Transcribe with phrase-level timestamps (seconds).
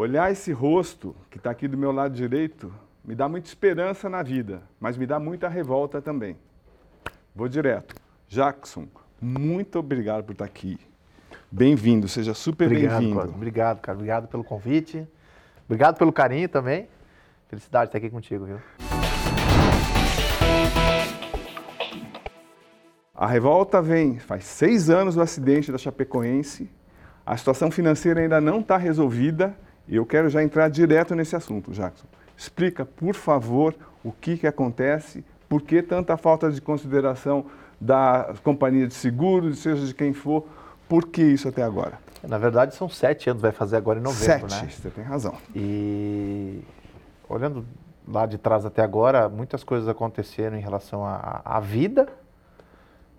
[0.00, 2.72] Olhar esse rosto que está aqui do meu lado direito
[3.04, 6.38] me dá muita esperança na vida, mas me dá muita revolta também.
[7.36, 7.96] Vou direto.
[8.26, 8.88] Jackson,
[9.20, 10.78] muito obrigado por estar aqui.
[11.52, 13.20] Bem-vindo, seja super bem-vindo.
[13.20, 13.98] Obrigado, cara.
[13.98, 15.06] Obrigado pelo convite.
[15.66, 16.88] Obrigado pelo carinho também.
[17.48, 18.58] Felicidade de estar aqui contigo, viu?
[23.14, 26.70] A revolta vem, faz seis anos do acidente da Chapecoense,
[27.26, 29.54] a situação financeira ainda não está resolvida
[29.90, 32.06] e eu quero já entrar direto nesse assunto, Jackson.
[32.36, 37.46] Explica, por favor, o que, que acontece, por que tanta falta de consideração
[37.80, 40.46] da companhia de seguros, seja de quem for,
[40.88, 41.98] por que isso até agora?
[42.22, 44.70] Na verdade, são sete anos, vai fazer agora em novembro, sete, né?
[44.70, 45.34] você tem razão.
[45.56, 46.60] E
[47.28, 47.66] olhando
[48.06, 52.08] lá de trás até agora, muitas coisas aconteceram em relação à, à vida,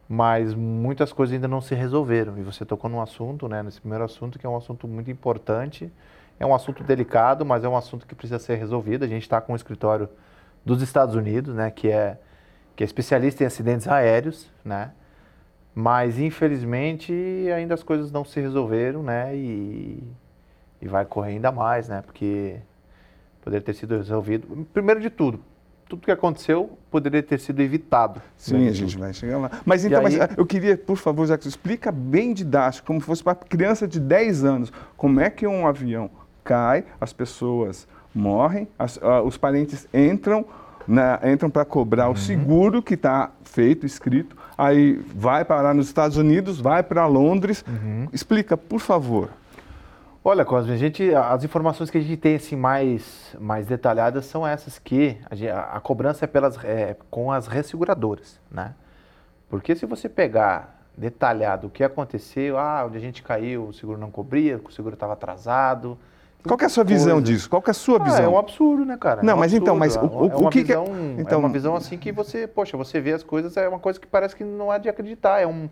[0.07, 2.38] mas muitas coisas ainda não se resolveram.
[2.38, 5.91] E você tocou num assunto, né, nesse primeiro assunto, que é um assunto muito importante.
[6.41, 9.05] É um assunto delicado, mas é um assunto que precisa ser resolvido.
[9.05, 10.09] A gente está com um escritório
[10.65, 12.17] dos Estados Unidos, né, que é,
[12.75, 14.91] que é especialista em acidentes aéreos, né,
[15.75, 17.13] mas infelizmente
[17.55, 20.03] ainda as coisas não se resolveram, né, e,
[20.81, 22.57] e vai correr ainda mais, né, porque
[23.43, 24.67] poderia ter sido resolvido.
[24.73, 25.43] Primeiro de tudo,
[25.87, 28.20] tudo que aconteceu poderia ter sido evitado.
[28.35, 28.70] Sim, né?
[28.70, 29.51] a gente vai chegar lá.
[29.63, 30.17] Mas então, aí...
[30.17, 34.43] mas eu queria, por favor, Jacques, explica bem didático, como fosse para criança de 10
[34.43, 36.09] anos, como é que um avião
[36.52, 40.46] cai, as pessoas morrem, as, uh, os parentes entram,
[40.85, 42.13] na, entram para cobrar uhum.
[42.13, 47.63] o seguro que está feito, escrito, aí vai parar nos Estados Unidos, vai para Londres.
[47.66, 48.10] Uhum.
[48.12, 49.29] Explica, por favor.
[50.26, 54.46] Olha, Cosme, a gente, as informações que a gente tem assim, mais, mais detalhadas são
[54.46, 55.18] essas que
[55.49, 58.76] a, a cobrança é, pelas, é com as resseguradoras, né?
[59.49, 63.98] Porque se você pegar detalhado o que aconteceu, ah, onde a gente caiu, o seguro
[63.98, 65.97] não cobria, o seguro estava atrasado.
[66.44, 67.50] Qual é a sua visão disso?
[67.50, 68.19] Qual é a sua visão?
[68.19, 69.22] Ah, é um absurdo, né, cara?
[69.22, 71.22] Não, é um mas então, mas o, o, é o que, visão, que é...
[71.22, 71.38] Então...
[71.38, 74.07] É uma visão assim que você, poxa, você vê as coisas, é uma coisa que
[74.07, 75.69] parece que não há de acreditar, é, um,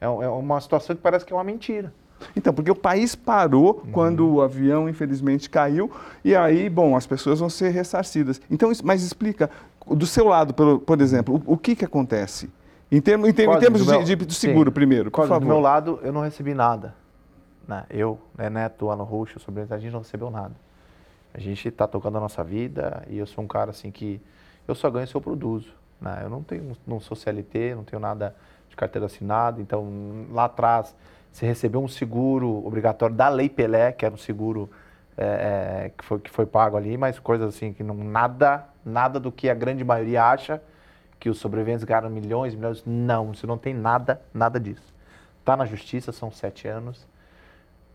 [0.00, 1.92] é, é uma situação que parece que é uma mentira.
[2.36, 3.92] Então, porque o país parou uhum.
[3.92, 5.90] quando o avião, infelizmente, caiu,
[6.24, 8.40] e aí, bom, as pessoas vão ser ressarcidas.
[8.50, 9.50] Então, mas explica,
[9.86, 12.48] do seu lado, por, por exemplo, o, o que, que acontece?
[12.90, 14.74] Em, termo, em, termo, em termos meu, de, de, seguro, sim.
[14.74, 15.40] primeiro, por favor.
[15.40, 16.94] Do meu lado, eu não recebi nada.
[17.66, 17.84] Né?
[17.90, 20.54] Eu, né, Neto, Alan Roxo, sobre a gente não recebeu nada.
[21.34, 24.20] A gente está tocando a nossa vida e eu sou um cara assim que
[24.66, 25.72] eu só ganho se eu produzo.
[26.00, 26.20] Né?
[26.22, 28.34] Eu não tenho, não sou CLT, não tenho nada
[28.68, 29.86] de carteira assinada, então
[30.30, 30.94] lá atrás
[31.30, 34.70] você recebeu um seguro obrigatório da Lei Pelé, que era um seguro
[35.16, 35.24] é,
[35.86, 39.30] é, que, foi, que foi pago ali, mas coisas assim que não nada, nada do
[39.30, 40.60] que a grande maioria acha
[41.18, 42.82] que os sobreviventes ganham milhões, milhões.
[42.84, 44.92] Não, você não tem nada, nada disso.
[45.38, 47.06] Está na justiça, são sete anos.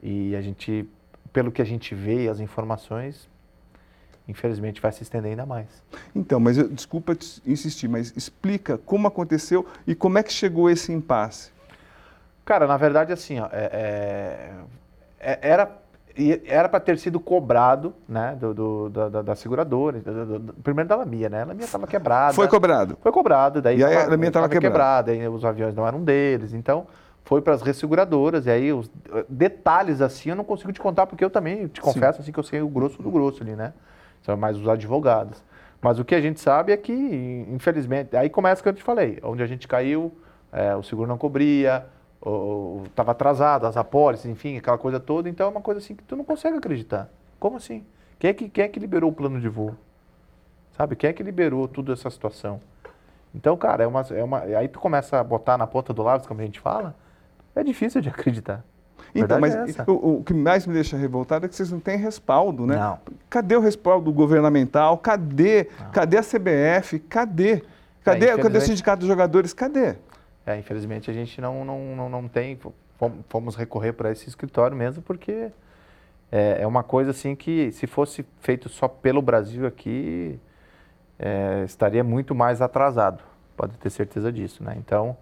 [0.02, 0.88] E a gente,
[1.34, 3.30] pelo que a gente vê, as informações,
[4.28, 5.68] infelizmente vai se estender ainda mais.
[6.16, 7.13] Então, mas eu, desculpa
[7.46, 11.52] insistir, mas explica como aconteceu e como é que chegou esse impasse.
[12.46, 14.53] Cara, na verdade, assim, ó, é,
[15.19, 15.88] é, é era
[16.47, 20.96] era para ter sido cobrado, né, do, do da, da, seguradora, do, do, primeiro da
[20.96, 21.44] Lamia, né?
[21.44, 22.34] A Lamia estava quebrada.
[22.34, 22.97] Foi cobrado.
[23.02, 25.12] Foi cobrado, daí e aí a Lamia estava quebrada.
[25.12, 26.88] quebrada, os aviões não eram deles, então
[27.28, 28.90] foi para as resseguradoras, e aí os
[29.28, 32.22] detalhes assim eu não consigo te contar, porque eu também te confesso Sim.
[32.24, 33.74] assim que eu sei o grosso do grosso ali, né?
[34.22, 35.44] São mais os advogados.
[35.82, 36.94] Mas o que a gente sabe é que,
[37.50, 40.18] infelizmente, aí começa o que eu te falei, onde a gente caiu,
[40.54, 41.86] é, o seguro não cobria,
[42.86, 45.28] estava atrasado, as apólices, enfim, aquela coisa toda.
[45.28, 47.09] Então é uma coisa assim que tu não consegue acreditar.
[47.38, 47.86] Como assim?
[48.18, 49.76] Quem é que, quem é que liberou o plano de voo?
[50.78, 50.96] Sabe?
[50.96, 52.62] Quem é que liberou toda essa situação?
[53.36, 56.26] Então, cara, é uma, é uma, aí tu começa a botar na ponta do lápis,
[56.26, 56.96] como a gente fala,
[57.59, 58.63] é difícil de acreditar.
[59.16, 61.97] Então, mas é o, o, que mais me deixa revoltado é que vocês não têm
[61.97, 62.75] respaldo, né?
[62.75, 63.00] Não.
[63.29, 64.97] Cadê o respaldo governamental?
[64.97, 65.69] Cadê?
[65.79, 65.91] Não.
[65.91, 67.00] Cadê a CBF?
[67.00, 67.63] Cadê?
[68.03, 69.53] Cadê, é, cadê o Sindicato dos Jogadores?
[69.53, 69.96] Cadê?
[70.46, 72.57] É, infelizmente a gente não, não, não, não tem,
[73.28, 75.51] fomos recorrer para esse escritório mesmo porque
[76.31, 80.40] é, é, uma coisa assim que se fosse feito só pelo Brasil aqui,
[81.20, 83.23] é, estaria muito mais atrasado,
[83.55, 84.76] pode ter certeza disso, né?
[84.78, 85.17] Então,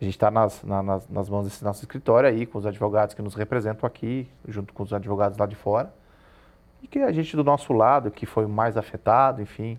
[0.00, 3.14] a gente está nas, na, nas, nas mãos desse nosso escritório aí, com os advogados
[3.14, 5.92] que nos representam aqui, junto com os advogados lá de fora,
[6.82, 9.78] e que a gente do nosso lado, que foi mais afetado, enfim,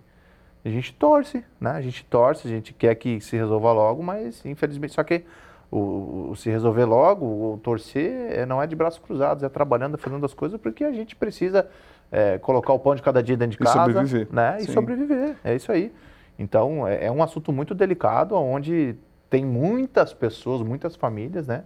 [0.66, 1.72] a gente torce, né?
[1.72, 5.24] A gente torce, a gente quer que se resolva logo, mas infelizmente, só que
[5.69, 9.98] o, o se resolver logo, o torcer é, não é de braços cruzados, é trabalhando,
[9.98, 11.70] fazendo as coisas, porque a gente precisa
[12.12, 13.78] é, colocar o pão de cada dia dentro de casa.
[13.78, 14.28] E sobreviver.
[14.31, 14.58] Né?
[14.62, 15.94] E sobreviver, é isso aí.
[16.40, 18.96] Então, é, é um assunto muito delicado, onde
[19.29, 21.63] tem muitas pessoas, muitas famílias, né?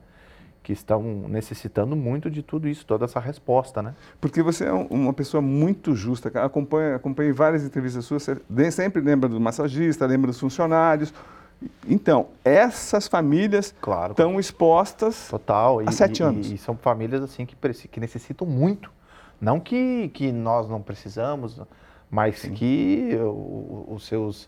[0.63, 3.95] que estão necessitando muito de tudo isso, toda essa resposta, né?
[4.19, 9.27] Porque você é uma pessoa muito justa, acompanha, acompanha várias entrevistas suas, você sempre lembra
[9.27, 11.13] do massagista, lembra dos funcionários.
[11.87, 16.51] Então, essas famílias claro, estão expostas total, há sete e, anos.
[16.51, 18.91] E, e, são famílias assim que, que necessitam muito.
[19.39, 21.59] Não que, que nós não precisamos,
[22.09, 22.53] mas Sim.
[22.53, 23.17] que
[23.87, 24.45] os seus,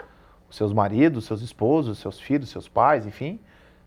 [0.54, 3.40] seus maridos, seus esposos, seus filhos, seus pais, enfim,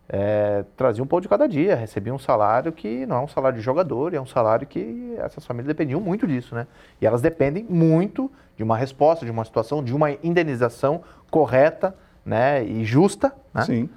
[0.09, 3.57] é, traziam um pão de cada dia, recebiam um salário que não é um salário
[3.57, 6.67] de jogador, é um salário que essas famílias dependiam muito disso, né?
[7.01, 12.63] E elas dependem muito de uma resposta, de uma situação, de uma indenização correta, né?
[12.65, 13.63] E justa, né?
[13.63, 13.89] Sim.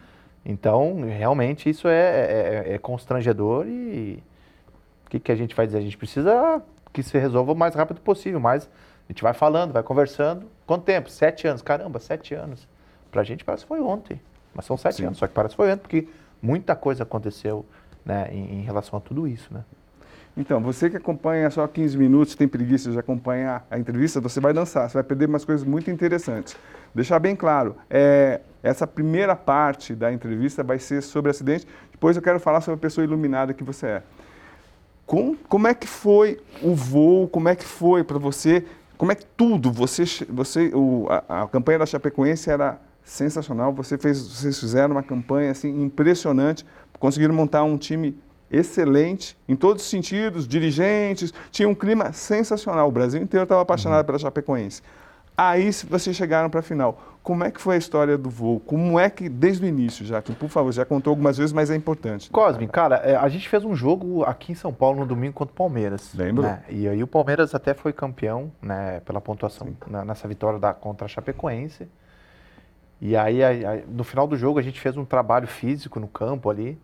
[0.45, 4.23] Então, realmente isso é, é, é, é constrangedor e
[5.07, 5.79] o que, que a gente vai dizer?
[5.79, 6.63] A gente precisa
[6.93, 8.69] que se resolva o mais rápido possível, mas
[9.09, 10.47] a gente vai falando, vai conversando.
[10.71, 11.11] Quanto tempo?
[11.11, 11.63] Sete anos.
[11.63, 12.69] Caramba, sete anos.
[13.11, 14.21] Pra gente parece que foi ontem.
[14.55, 15.07] Mas são sete Sim.
[15.07, 16.07] anos, só que parece que foi antes, porque
[16.41, 17.67] muita coisa aconteceu
[18.05, 19.53] né, em, em, relação a tudo isso.
[19.53, 19.65] Né?
[20.37, 24.53] Então, você que acompanha só 15 minutos, tem preguiça de acompanhar a entrevista, você vai
[24.53, 26.57] dançar, você vai perder umas coisas muito interessantes.
[26.95, 32.23] Deixar bem claro, é, essa primeira parte da entrevista vai ser sobre acidente, depois eu
[32.23, 34.03] quero falar sobre a pessoa iluminada que você é.
[35.05, 38.65] Com, como é que foi o voo, como é que foi para você,
[39.01, 43.73] como é que tudo, você, você o, a, a campanha da Chapecoense era sensacional.
[43.73, 46.67] Você fez, vocês fizeram uma campanha assim impressionante,
[46.99, 48.15] conseguiram montar um time
[48.51, 52.89] excelente em todos os sentidos, dirigentes, tinha um clima sensacional.
[52.89, 54.05] O Brasil inteiro estava apaixonado uhum.
[54.05, 54.83] pela Chapecoense.
[55.35, 57.10] Aí vocês chegaram para a final.
[57.23, 58.61] Como é que foi a história do voo?
[58.61, 61.71] Como é que, desde o início, já que, por favor, já contou algumas vezes, mas
[61.71, 62.31] é importante.
[62.31, 65.53] Cosme, cara, é, a gente fez um jogo aqui em São Paulo no domingo contra
[65.53, 66.15] o Palmeiras.
[66.15, 66.45] Lembro.
[66.45, 66.63] Né?
[66.69, 71.05] E aí o Palmeiras até foi campeão, né, pela pontuação na, nessa vitória da, contra
[71.05, 71.87] a Chapecoense.
[73.01, 76.49] E aí, aí, no final do jogo, a gente fez um trabalho físico no campo
[76.49, 76.79] ali.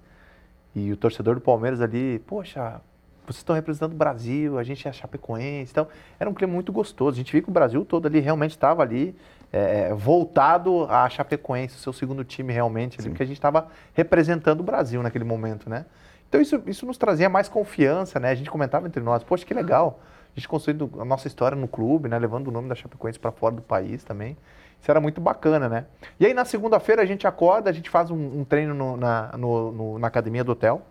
[0.75, 2.81] E o torcedor do Palmeiras ali, poxa,
[3.27, 5.73] vocês estão representando o Brasil, a gente é Chapecoense.
[5.73, 5.89] Então,
[6.21, 7.17] era um clima muito gostoso.
[7.17, 9.17] A gente viu que o Brasil todo ali realmente estava ali
[9.57, 13.69] é, é voltado a Chapecoense, o seu segundo time realmente, ali, porque a gente estava
[13.95, 15.87] representando o Brasil naquele momento, né?
[16.29, 18.31] Então, isso, isso nos trazia mais confiança, né?
[18.31, 20.01] A gente comentava entre nós, poxa, que legal.
[20.35, 22.19] A gente construindo a nossa história no clube, né?
[22.19, 24.37] Levando o nome da Chapecoense para fora do país também.
[24.81, 25.87] Isso era muito bacana, né?
[26.21, 29.33] E aí na segunda-feira a gente acorda, a gente faz um, um treino no, na,
[29.37, 30.83] no, no, na academia do hotel.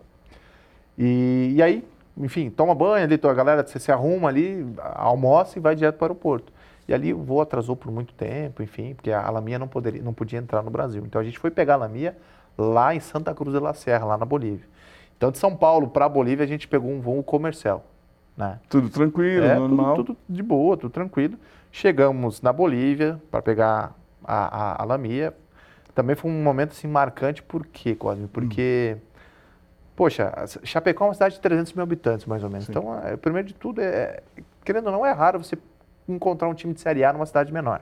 [0.97, 1.85] E, e, aí,
[2.17, 6.05] enfim, toma banho ali, a galera você se arruma ali, almoça e vai direto para
[6.05, 6.51] o aeroporto.
[6.87, 10.13] E ali o voo atrasou por muito tempo, enfim, porque a Lamia não, poderia, não
[10.13, 11.03] podia entrar no Brasil.
[11.05, 12.15] Então a gente foi pegar a Lamia
[12.57, 14.67] lá em Santa Cruz de la Serra, lá na Bolívia.
[15.17, 17.85] Então de São Paulo para a Bolívia a gente pegou um voo comercial.
[18.37, 18.59] Né?
[18.69, 19.95] Tudo tranquilo, é, normal?
[19.95, 21.37] Tudo, tudo de boa, tudo tranquilo.
[21.71, 25.33] Chegamos na Bolívia para pegar a, a, a, Lamia.
[25.93, 28.27] Também foi um momento assim, marcante, por quê, Cosme?
[28.27, 29.01] Porque, hum.
[29.95, 30.33] poxa,
[30.63, 32.65] Chapecó é uma cidade de 300 mil habitantes, mais ou menos.
[32.65, 32.73] Sim.
[32.73, 34.21] Então, é, primeiro de tudo, é,
[34.65, 35.57] querendo ou não, é raro você
[36.07, 37.81] encontrar um time de Série A numa cidade menor.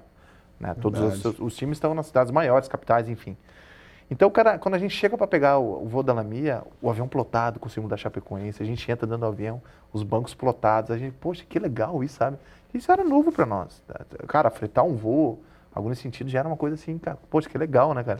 [0.60, 0.76] Né?
[0.80, 3.36] Todos os, os, times estão nas cidades maiores, capitais, enfim.
[4.10, 7.08] Então, cara, quando a gente chega para pegar o, o, voo da Lamia, o avião
[7.08, 9.62] plotado com o símbolo da Chapecoense, a gente entra dentro do avião,
[9.92, 12.38] os bancos plotados, a gente, poxa, que legal isso, sabe?
[12.74, 13.82] Isso era novo para nós.
[14.28, 15.42] Cara, fretar um voo,
[15.74, 18.20] algo nesse sentido, já era uma coisa assim, cara, poxa, que legal, né, cara?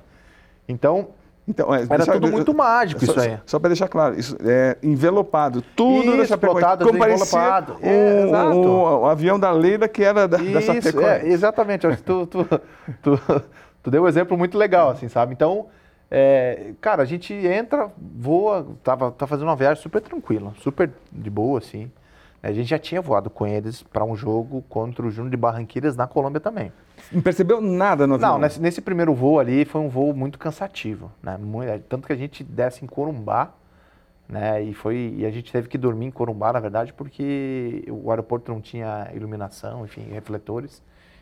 [0.68, 1.10] Então,
[1.48, 3.40] então, é, era deixa, tudo muito mágico só, isso aí.
[3.46, 7.78] Só para deixar claro, isso é envelopado, tudo isso, plotado, como envelopado.
[7.84, 11.26] Um, é, um, um, avião da Leila que era da, isso, da Chapecoense.
[11.26, 12.46] É, exatamente, tu, tu,
[13.02, 13.20] tu,
[13.84, 15.34] tu, deu um exemplo muito legal, assim, sabe?
[15.34, 15.68] Então,
[16.10, 21.30] é, cara, a gente entra, voa, tava, tá fazendo uma viagem super tranquila, super de
[21.30, 21.92] boa, assim.
[22.42, 25.96] A gente já tinha voado com eles para um jogo contra o Júnior de Barranquilhas
[25.96, 26.72] na Colômbia também.
[27.12, 28.34] Não percebeu nada no avião?
[28.34, 31.38] Não, nesse, nesse, primeiro voo ali foi um voo muito cansativo, né?
[31.68, 33.52] É, tanto que a gente desce em Corumbá,
[34.28, 34.62] né?
[34.64, 38.52] E foi e a gente teve que dormir em Corumbá, na verdade, porque o aeroporto
[38.52, 40.82] não tinha iluminação, enfim, refletores,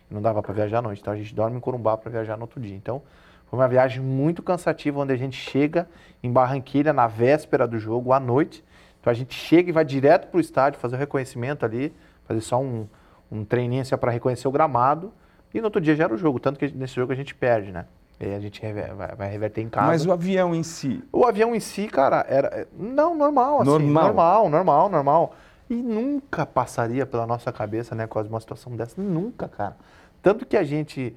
[0.09, 1.01] não dava para viajar à noite.
[1.01, 2.75] Então a gente dorme em Corumbá para viajar no outro dia.
[2.75, 3.01] Então
[3.50, 5.88] foi uma viagem muito cansativa, onde a gente chega
[6.23, 8.63] em Barranquilha na véspera do jogo à noite
[9.01, 11.91] então a gente chega e vai direto para o estádio fazer o reconhecimento ali,
[12.27, 12.88] fazer só um,
[13.31, 15.11] um treininho assim, para reconhecer o gramado.
[15.53, 17.72] E no outro dia já era o jogo, tanto que nesse jogo a gente perde,
[17.72, 17.86] né?
[18.20, 19.88] E a gente rever, vai, vai, reverter em casa.
[19.88, 21.03] Mas o avião em si?
[21.12, 22.67] O avião em si, cara, era.
[22.77, 23.70] Não, normal, assim.
[23.70, 24.03] Normal.
[24.03, 25.36] Normal, normal, normal.
[25.70, 29.01] E nunca passaria pela nossa cabeça, né, quase uma situação dessa.
[29.01, 29.75] Nunca, cara.
[30.22, 31.15] Tanto que a gente,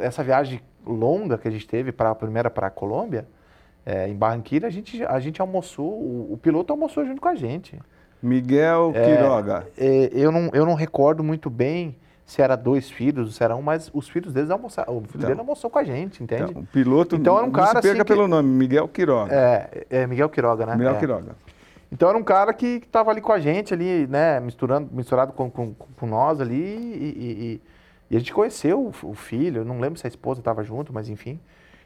[0.00, 3.26] essa viagem longa que a gente teve para a primeira para a Colômbia,
[3.84, 7.34] é, em Barranquilla, a gente, a gente almoçou, o, o, piloto almoçou junto com a
[7.34, 7.78] gente.
[8.22, 9.66] Miguel é, Quiroga.
[9.76, 13.62] É, eu, não, eu não recordo muito bem se era dois filhos, se era um,
[13.62, 14.96] mas os filhos deles almoçaram.
[14.96, 16.50] O filho então, dele almoçou com a gente, entende?
[16.50, 19.32] Então, o piloto então, era um cara, não se perca assim, pelo nome, Miguel Quiroga.
[19.32, 20.74] É, é Miguel Quiroga, né?
[20.74, 20.98] Miguel é.
[20.98, 21.36] Quiroga.
[21.90, 25.48] Então era um cara que estava ali com a gente, ali, né, misturando, misturado com,
[25.48, 27.62] com, com nós ali, e, e,
[28.10, 31.08] e, a gente conheceu o, o filho, não lembro se a esposa estava junto, mas
[31.08, 31.38] enfim.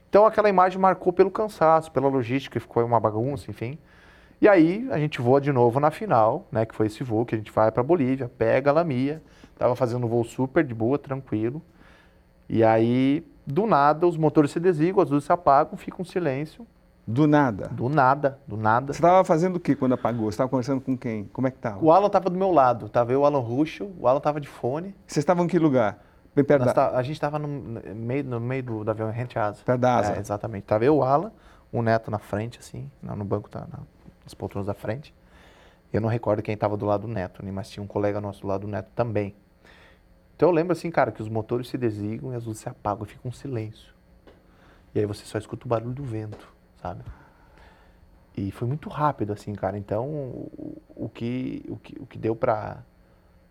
[0.08, 3.78] Então aquela imagem marcou pelo cansaço, pela logística, ficou uma bagunça, enfim.
[4.40, 7.34] E aí a gente voa de novo na final, né, que foi esse voo que
[7.34, 9.22] a gente vai para Bolívia, pega a Lamia,
[9.60, 11.60] tava fazendo um voo super de boa, tranquilo.
[12.48, 16.66] E aí, do nada, os motores se desligam, as luzes se apagam, fica um silêncio.
[17.06, 17.68] Do nada?
[17.68, 18.94] Do nada, do nada.
[18.94, 20.24] Você estava fazendo o que quando apagou?
[20.24, 21.24] Você estava conversando com quem?
[21.26, 21.84] Como é que estava?
[21.84, 22.88] O Alan estava do meu lado.
[22.88, 24.94] Tava eu, o Alan Ruxo, o Alan estava de fone.
[25.06, 25.98] Vocês estavam em que lugar?
[26.34, 26.72] Bem perto da...
[26.72, 27.48] Tá, a gente estava no
[27.94, 29.62] meio, no meio do, do avião rente asa.
[29.62, 30.14] Perto da asa.
[30.14, 30.64] É, exatamente.
[30.64, 31.32] Tava eu, o Alan,
[31.70, 33.66] o Neto na frente, assim, no banco, tá,
[34.24, 35.12] nas poltronas da frente.
[35.92, 38.42] Eu não recordo quem estava do lado do Neto, né, mas tinha um colega nosso
[38.42, 39.34] do lado do Neto também.
[40.40, 43.04] Então eu lembro assim, cara, que os motores se desligam e as luzes se apagam
[43.04, 43.92] e fica um silêncio.
[44.94, 47.02] E aí você só escuta o barulho do vento, sabe?
[48.34, 49.76] E foi muito rápido, assim, cara.
[49.76, 52.78] Então, o, o que, o, que, o que deu pra.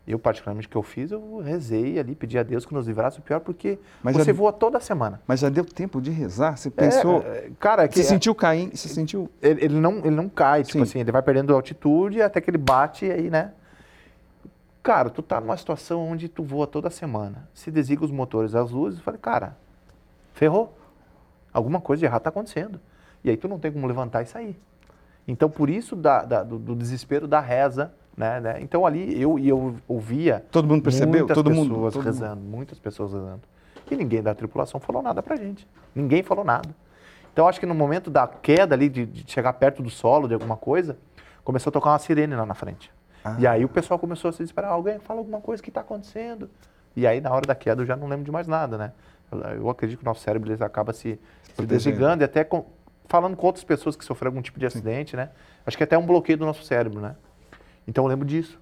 [0.08, 3.22] Eu, particularmente, que eu fiz, eu rezei ali, pedi a Deus que nos livrasse o
[3.22, 5.22] pior, porque mas você já, voa toda semana.
[5.27, 6.58] Mas já deu tempo de rezar?
[6.58, 7.22] Você pensou.
[7.22, 7.93] É, cara, que.
[7.98, 8.75] Você é, sentiu caindo?
[8.75, 9.29] Você sentiu.
[9.43, 10.81] Ele, ele, não, ele não cai, tipo Sim.
[10.81, 13.51] assim, ele vai perdendo altitude até que ele bate e aí, né?
[14.89, 17.48] Cara, tu tá numa situação onde tu voa toda semana.
[17.53, 19.55] Se desliga os motores, as luzes, eu falei, cara,
[20.34, 20.75] ferrou.
[21.53, 22.81] Alguma coisa de errado tá acontecendo.
[23.24, 24.60] E aí tu não tem como levantar e sair.
[25.27, 28.58] Então, por isso da, da, do, do, desespero da reza, né, né?
[28.62, 32.50] Então ali eu eu ouvia todo mundo percebeu, muitas todo pessoas mundo todo rezando, mundo.
[32.50, 33.41] muitas pessoas rezando.
[33.91, 35.67] E ninguém da tripulação falou nada pra gente.
[35.93, 36.75] Ninguém falou nada.
[37.31, 40.34] Então acho que no momento da queda ali de, de chegar perto do solo de
[40.34, 40.98] alguma coisa,
[41.43, 42.91] começou a tocar uma sirene lá na frente.
[43.23, 43.35] Ah.
[43.39, 46.49] E aí o pessoal começou a se desesperar, alguém fala alguma coisa que está acontecendo.
[46.95, 48.91] E aí na hora da queda eu já não lembro de mais nada, né?
[49.55, 51.19] Eu acredito que o nosso cérebro ele acaba se,
[51.55, 52.65] se desligando e até com,
[53.05, 55.29] falando com outras pessoas que sofreram algum tipo de acidente, né?
[55.65, 57.15] Acho que é até um bloqueio do nosso cérebro, né?
[57.88, 58.59] Então eu lembro disso.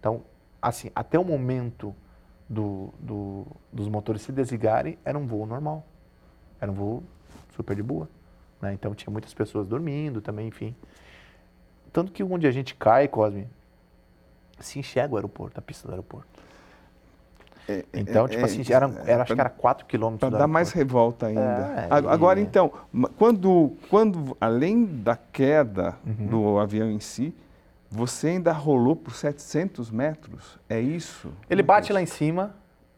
[0.00, 0.22] Então,
[0.60, 1.94] assim, até o momento
[2.48, 5.84] do, do, dos motores se desligarem, era um voo normal.
[6.60, 7.02] Era um voo
[7.54, 8.08] super de boa.
[8.60, 8.72] Né?
[8.72, 10.74] Então tinha muitas pessoas dormindo também, enfim.
[11.92, 13.48] Tanto que onde a gente cai, Cosme,
[14.60, 16.28] se enxerga o aeroporto, a pista do aeroporto.
[17.68, 20.30] É, então, é, tipo assim, era, é, era, acho que era 4 quilômetros.
[20.30, 21.40] Para dar mais revolta ainda.
[21.40, 22.72] É, Agora, então,
[23.18, 26.26] quando, quando, além da queda uhum.
[26.26, 27.34] do avião em si,
[27.90, 30.58] você ainda rolou por 700 metros?
[30.68, 31.30] É isso?
[31.48, 32.54] Ele bate lá em cima.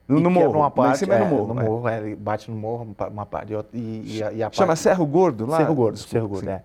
[0.06, 0.58] No, no morro?
[0.58, 1.54] Uma parte, lá em cima é, no morro.
[1.54, 3.52] No morro, ele bate no morro, uma parte.
[3.72, 4.80] E, e, a, e a Chama parte...
[4.80, 5.58] Cerro Gordo lá?
[5.58, 6.50] Cerro Gordo, Desculpa, Cerro Gordo, sim.
[6.50, 6.62] é.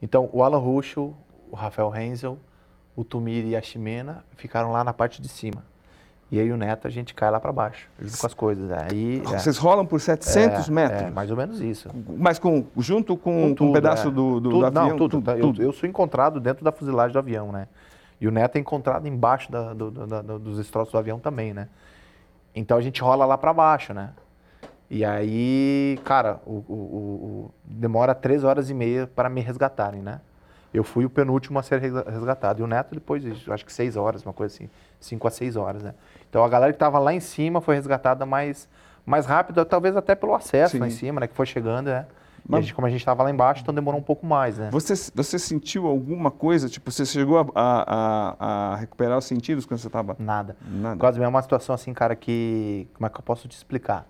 [0.00, 1.12] Então, o Alan Ruschel,
[1.50, 2.38] o Rafael Renzel,
[2.98, 5.62] o Tumiri e a Ximena ficaram lá na parte de cima.
[6.32, 8.68] E aí o neto a gente cai lá para baixo, junto com as coisas.
[8.72, 9.38] Aí, é.
[9.38, 11.02] Vocês rolam por 700 é, metros?
[11.02, 11.88] É, mais ou menos isso.
[12.18, 14.10] Mas com, junto com, com, tudo, com um pedaço é.
[14.10, 14.88] do, do, tudo, do, avião?
[14.88, 15.22] Não, tudo.
[15.22, 15.30] tudo.
[15.30, 17.68] Eu, eu, sou encontrado dentro da fuselagem do avião, né?
[18.20, 21.68] E o neto é encontrado embaixo da, do, do, dos destroços do avião também, né?
[22.52, 24.10] Então a gente rola lá para baixo, né?
[24.90, 30.20] E aí, cara, o, o, o, demora três horas e meia para me resgatarem, né?
[30.72, 32.60] Eu fui o penúltimo a ser resgatado.
[32.60, 34.68] E o Neto depois, acho que seis horas, uma coisa assim.
[35.00, 35.94] Cinco a seis horas, né?
[36.28, 38.68] Então a galera que estava lá em cima foi resgatada mais,
[39.06, 40.80] mais rápido, talvez até pelo acesso Sim.
[40.80, 41.26] lá em cima, né?
[41.26, 42.06] Que foi chegando, né?
[42.46, 44.70] Mas, a gente, como a gente estava lá embaixo, então demorou um pouco mais, né?
[44.70, 46.66] Você, você sentiu alguma coisa?
[46.68, 50.16] Tipo, você chegou a, a, a recuperar os sentidos quando você estava...
[50.18, 50.56] Nada.
[50.66, 50.96] Nada.
[50.96, 52.88] Quase é uma situação assim, cara, que...
[52.94, 54.06] Como é que eu posso te explicar?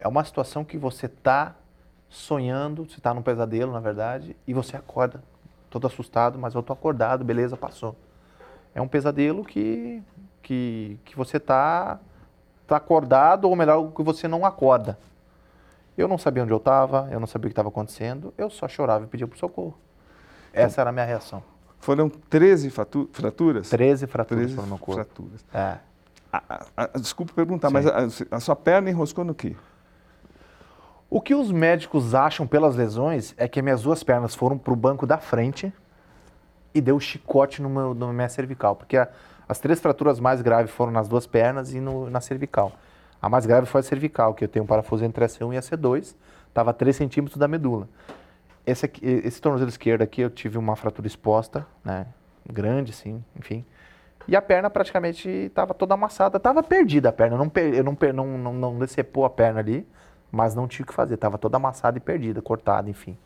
[0.00, 1.54] É uma situação que você está
[2.08, 5.22] sonhando, você está num pesadelo, na verdade, e você acorda
[5.70, 7.96] todo assustado, mas eu tô acordado, beleza, passou.
[8.74, 10.02] É um pesadelo que,
[10.42, 11.98] que, que você tá,
[12.66, 14.98] tá acordado, ou melhor, que você não acorda.
[15.96, 18.66] Eu não sabia onde eu estava, eu não sabia o que estava acontecendo, eu só
[18.66, 19.78] chorava e pedia por socorro.
[20.52, 21.42] Essa era a minha reação.
[21.78, 23.70] Foram 13 fraturas?
[23.70, 25.02] 13 fraturas 13 no meu corpo.
[25.02, 25.44] Fraturas.
[25.54, 25.78] É.
[26.32, 27.74] A, a, a, desculpa perguntar, Sim.
[27.74, 27.86] mas
[28.30, 29.56] a, sua perna enroscou no quê?
[31.10, 34.76] O que os médicos acham pelas lesões é que minhas duas pernas foram para o
[34.76, 35.72] banco da frente
[36.72, 39.08] e deu chicote no meu, na minha cervical, porque a,
[39.48, 42.70] as três fraturas mais graves foram nas duas pernas e no, na cervical.
[43.20, 45.56] A mais grave foi a cervical, que eu tenho um parafuso entre a C1 e
[45.56, 46.14] a C2,
[46.46, 47.88] estava a 3 centímetros da medula.
[48.64, 52.06] Esse, aqui, esse tornozelo esquerdo aqui eu tive uma fratura exposta, né,
[52.48, 53.64] grande, sim, enfim.
[54.28, 58.38] E a perna praticamente estava toda amassada, estava perdida a perna, não, eu não, não,
[58.38, 59.84] não, não decepou a perna ali,
[60.30, 63.16] mas não tinha o que fazer, estava toda amassada e perdida, cortada, enfim.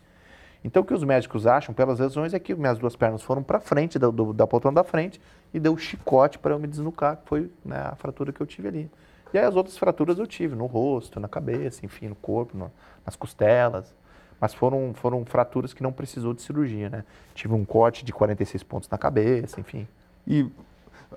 [0.65, 3.61] Então o que os médicos acham pelas lesões é que minhas duas pernas foram para
[3.61, 5.21] frente, da, do, da poltrona da frente,
[5.53, 8.69] e deu chicote para eu me desnucar, que foi né, a fratura que eu tive
[8.69, 8.91] ali.
[9.33, 12.73] E aí as outras fraturas eu tive no rosto, na cabeça, enfim, no corpo, no,
[13.05, 13.95] nas costelas.
[14.41, 17.05] mas foram, foram fraturas que não precisou de cirurgia, né?
[17.35, 19.87] Tive um corte de 46 pontos na cabeça, enfim.
[20.27, 20.49] E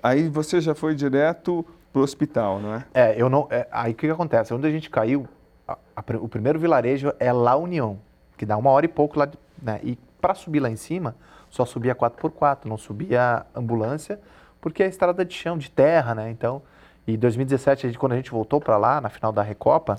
[0.02, 2.84] aí você já foi direto para o hospital, não é?
[2.92, 3.46] É, eu não.
[3.50, 4.52] É, aí o que, que, acontece?
[4.52, 5.26] Onde a gente caiu,
[5.68, 7.98] a, a, o primeiro vilarejo é La União,
[8.36, 9.28] que dá uma hora e pouco lá,
[9.62, 9.80] né?
[9.84, 11.14] E para subir lá em cima,
[11.50, 14.18] só subia 4x4, não subia ambulância,
[14.60, 16.30] porque é estrada de chão, de terra, né?
[16.30, 16.62] Então,
[17.06, 19.96] em 2017, a gente, quando a gente voltou para lá, na final da Recopa,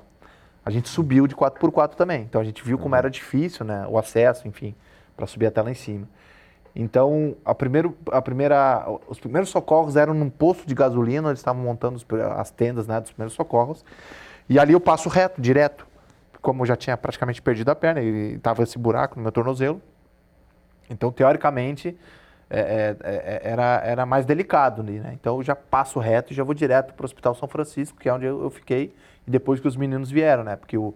[0.65, 2.21] a gente subiu de 4x4 também.
[2.21, 2.99] Então a gente viu como uhum.
[2.99, 3.85] era difícil, né?
[3.87, 4.75] O acesso, enfim,
[5.15, 6.07] para subir até lá em cima.
[6.75, 11.63] Então, a primeiro, a primeira, os primeiros socorros eram num posto de gasolina, eles estavam
[11.63, 11.99] montando
[12.37, 13.83] as tendas né, dos primeiros socorros.
[14.49, 15.87] E ali eu passo reto, direto.
[16.41, 19.81] Como eu já tinha praticamente perdido a perna, e estava esse buraco no meu tornozelo.
[20.89, 21.95] Então, teoricamente,
[22.49, 25.11] é, é, é, era, era mais delicado ali, né?
[25.13, 28.09] Então, eu já passo reto e já vou direto para o Hospital São Francisco, que
[28.09, 28.93] é onde eu, eu fiquei
[29.27, 30.55] e depois que os meninos vieram, né?
[30.55, 30.95] Porque o,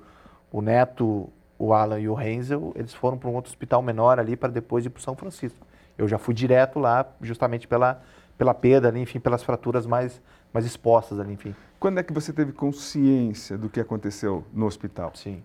[0.51, 1.29] o Neto,
[1.60, 4.86] o Alan e o Renzel, eles foram para um outro hospital menor ali para depois
[4.86, 5.65] ir para São Francisco.
[5.95, 8.01] Eu já fui direto lá, justamente pela,
[8.36, 10.19] pela perda ali, enfim, pelas fraturas mais,
[10.53, 11.55] mais expostas ali, enfim.
[11.79, 15.12] Quando é que você teve consciência do que aconteceu no hospital?
[15.15, 15.43] Sim.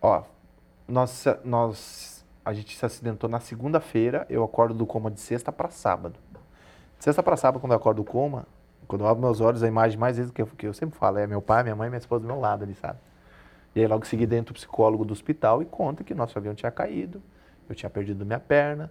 [0.00, 0.22] Ó,
[0.86, 5.70] nós, nós, a gente se acidentou na segunda-feira, eu acordo do coma de sexta para
[5.70, 6.16] sábado.
[6.98, 8.46] De sexta para sábado, quando eu acordo do coma,
[8.86, 11.18] quando eu abro meus olhos, a imagem mais vezes que eu, que eu sempre falo
[11.18, 12.98] é meu pai, minha mãe e minha esposa do meu lado ali, sabe?
[13.74, 16.72] E aí logo segui dentro do psicólogo do hospital e conta que nosso avião tinha
[16.72, 17.22] caído,
[17.68, 18.90] eu tinha perdido minha perna,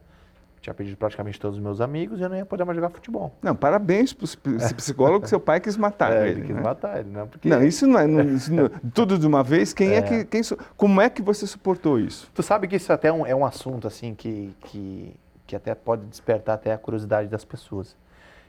[0.62, 3.34] tinha perdido praticamente todos os meus amigos e eu não ia poder mais jogar futebol.
[3.42, 4.26] Não, parabéns para
[4.56, 6.40] esse psicólogo seu pai quis matar é, ele.
[6.40, 6.62] Ele quis né?
[6.62, 7.28] matar ele, né?
[7.30, 7.48] Porque...
[7.48, 8.08] Não, isso não é.
[8.08, 10.26] Não, isso não, tudo de uma vez, quem é, é que.
[10.26, 10.42] Quem,
[10.76, 12.30] como é que você suportou isso?
[12.34, 15.16] Tu sabe que isso até é um, é um assunto assim que, que,
[15.48, 17.96] que até pode despertar até a curiosidade das pessoas.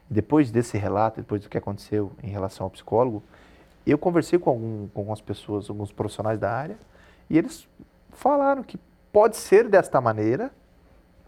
[0.08, 3.22] Depois desse relato, depois do que aconteceu em relação ao psicólogo,
[3.86, 6.76] eu conversei com, algum, com algumas pessoas, alguns profissionais da área,
[7.28, 7.68] e eles
[8.10, 8.78] falaram que
[9.12, 10.50] pode ser desta maneira,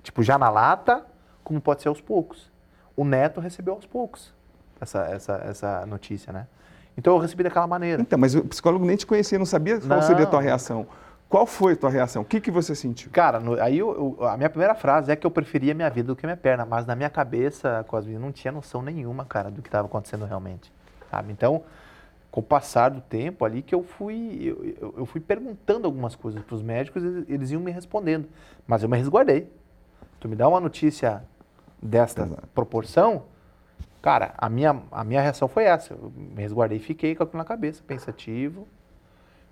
[0.03, 1.05] tipo já na lata,
[1.45, 2.51] como pode ser aos poucos.
[2.97, 4.35] O neto recebeu aos poucos
[4.81, 6.47] essa, essa, essa notícia, né?
[6.97, 8.03] Então eu recebi daquela maneira.
[8.03, 10.03] Então, mas o psicólogo nem te conhecia, não sabia qual não.
[10.03, 10.87] seria a tua reação.
[11.29, 12.21] Qual foi a tua reação?
[12.21, 13.11] O que, que você sentiu?
[13.11, 16.09] Cara, no, aí eu, eu, a minha primeira frase é que eu preferia minha vida
[16.09, 19.63] do que minha perna, mas na minha cabeça, Cosme, não tinha noção nenhuma, cara, do
[19.63, 20.71] que estava acontecendo realmente.
[21.11, 21.33] Sabe?
[21.33, 21.63] Então,
[22.31, 26.43] com o passar do tempo ali que eu fui, eu, eu fui perguntando algumas coisas
[26.43, 28.29] para os médicos, eles, eles iam me respondendo,
[28.67, 29.51] mas eu me resguardei.
[30.23, 31.25] Tu me dá uma notícia
[31.83, 32.47] desta Exato.
[32.55, 33.25] proporção,
[34.01, 35.95] cara, a minha, a minha reação foi essa.
[35.95, 38.69] Eu me resguardei e fiquei com aquilo na cabeça, pensativo.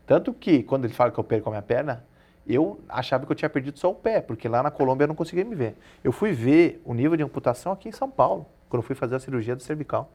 [0.07, 2.05] Tanto que, quando ele fala que eu perco a minha perna,
[2.47, 5.17] eu achava que eu tinha perdido só o pé, porque lá na Colômbia eu não
[5.17, 5.77] conseguia me ver.
[6.05, 9.17] Eu fui ver o nível de amputação aqui em São Paulo, quando eu fui fazer
[9.17, 10.09] a cirurgia do cervical.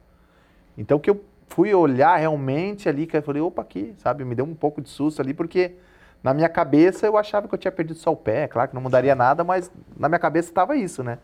[0.78, 4.24] Então, que eu fui olhar realmente ali, que eu falei, opa, aqui, sabe?
[4.24, 5.76] Me deu um pouco de susto ali, porque
[6.26, 8.82] na minha cabeça eu achava que eu tinha perdido só o pé, claro que não
[8.82, 11.20] mudaria nada, mas na minha cabeça estava isso, né?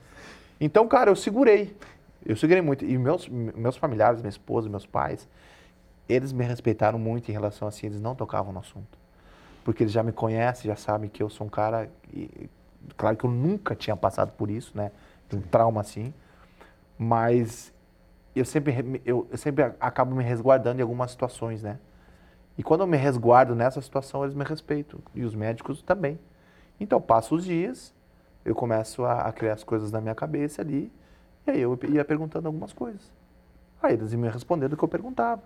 [0.60, 1.76] Então, cara, eu segurei.
[2.24, 2.86] Eu segurei muito.
[2.86, 5.28] E meus, meus familiares, minha esposa, meus pais,
[6.08, 8.96] eles me respeitaram muito em relação a assim, eles não tocavam no assunto.
[9.66, 11.90] Porque eles já me conhecem, já sabem que eu sou um cara.
[12.14, 12.48] E,
[12.96, 14.92] claro que eu nunca tinha passado por isso, né?
[15.34, 16.14] Um trauma assim.
[16.96, 17.74] Mas
[18.36, 21.80] eu sempre, eu, eu sempre acabo me resguardando em algumas situações, né?
[22.62, 25.00] E quando eu me resguardo nessa situação, eles me respeitam.
[25.16, 26.20] E os médicos também.
[26.80, 27.92] Então, passo os dias,
[28.46, 30.92] eu começo a, a criar as coisas na minha cabeça ali.
[31.48, 33.02] E aí eu ia perguntando algumas coisas.
[33.82, 35.42] Aí eles iam me respondendo o que eu perguntava.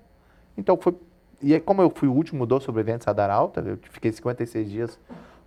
[0.58, 0.94] Então foi.
[1.42, 4.70] E aí, como eu fui o último dos sobreviventes a dar alta, eu fiquei 56
[4.70, 5.00] dias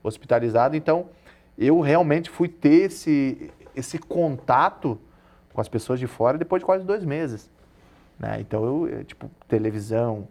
[0.03, 1.11] hospitalizado, então
[1.59, 4.99] eu realmente fui ter esse, esse contato
[5.53, 7.51] com as pessoas de fora depois de quase dois meses.
[8.19, 8.41] Né?
[8.41, 10.27] Então eu, tipo, televisão,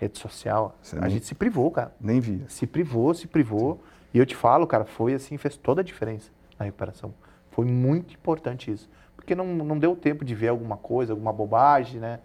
[0.00, 1.92] rede social, Você a gente se privou, cara.
[2.00, 2.44] Nem via.
[2.48, 3.74] Se privou, se privou.
[3.74, 3.80] Sim.
[4.14, 7.12] E eu te falo, cara, foi assim, fez toda a diferença na recuperação.
[7.50, 8.88] Foi muito importante isso.
[9.14, 12.18] Porque não, não deu tempo de ver alguma coisa, alguma bobagem, né?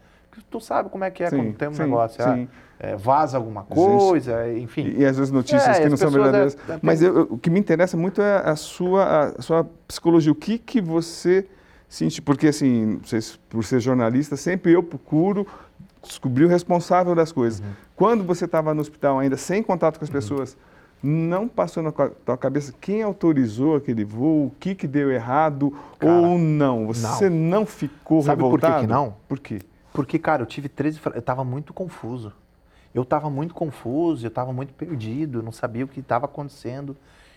[0.49, 2.23] tu sabe como é que é sim, quando tem um sim, negócio.
[2.23, 2.45] Ah,
[2.77, 4.83] é, vaza alguma coisa, enfim.
[4.83, 6.57] E, e às vezes notícias é, que não são verdadeiras.
[6.67, 10.31] É, Mas eu, o que me interessa muito é a sua, a sua psicologia.
[10.31, 11.47] O que, que você
[11.88, 12.21] sente?
[12.21, 15.47] Porque, assim, vocês, por ser jornalista, sempre eu procuro
[16.08, 17.60] descobrir o responsável das coisas.
[17.60, 17.74] Uhum.
[17.96, 20.15] Quando você estava no hospital ainda, sem contato com as uhum.
[20.15, 20.58] pessoas,
[21.02, 26.13] não passou na tua cabeça quem autorizou aquele voo, o que, que deu errado Cara,
[26.13, 26.88] ou não?
[26.88, 28.74] Você não, não ficou Sabe revoltado?
[28.74, 29.15] por que, que não?
[29.28, 29.60] Por quê?
[29.94, 31.00] Porque, cara, eu tive 13.
[31.13, 32.34] Eu estava muito confuso.
[32.94, 36.96] Eu estava muito confuso, eu estava muito perdido, eu não sabia o que estava acontecendo,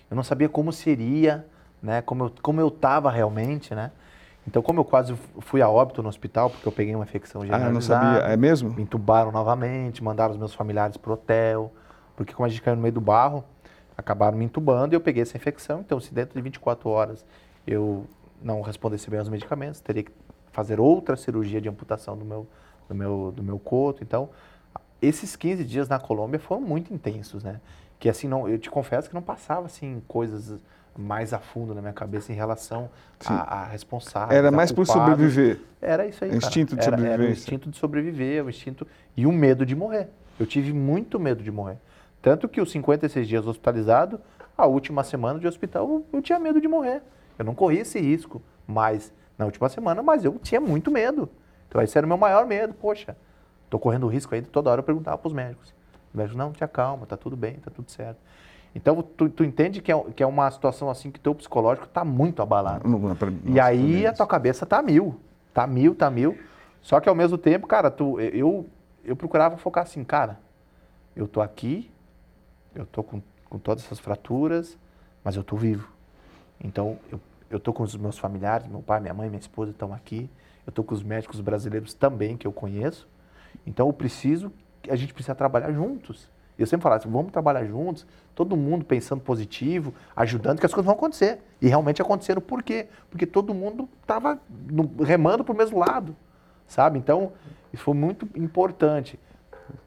[0.09, 1.45] eu não sabia como seria,
[1.83, 2.01] né?
[2.01, 3.91] Como eu, como eu estava realmente, né?
[4.49, 7.71] Então, como eu quase fui a óbito no hospital, porque eu peguei uma infecção generalizada.
[7.71, 8.71] Ah, não sabia, é mesmo?
[8.71, 11.71] Me entubaram novamente, mandaram os meus familiares pro hotel,
[12.17, 13.45] porque como a gente caiu no meio do barro,
[13.95, 15.81] acabaram me entubando e eu peguei essa infecção.
[15.81, 17.27] Então, se dentro de 24 horas
[17.67, 18.07] eu
[18.43, 20.13] não respondesse bem aos medicamentos, teria que
[20.51, 22.47] fazer outra cirurgia de amputação do meu,
[22.89, 24.03] do meu, do meu coto.
[24.03, 24.31] Então,
[25.03, 27.61] esses 15 dias na Colômbia foram muito intensos, né?
[27.99, 30.59] Que assim, não, eu te confesso que não passava assim coisas
[30.99, 32.91] mais a fundo na minha cabeça em relação
[33.25, 34.37] a, a responsáveis.
[34.37, 35.61] Era mais por sobreviver.
[35.81, 36.35] Era isso aí.
[36.35, 36.81] Instinto cara.
[36.81, 37.15] de sobrevivência.
[37.15, 40.09] Era, era o instinto de sobreviver, o instinto e o medo de morrer.
[40.41, 41.79] Eu tive muito medo de morrer.
[42.21, 44.21] Tanto que os 56 dias hospitalizado,
[44.57, 47.01] a última semana de hospital, eu, eu tinha medo de morrer.
[47.39, 51.29] Eu não corria esse risco, mas na última semana, mas eu tinha muito medo.
[51.69, 52.75] Então esse era o meu maior medo.
[52.75, 53.17] Poxa,
[53.65, 55.73] estou correndo risco aí, toda hora eu perguntava para os médicos.
[56.11, 58.19] Os médicos, não, te acalma, tá tudo bem, tá tudo certo.
[58.75, 62.05] Então, tu, tu entende que é, que é uma situação assim que teu psicológico está
[62.05, 62.89] muito abalado.
[62.89, 65.19] Não, pra, e aí a tua cabeça tá mil.
[65.53, 66.39] Tá mil, tá mil.
[66.83, 68.67] Só que ao mesmo tempo, cara, tu, eu,
[69.05, 70.39] eu procurava focar assim, cara,
[71.17, 71.91] eu tô aqui,
[72.75, 74.79] eu tô com, com todas essas fraturas,
[75.25, 75.89] mas eu tô vivo.
[76.63, 79.93] Então, eu, eu tô com os meus familiares, meu pai, minha mãe, minha esposa estão
[79.93, 80.31] aqui.
[80.67, 83.09] Eu tô com os médicos brasileiros também, que eu conheço.
[83.67, 84.53] Então, eu preciso,
[84.89, 86.31] a gente precisa trabalhar juntos.
[86.59, 90.87] Eu sempre falava assim, vamos trabalhar juntos, todo mundo pensando positivo, ajudando, que as coisas
[90.87, 91.39] vão acontecer.
[91.63, 92.41] E realmente aconteceram.
[92.43, 92.89] Por quê?
[93.11, 94.39] Porque todo mundo estava
[95.05, 96.17] remando para o mesmo lado,
[96.67, 96.99] sabe?
[96.99, 97.33] Então,
[97.73, 99.19] isso foi muito importante.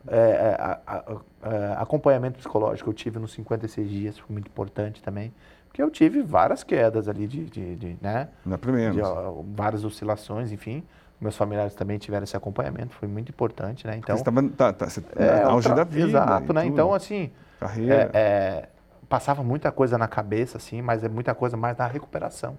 [0.07, 1.03] É, é a, a,
[1.41, 5.33] a, acompanhamento psicológico eu tive nos 56 dias, foi muito importante também.
[5.67, 8.27] Porque eu tive várias quedas ali de, de, de né?
[8.45, 10.83] Não é de, ó, várias oscilações, enfim.
[11.21, 13.95] Meus familiares também tiveram esse acompanhamento, foi muito importante, né?
[13.95, 16.07] Então, você estava tá, tá, é, auge da vida.
[16.07, 16.65] Exato, né?
[16.65, 17.31] Então, assim,
[17.61, 18.69] é, é,
[19.07, 22.57] passava muita coisa na cabeça, assim, mas é muita coisa mais na recuperação,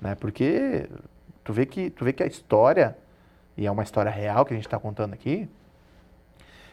[0.00, 0.14] né?
[0.14, 0.88] Porque
[1.44, 2.96] tu vê que, tu vê que a história,
[3.54, 5.46] e é uma história real que a gente está contando aqui,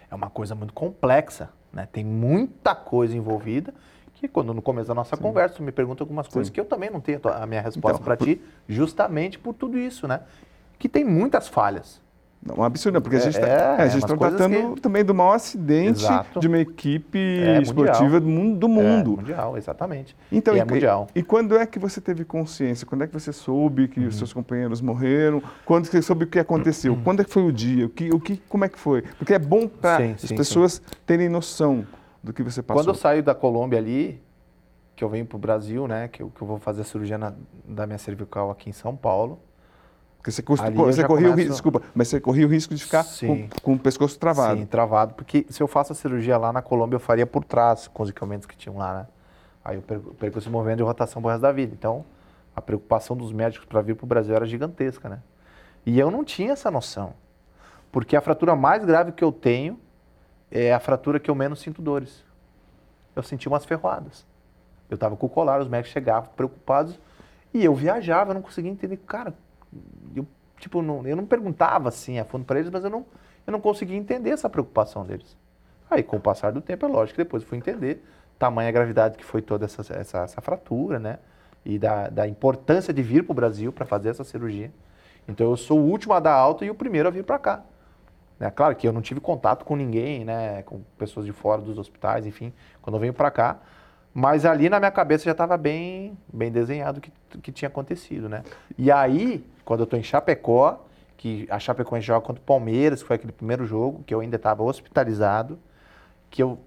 [0.10, 1.90] é uma coisa muito complexa, né?
[1.92, 3.74] Tem muita coisa envolvida
[4.14, 5.22] que quando no começo da nossa Sim.
[5.22, 6.54] conversa tu me pergunta algumas coisas Sim.
[6.54, 10.08] que eu também não tenho a minha resposta então, para ti, justamente por tudo isso,
[10.08, 10.22] né?
[10.78, 12.02] Que tem muitas falhas.
[12.48, 14.82] Não, um absurdo, porque a gente está é, é, tá tratando que...
[14.82, 16.40] também do maior acidente Exato.
[16.40, 18.58] de uma equipe é, esportiva do mundo.
[18.58, 19.14] Do mundo.
[19.14, 20.16] É, mundial, exatamente.
[20.32, 21.08] Então, e, é mundial.
[21.14, 22.86] E, quando é que você teve consciência?
[22.86, 24.08] Quando é que você soube que uhum.
[24.08, 25.42] os seus companheiros morreram?
[25.66, 26.94] Quando você soube o que aconteceu?
[26.94, 27.04] Uhum.
[27.04, 27.88] Quando é que foi o dia?
[27.88, 29.02] O que, o que, como é que foi?
[29.02, 30.82] Porque é bom para as sim, pessoas sim.
[31.06, 31.86] terem noção
[32.24, 32.82] do que você passou.
[32.82, 34.22] Quando eu saio da Colômbia ali,
[34.96, 37.18] que eu venho para o Brasil, né, que eu, que eu vou fazer a cirurgia
[37.18, 37.34] na,
[37.68, 39.40] da minha cervical aqui em São Paulo,
[40.28, 41.34] porque você, custa, você corria começo...
[41.34, 44.60] o risco, desculpa, mas você corria o risco de ficar com, com, o pescoço travado.
[44.60, 47.88] Sim, travado, porque se eu faço a cirurgia lá na Colômbia, eu faria por trás
[47.88, 49.08] com os equipamentos que tinham lá, né?
[49.64, 51.74] Aí eu perco esse movimento de rotação pro resto da vida.
[51.74, 52.04] Então,
[52.54, 55.20] a preocupação dos médicos para vir para o Brasil era gigantesca, né?
[55.86, 57.14] E eu não tinha essa noção.
[57.90, 59.80] Porque a fratura mais grave que eu tenho
[60.52, 62.26] é a fratura que eu menos sinto dores.
[63.16, 64.26] Eu senti umas ferroadas.
[64.90, 67.00] Eu estava com o colar, os médicos chegavam preocupados
[67.54, 68.98] e eu viajava, eu não conseguia entender.
[68.98, 69.34] Cara,
[70.16, 70.26] eu,
[70.60, 73.06] tipo, não, eu não perguntava assim a fundo para eles, mas eu não,
[73.46, 75.38] eu não conseguia entender essa preocupação deles.
[75.90, 78.04] Aí, com o passar do tempo, é lógico que depois eu fui entender
[78.38, 81.20] tamanha gravidade que foi toda essa, essa, essa fratura, né?
[81.66, 84.72] E da, da importância de vir para o Brasil para fazer essa cirurgia.
[85.28, 87.64] Então, eu sou o último a dar alta e o primeiro a vir para cá.
[88.40, 88.50] Né?
[88.52, 90.62] Claro que eu não tive contato com ninguém, né?
[90.64, 93.58] Com pessoas de fora dos hospitais, enfim, quando eu venho para cá.
[94.14, 97.12] Mas ali na minha cabeça já estava bem, bem desenhado o que,
[97.42, 98.44] que tinha acontecido, né?
[98.78, 100.86] E aí, quando eu estou em Chapecó,
[101.18, 104.38] que a Chapecoense joga contra o Palmeiras, que foi aquele primeiro jogo, que eu ainda
[104.38, 105.60] estava hospitalizado,
[106.30, 106.58] que eu,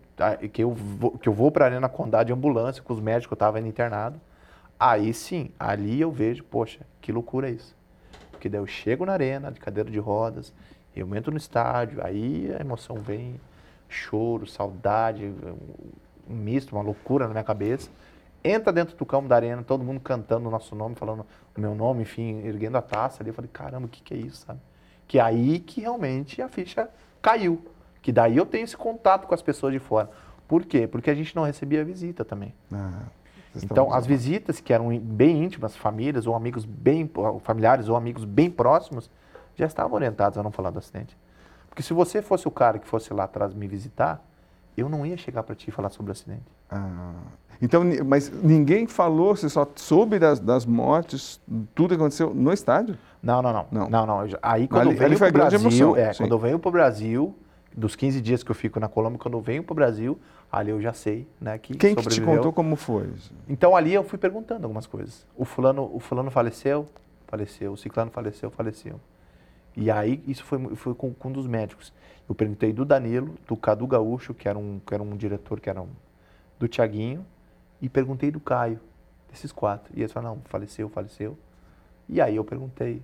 [0.52, 3.30] que eu vou, que eu vou para a Arena Condá de ambulância com os médicos,
[3.30, 4.20] eu estava internado.
[4.78, 7.74] Aí sim, ali eu vejo, poxa, que loucura é isso.
[8.30, 10.52] Porque daí eu chego na arena, de cadeira de rodas,
[10.94, 13.40] eu entro no estádio, aí a emoção vem,
[13.88, 15.32] choro, saudade,
[16.28, 17.90] um misto, uma loucura na minha cabeça
[18.42, 21.26] entra dentro do campo da arena, todo mundo cantando o nosso nome, falando
[21.56, 23.30] o meu nome, enfim, erguendo a taça ali.
[23.30, 24.60] Eu falei, caramba, o que, que é isso, sabe?
[25.06, 26.88] Que é aí que realmente a ficha
[27.20, 27.64] caiu.
[28.00, 30.10] Que daí eu tenho esse contato com as pessoas de fora.
[30.48, 30.86] Por quê?
[30.86, 32.54] Porque a gente não recebia visita também.
[32.72, 33.02] Ah,
[33.62, 37.10] então, as visitas que eram bem íntimas, famílias ou amigos bem,
[37.42, 39.10] familiares ou amigos bem próximos,
[39.56, 41.16] já estavam orientados a não falar do acidente.
[41.68, 44.24] Porque se você fosse o cara que fosse lá atrás me visitar,
[44.76, 46.42] eu não ia chegar para ti e falar sobre o acidente.
[46.70, 47.14] Ah,
[47.62, 51.40] então, mas ninguém falou, você só soube das, das mortes,
[51.74, 52.96] tudo que aconteceu no estádio?
[53.22, 53.66] Não, não, não.
[53.70, 54.06] Não, não.
[54.06, 54.38] não.
[54.40, 56.72] Aí quando ali, eu venho para o Brasil, emoção, é, quando eu venho para o
[56.72, 57.34] Brasil,
[57.76, 60.18] dos 15 dias que eu fico na Colômbia, quando eu venho para o Brasil,
[60.50, 63.10] ali eu já sei, né, que Quem que te contou como foi?
[63.46, 65.26] Então ali eu fui perguntando algumas coisas.
[65.36, 66.88] O fulano, o fulano faleceu,
[67.26, 67.72] faleceu.
[67.72, 68.98] O ciclano faleceu, faleceu.
[69.76, 71.92] E aí isso foi, foi com, com um dos médicos.
[72.28, 75.68] Eu perguntei do Danilo, do Cadu Gaúcho, que era um, que era um diretor, que
[75.68, 75.88] era um,
[76.60, 77.26] do Tiaguinho,
[77.80, 78.78] e perguntei do Caio,
[79.30, 79.90] desses quatro.
[79.96, 81.36] E eles falaram, não, faleceu, faleceu.
[82.08, 83.02] E aí eu perguntei,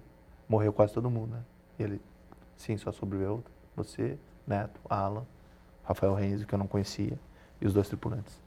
[0.48, 1.40] morreu quase todo mundo, né?
[1.78, 2.00] E ele,
[2.56, 3.42] sim, só sobreviveu
[3.74, 5.24] você, Neto, Alan,
[5.82, 7.18] Rafael Renzo, que eu não conhecia,
[7.60, 8.38] e os dois tripulantes.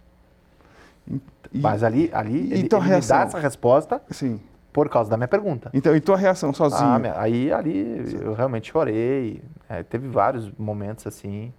[1.08, 1.20] E,
[1.60, 4.40] Mas ali, ali ele, então, ele me dá essa resposta sim.
[4.72, 5.72] por causa da minha pergunta.
[5.74, 6.84] Então, e tua reação sozinho?
[6.84, 8.18] Ah, aí, ali, sim.
[8.18, 9.42] eu realmente chorei.
[9.68, 11.52] É, teve vários momentos assim,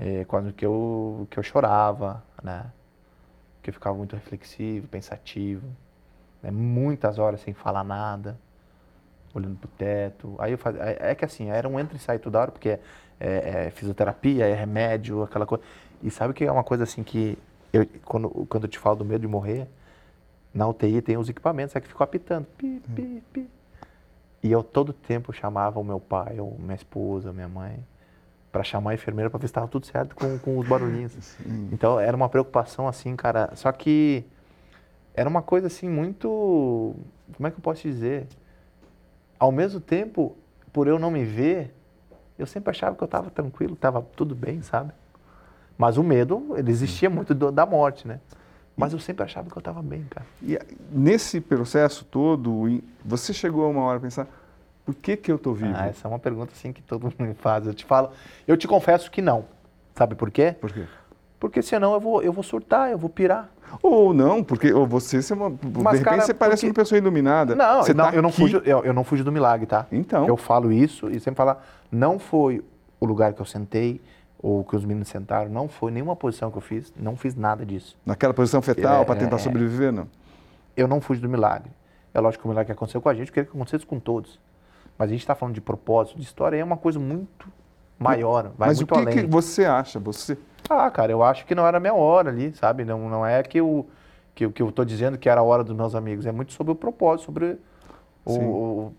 [0.00, 2.72] é, quando que eu, que eu chorava, né?
[3.62, 5.66] Que eu ficava muito reflexivo, pensativo.
[6.42, 6.50] Né?
[6.50, 8.38] Muitas horas sem falar nada,
[9.34, 10.34] olhando pro teto.
[10.38, 12.70] Aí eu fazia, é, é que assim, era um entra e sai toda hora, porque
[12.70, 12.80] é,
[13.20, 15.62] é, fisioterapia, é remédio, aquela coisa.
[16.02, 17.36] E sabe que é uma coisa assim que
[17.70, 19.68] eu, quando, quando eu te falo do medo de morrer,
[20.54, 22.46] na UTI tem os equipamentos, é que ficou apitando.
[22.56, 23.22] Pi, pi, hum.
[23.34, 23.50] pi.
[24.42, 27.84] E eu todo tempo chamava o meu pai, ou minha esposa, minha mãe,
[28.50, 31.12] para chamar a enfermeira para ver se estava tudo certo com, com os barulhinhos.
[31.20, 31.68] Sim.
[31.72, 33.50] Então era uma preocupação assim, cara.
[33.54, 34.24] Só que
[35.14, 36.94] era uma coisa assim muito.
[37.36, 38.26] Como é que eu posso dizer?
[39.38, 40.36] Ao mesmo tempo,
[40.72, 41.74] por eu não me ver,
[42.38, 44.92] eu sempre achava que eu estava tranquilo, estava tudo bem, sabe?
[45.78, 48.20] Mas o medo, ele existia muito do, da morte, né?
[48.76, 50.26] Mas eu sempre achava que eu estava bem, cara.
[50.42, 50.58] E
[50.90, 54.26] nesse processo todo, você chegou a uma hora a pensar,
[54.84, 55.74] por que que eu estou vivo?
[55.74, 57.66] Ah, essa é uma pergunta assim que todo mundo me faz.
[57.66, 58.10] Eu te falo,
[58.46, 59.44] eu te confesso que não.
[59.94, 60.54] Sabe por quê?
[60.60, 60.84] Por quê?
[61.38, 63.50] Porque senão eu vou, eu vou surtar, eu vou pirar.
[63.82, 66.66] Ou não, porque ou você, você é Mas, de repente cara, você parece porque...
[66.68, 67.54] uma pessoa iluminada.
[67.54, 69.86] Não, você não, tá eu, não fujo, eu, eu, não fujo do milagre, tá?
[69.92, 70.26] Então.
[70.26, 72.62] Eu falo isso e sempre falar, não foi
[72.98, 74.00] o lugar que eu sentei,
[74.42, 77.64] ou que os meninos sentaram, não foi nenhuma posição que eu fiz, não fiz nada
[77.64, 77.96] disso.
[78.04, 80.08] Naquela posição fetal, é, para tentar é, sobreviver, não?
[80.76, 81.70] Eu não fugi do milagre.
[82.12, 84.40] É lógico que o milagre aconteceu com a gente, eu queria que acontecesse com todos.
[85.00, 87.50] Mas a gente está falando de propósito, de história, é uma coisa muito
[87.98, 89.06] maior, vai Mas muito além.
[89.06, 90.36] Mas o que, que você acha, você?
[90.68, 92.84] Ah, cara, eu acho que não era a minha hora ali, sabe?
[92.84, 93.88] Não, não é que eu,
[94.34, 96.74] que, que eu estou dizendo que era a hora dos meus amigos, é muito sobre
[96.74, 97.56] o propósito, sobre
[98.26, 98.94] o, o...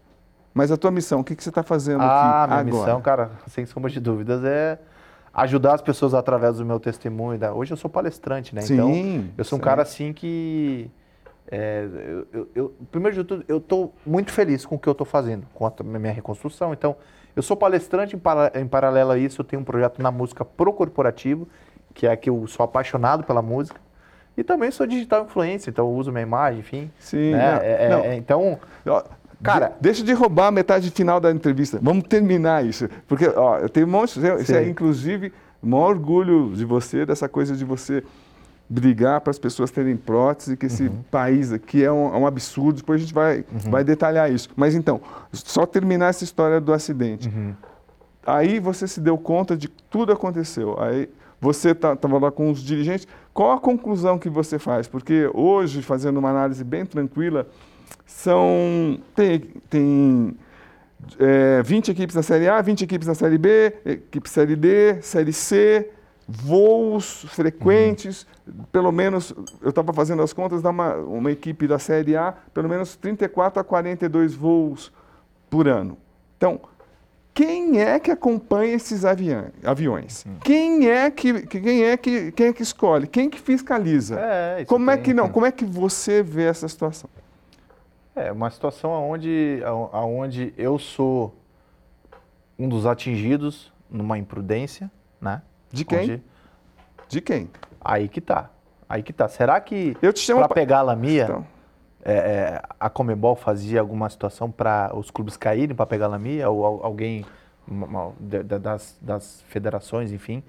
[0.56, 2.64] Mas a tua missão, o que, que você está fazendo ah, aqui minha agora?
[2.64, 4.80] missão, cara, sem sombra de dúvidas, é
[5.32, 7.38] ajudar as pessoas através do meu testemunho.
[7.38, 7.54] Da...
[7.54, 8.62] Hoje eu sou palestrante, né?
[8.62, 10.90] Sim, então, eu sou um cara assim que.
[11.52, 14.94] É, eu, eu, eu, primeiro de tudo, eu estou muito feliz com o que eu
[14.94, 16.72] estou fazendo, com a minha reconstrução.
[16.72, 16.96] Então,
[17.36, 20.46] eu sou palestrante, em, para, em paralelo a isso, eu tenho um projeto na música
[20.46, 21.48] pro corporativo,
[21.94, 23.80] que é que eu sou apaixonado pela música.
[24.38, 26.92] E também sou digital influencer, então eu uso minha imagem, enfim.
[26.98, 27.32] Sim.
[27.32, 27.52] Né?
[27.52, 28.00] Não, é, não.
[28.00, 28.60] É, então.
[29.44, 31.80] Cara, de, deixa de roubar a metade final da entrevista.
[31.82, 32.88] Vamos terminar isso.
[33.08, 34.20] Porque, ó, eu tenho um monte.
[34.40, 38.04] Isso é, inclusive, o maior orgulho de você, dessa coisa de você
[38.72, 41.04] brigar para as pessoas terem prótese, que esse uhum.
[41.12, 42.78] país aqui é um, é um, absurdo.
[42.78, 43.70] Depois a gente vai, uhum.
[43.70, 44.50] vai detalhar isso.
[44.56, 45.02] Mas então,
[45.34, 47.28] só terminar essa história do acidente.
[47.28, 47.54] Uhum.
[48.26, 50.80] Aí você se deu conta de que tudo aconteceu.
[50.80, 51.10] Aí
[51.42, 53.06] você estava tá, lá com os dirigentes.
[53.34, 54.88] Qual a conclusão que você faz?
[54.88, 57.48] Porque hoje, fazendo uma análise bem tranquila,
[58.06, 60.38] são tem, tem
[61.20, 65.34] é, 20 equipes na Série A, 20 equipes na Série B, equipe Série D, Série
[65.34, 65.90] C,
[66.28, 68.64] voos frequentes, uhum.
[68.72, 72.70] pelo menos, eu estava fazendo as contas, dá uma, uma equipe da Série A, pelo
[72.70, 74.92] menos 34 a 42 voos
[75.50, 75.98] por ano.
[76.38, 76.60] Então,
[77.34, 80.26] quem é que acompanha esses aviões?
[80.26, 80.40] Uhum.
[80.44, 83.08] Quem é que quem é que quem é que escolhe?
[83.08, 84.20] Quem que fiscaliza?
[84.20, 85.30] É, como é que não?
[85.30, 87.10] Como é que você vê essa situação?
[88.14, 89.62] É uma situação onde,
[89.94, 91.34] onde eu sou
[92.60, 95.42] um dos atingidos numa imprudência, né?
[95.72, 96.00] De quem?
[96.00, 96.24] Onde...
[97.08, 97.50] De quem?
[97.80, 98.50] Aí que tá.
[98.88, 99.28] Aí que tá.
[99.28, 101.46] Será que eu te chamo para pegar a Lamia, então.
[102.04, 106.50] é, é, a Comebol fazia alguma situação para os clubes caírem para pegar a Lamia
[106.50, 107.26] ou alguém
[108.62, 110.44] das, das federações, enfim,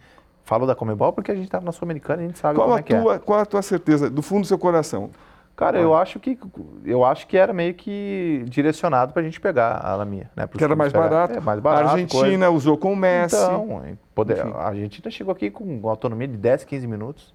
[0.45, 2.79] falou da Comebol porque a gente está na Sul-Americana e a gente sabe qual como
[2.79, 3.19] é que tua, é.
[3.19, 5.11] Qual a tua certeza, do fundo do seu coração?
[5.55, 6.39] Cara, eu acho que
[6.85, 10.47] eu acho que era meio que direcionado para a gente pegar a Lamia, né?
[10.47, 11.35] Que era mais barato.
[11.35, 11.89] É, mais barato.
[11.89, 12.51] A Argentina coisa.
[12.51, 13.37] usou com o Messi.
[13.37, 17.35] Então, poder, a Argentina chegou aqui com autonomia de 10, 15 minutos.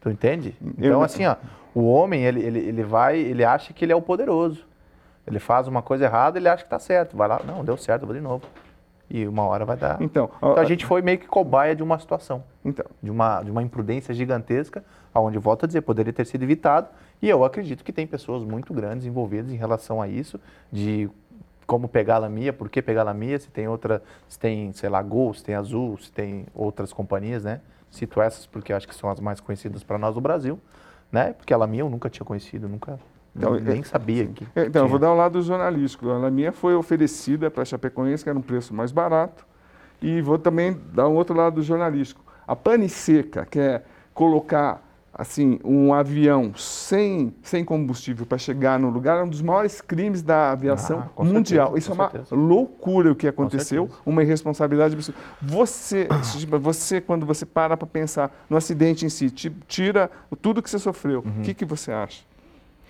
[0.00, 0.54] Tu entende?
[0.62, 1.02] Então, eu...
[1.02, 1.36] assim, ó,
[1.74, 4.64] o homem, ele, ele, ele vai, ele acha que ele é o poderoso.
[5.26, 7.16] Ele faz uma coisa errada, ele acha que está certo.
[7.16, 8.44] Vai lá, não, deu certo, vou de novo.
[9.08, 10.00] E uma hora vai dar.
[10.00, 12.44] Então, então a, a gente foi meio que cobaia de uma situação.
[12.64, 12.86] Então.
[13.02, 16.88] De uma, de uma imprudência gigantesca, aonde volto a dizer, poderia ter sido evitado.
[17.22, 20.40] E eu acredito que tem pessoas muito grandes envolvidas em relação a isso,
[20.72, 21.10] de
[21.66, 24.88] como pegar a Lamia, por que pegar a Lamia, se tem outra, se tem, sei
[24.88, 27.60] lá, Gol, se tem Azul, se tem outras companhias, né?
[27.90, 30.58] Cito essas porque acho que são as mais conhecidas para nós do Brasil,
[31.12, 31.32] né?
[31.32, 32.98] Porque a Lamia eu nunca tinha conhecido, nunca
[33.36, 34.44] então, nem é, sabia que.
[34.54, 34.82] É, então, tinha.
[34.82, 36.08] eu vou dar um lado jornalístico.
[36.10, 39.46] A Lamia foi oferecida para a Chapecoense, que era um preço mais barato,
[40.02, 42.24] e vou também dar um outro lado jornalístico.
[42.46, 48.90] A pane seca, que é colocar assim, um avião sem, sem combustível para chegar no
[48.90, 51.68] lugar é um dos maiores crimes da aviação ah, mundial.
[51.68, 52.34] Certeza, Isso é uma certeza.
[52.34, 54.96] loucura o que aconteceu, uma irresponsabilidade
[55.42, 56.08] Você,
[56.60, 61.20] você quando você para para pensar no acidente em si, tira tudo que você sofreu,
[61.20, 61.42] o uhum.
[61.42, 62.22] que, que você acha?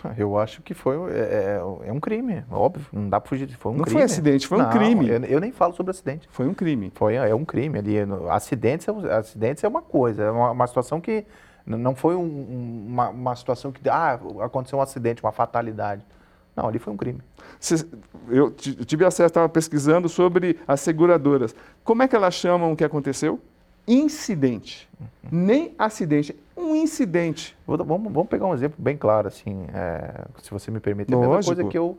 [0.03, 3.49] Ah, eu acho que foi é, é, é um crime, óbvio, não dá para fugir.
[3.59, 3.99] Foi um não crime.
[3.99, 5.09] foi acidente, foi não, um crime.
[5.09, 6.27] Eu, eu, nem falo sobre acidente.
[6.31, 6.91] Foi um crime.
[6.95, 7.97] Foi, é um crime ali.
[8.31, 11.27] Acidentes, é acidentes é uma coisa, é uma, uma situação que
[11.67, 16.05] não foi um, uma, uma, situação que ah, aconteceu um acidente, uma fatalidade.
[16.57, 17.21] Não, ali foi um crime.
[18.29, 21.55] Eu tive acesso, estava pesquisando sobre as seguradoras.
[21.85, 23.41] Como é que elas chamam o que aconteceu?
[23.87, 24.89] Incidente.
[25.01, 25.07] Uhum.
[25.31, 27.57] Nem acidente, um incidente.
[27.67, 31.13] Vamos, vamos pegar um exemplo bem claro, assim, é, se você me permite.
[31.13, 31.99] É a mesma coisa que eu,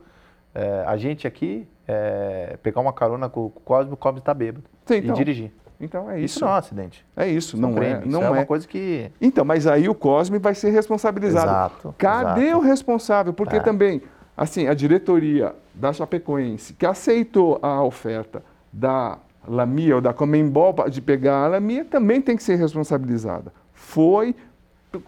[0.54, 4.64] é, a gente aqui, é, pegar uma carona com o Cosme, o Cosme está bêbado
[4.86, 5.16] Sim, então.
[5.16, 5.52] e dirigir.
[5.82, 6.36] Então é isso.
[6.36, 7.06] Isso não é um acidente.
[7.18, 8.06] É isso, não, não é.
[8.06, 9.12] Não é, é uma coisa que.
[9.20, 11.50] Então, mas aí o Cosme vai ser responsabilizado.
[11.50, 11.96] Exato.
[11.98, 12.60] Cadê exato.
[12.60, 13.34] o responsável?
[13.34, 13.60] Porque é.
[13.60, 14.02] também,
[14.38, 19.18] assim, a diretoria da Chapecoense, que aceitou a oferta da
[19.48, 23.52] Lamia ou da Comembol de pegar a Lamia, também tem que ser responsabilizada.
[23.74, 24.36] Foi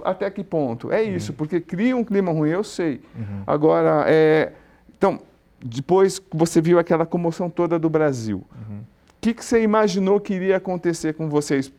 [0.04, 0.92] até que ponto?
[0.92, 1.38] É isso, uhum.
[1.38, 3.02] porque cria um clima ruim, eu sei.
[3.16, 3.44] Uhum.
[3.46, 4.54] Agora, é,
[4.98, 5.20] então,
[5.64, 8.44] depois você viu aquela comoção toda do Brasil.
[8.56, 8.93] Uhum
[9.24, 11.72] que, que você imaginou que iria acontecer com vocês?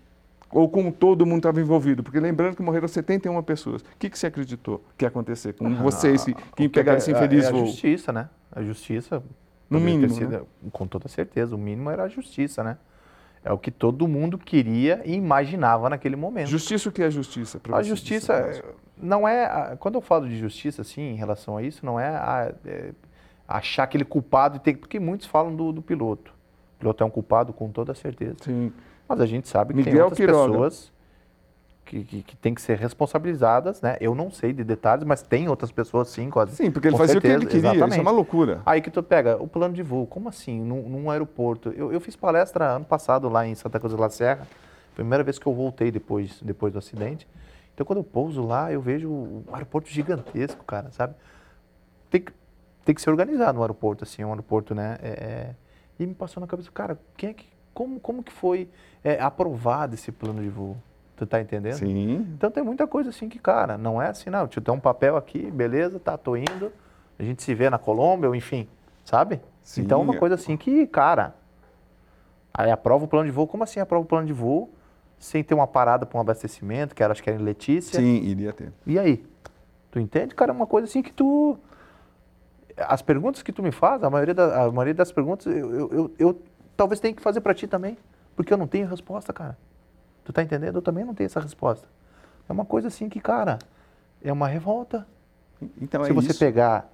[0.50, 2.02] Ou com todo mundo estava envolvido?
[2.02, 3.82] Porque lembrando que morreram 71 pessoas.
[3.82, 7.10] O que, que você acreditou que ia acontecer com ah, vocês que, que pegaram esse
[7.10, 7.62] infeliz é, é voo?
[7.62, 8.30] a justiça, né?
[8.50, 9.22] A justiça.
[9.68, 10.14] No mínimo.
[10.14, 10.40] Sido, né?
[10.72, 11.54] Com toda certeza.
[11.54, 12.78] O mínimo era a justiça, né?
[13.44, 16.48] É o que todo mundo queria e imaginava naquele momento.
[16.48, 17.60] Justiça o que é justiça?
[17.72, 18.64] A justiça
[18.96, 19.76] não é.
[19.78, 22.92] Quando eu falo de justiça, assim, em relação a isso, não é, a, é
[23.46, 24.76] achar aquele culpado e ter.
[24.76, 26.32] Porque muitos falam do, do piloto
[26.78, 28.36] piloto é um culpado com toda certeza.
[28.42, 28.72] Sim.
[29.08, 30.52] Mas a gente sabe que Miguel tem outras Quiroga.
[30.52, 30.92] pessoas
[31.84, 33.96] que, que, que têm que ser responsabilizadas, né?
[34.00, 36.56] Eu não sei de detalhes, mas tem outras pessoas sim, quase.
[36.56, 37.36] Sim, porque ele fazia certeza.
[37.36, 37.92] o que ele queria, Exatamente.
[37.92, 38.62] isso é uma loucura.
[38.64, 41.70] Aí que tu pega o plano de voo, como assim, num, num aeroporto?
[41.70, 44.46] Eu, eu, fiz palestra ano passado lá em Santa Cruz de la Serra,
[44.94, 47.28] primeira vez que eu voltei depois, depois do acidente.
[47.74, 51.14] Então quando eu pouso lá, eu vejo um aeroporto gigantesco, cara, sabe?
[52.08, 52.32] Tem que,
[52.84, 54.96] tem que ser organizado no aeroporto, assim, um aeroporto, né?
[55.02, 55.54] É, é
[55.98, 58.68] e me passou na cabeça, cara, quem é que, como, como que foi
[59.02, 60.76] é, aprovado esse plano de voo?
[61.16, 61.74] Tu tá entendendo?
[61.74, 62.26] Sim.
[62.36, 64.48] Então tem muita coisa assim que, cara, não é assim, não.
[64.48, 66.72] Te dá um papel aqui, beleza, tá, tô indo.
[67.18, 68.68] A gente se vê na Colômbia, ou enfim,
[69.04, 69.40] sabe?
[69.62, 69.82] Sim.
[69.82, 71.34] Então uma coisa assim que, cara,
[72.52, 73.46] aí aprova o plano de voo.
[73.46, 74.70] Como assim aprova o plano de voo
[75.16, 78.00] sem ter uma parada para um abastecimento, que era, acho que era em Letícia?
[78.00, 78.72] Sim, iria ter.
[78.84, 79.24] E aí?
[79.92, 80.50] Tu entende, cara?
[80.50, 81.56] É uma coisa assim que tu
[82.76, 85.90] as perguntas que tu me faz, a maioria, da, a maioria das perguntas, eu, eu,
[85.92, 86.42] eu, eu
[86.76, 87.96] talvez tenha que fazer para ti também,
[88.34, 89.56] porque eu não tenho resposta, cara.
[90.24, 90.76] Tu tá entendendo?
[90.76, 91.86] Eu também não tenho essa resposta.
[92.48, 93.58] É uma coisa assim que, cara,
[94.22, 95.06] é uma revolta.
[95.80, 96.38] Então Se é você isso.
[96.38, 96.90] pegar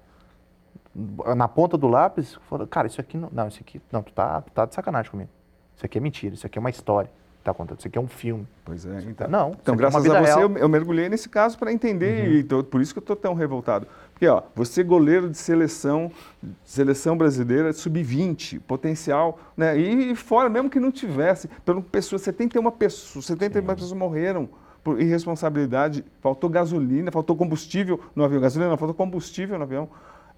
[1.36, 4.42] na ponta do lápis, fala, cara, isso aqui não, não, isso aqui, não, tu tá,
[4.42, 5.30] tu tá de sacanagem comigo.
[5.76, 7.78] Isso aqui é mentira, isso aqui é uma história está contando.
[7.78, 8.46] Isso aqui é um filme.
[8.64, 9.00] Pois é.
[9.02, 9.56] Então, não.
[9.60, 12.34] Então, graças é a você, eu, eu, mergulhei nesse caso para entender uhum.
[12.34, 13.86] e tô, por isso que eu estou tão revoltado.
[14.20, 16.12] Porque, ó, você goleiro de seleção,
[16.62, 19.78] seleção brasileira sub-20, potencial, né?
[19.78, 24.46] E, fora, mesmo que não tivesse, pelo pessoas, 71 pessoas, 71 pessoas morreram
[24.84, 29.88] por irresponsabilidade, faltou gasolina, faltou combustível no avião, gasolina não, faltou combustível no avião.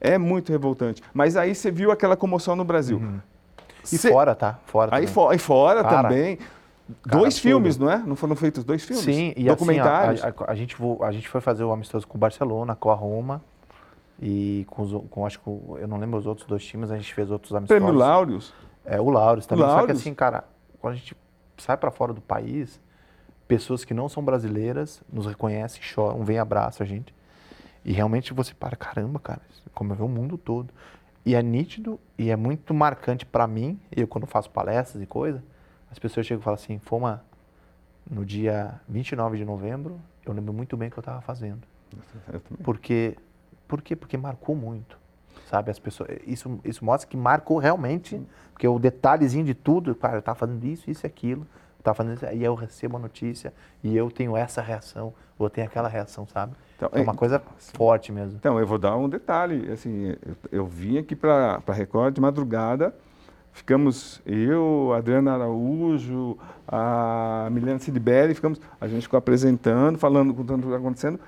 [0.00, 1.02] É muito revoltante.
[1.12, 2.98] Mas aí você viu aquela comoção no Brasil.
[2.98, 3.18] Uhum.
[3.82, 4.12] E Cê...
[4.12, 4.60] fora, tá?
[4.64, 6.08] Fora aí, for, aí fora Cara.
[6.08, 6.36] também.
[6.36, 7.98] Cara, dois filmes, não é?
[7.98, 9.04] Não foram feitos dois filmes?
[9.04, 10.22] Sim, e documentários.
[10.22, 12.88] Assim, a, a, a, gente, a gente foi fazer o amistoso com o Barcelona, com
[12.88, 13.42] a Roma.
[14.24, 17.12] E com, os, com acho que eu não lembro os outros dois times, a gente
[17.12, 17.82] fez outros amistosos.
[17.82, 18.54] Prêmio Laureus.
[18.84, 19.64] É, o Laureus também.
[19.64, 19.80] Laureus.
[19.80, 20.44] Só que assim, cara,
[20.78, 21.16] quando a gente
[21.58, 22.80] sai para fora do país,
[23.48, 27.12] pessoas que não são brasileiras nos reconhecem, choram, vêm abraçam a gente.
[27.84, 29.40] E realmente você para, caramba, cara,
[29.74, 30.72] como eu vejo o mundo todo.
[31.26, 35.42] E é nítido e é muito marcante para mim, eu quando faço palestras e coisa,
[35.90, 37.24] as pessoas chegam e falam assim, Foma,
[38.08, 41.60] no dia 29 de novembro, eu lembro muito bem o que eu estava fazendo.
[42.62, 43.16] Porque
[43.72, 43.96] por quê?
[43.96, 44.98] Porque marcou muito.
[45.48, 48.20] Sabe, as pessoas, isso, isso mostra que marcou realmente,
[48.52, 51.46] porque o detalhezinho de tudo, cara, eu estava fazendo isso, isso e aquilo,
[51.82, 53.52] eu fazendo isso, e eu recebo a notícia,
[53.82, 56.52] e eu tenho essa reação, ou eu tenho aquela reação, sabe?
[56.76, 58.36] Então, é uma coisa forte mesmo.
[58.38, 62.94] Então, eu vou dar um detalhe, assim, eu, eu vim aqui para Record de madrugada,
[63.52, 66.36] ficamos eu, a Adriana Araújo,
[66.68, 71.18] a Milena Sidiberi, ficamos, a gente ficou apresentando, falando, contando o que está acontecendo,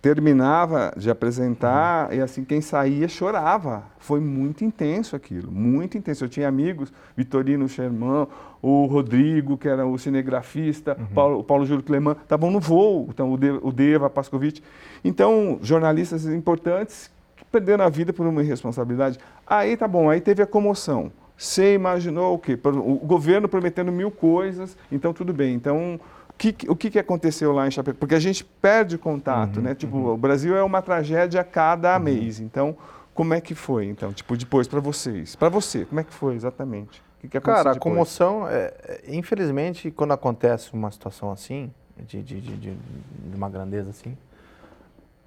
[0.00, 2.14] terminava de apresentar uhum.
[2.16, 3.84] e assim quem saía chorava.
[3.98, 6.24] Foi muito intenso aquilo, muito intenso.
[6.24, 8.26] Eu tinha amigos, Vitorino Sherman,
[8.62, 11.06] o Rodrigo, que era o cinegrafista, uhum.
[11.14, 14.60] Paulo, o Paulo Júlio Cleman, estavam no voo, então o, De, o Deva Pascovitch.
[15.04, 19.18] Então, jornalistas importantes que perderam a vida por uma irresponsabilidade.
[19.46, 21.12] Aí tá bom, aí teve a comoção.
[21.36, 22.58] Você imaginou o quê?
[22.62, 25.54] O governo prometendo mil coisas, então tudo bem.
[25.54, 25.98] Então,
[26.40, 27.98] que, o que, que aconteceu lá em Chapecó?
[27.98, 29.74] Porque a gente perde contato, uhum, né?
[29.74, 30.14] Tipo, uhum.
[30.14, 32.02] o Brasil é uma tragédia a cada uhum.
[32.02, 32.40] mês.
[32.40, 32.74] Então,
[33.12, 34.10] como é que foi, então?
[34.10, 35.36] Tipo, depois para vocês.
[35.36, 37.00] Para você, como é que foi exatamente?
[37.00, 37.92] O que, que aconteceu Cara, a depois?
[37.92, 43.90] comoção, é, é, infelizmente, quando acontece uma situação assim, de, de, de, de uma grandeza
[43.90, 44.16] assim,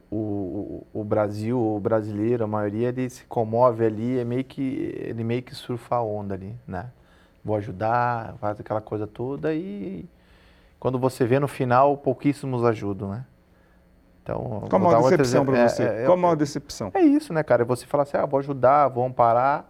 [0.10, 4.96] o, o, o, Brasil, o brasileiro, a maioria, ele se comove ali, é meio que,
[4.98, 6.90] ele meio que surfa a onda ali, né?
[7.46, 10.06] Vou ajudar, faz aquela coisa toda e
[10.84, 13.26] quando você vê no final, pouquíssimos ajudam, né?
[14.22, 15.82] Então, Qual a maior decepção para você?
[15.82, 16.92] É, é, Qual a maior decepção?
[16.94, 17.62] É isso, né, cara?
[17.62, 19.66] É você falar assim, ah, vou ajudar, vou amparar.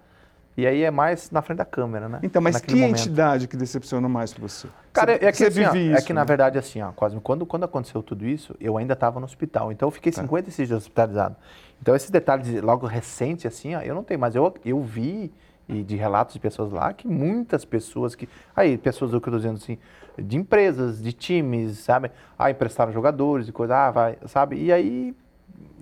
[0.57, 2.19] E aí é mais na frente da câmera, né?
[2.23, 2.99] Então, mas Naquele que momento.
[2.99, 4.67] entidade que decepciona mais para você?
[4.91, 6.19] Cara, você, é que, você assim, vive ó, isso, é que né?
[6.19, 9.71] na verdade, assim, ó, quase, quando, quando aconteceu tudo isso, eu ainda estava no hospital.
[9.71, 10.23] Então, eu fiquei tá.
[10.23, 11.35] 56 dias hospitalizado.
[11.79, 15.31] Então, esses detalhes logo recentes, assim, ó, eu não tenho, mas eu, eu vi
[15.67, 18.27] e de relatos de pessoas lá que muitas pessoas que.
[18.55, 19.77] Aí, pessoas, o que eu estou dizendo assim,
[20.17, 22.11] de empresas, de times, sabe?
[22.37, 24.61] Ah, emprestaram jogadores e coisa, ah, vai, sabe?
[24.61, 25.15] E aí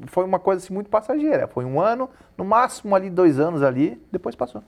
[0.07, 1.47] foi uma coisa assim muito passageira.
[1.47, 4.63] Foi um ano, no máximo ali dois anos ali, depois passou.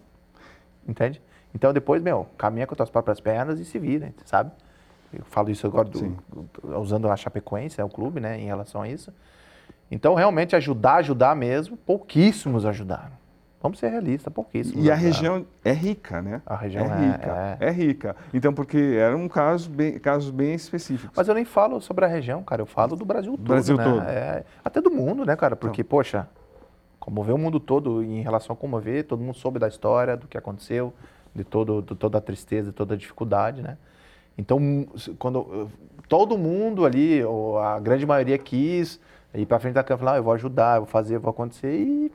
[0.87, 1.21] Entende?
[1.53, 4.51] Então depois, meu, caminha com as tuas próprias pernas e se vira, sabe?
[5.13, 6.17] Eu falo isso agora do,
[6.79, 9.13] usando a Chapecoense, é o clube, né, em relação a isso.
[9.91, 13.22] Então, realmente, ajudar, ajudar mesmo, pouquíssimos ajudaram.
[13.63, 14.83] Vamos ser realistas, pouquíssimo.
[14.83, 16.41] E a região é rica, né?
[16.45, 17.57] A região é, rica.
[17.61, 17.71] É, é.
[17.71, 18.15] rica.
[18.33, 21.15] Então, porque era um caso bem, casos bem específicos.
[21.15, 22.61] Mas eu nem falo sobre a região, cara.
[22.61, 23.47] Eu falo do Brasil todo.
[23.47, 23.83] Brasil né?
[23.85, 24.01] todo.
[24.01, 25.55] É, até do mundo, né, cara?
[25.55, 25.89] Porque, então.
[25.89, 26.27] poxa,
[26.99, 30.37] comoveu o mundo todo em relação a comover, todo mundo soube da história, do que
[30.37, 30.93] aconteceu,
[31.33, 33.77] de, todo, de toda a tristeza, de toda a dificuldade, né?
[34.37, 34.59] Então,
[35.17, 35.69] quando
[36.09, 38.99] todo mundo ali, ou a grande maioria quis
[39.33, 41.29] ir para frente da câmera, falar, ah, eu vou ajudar, eu vou fazer, eu vou
[41.29, 42.11] acontecer, e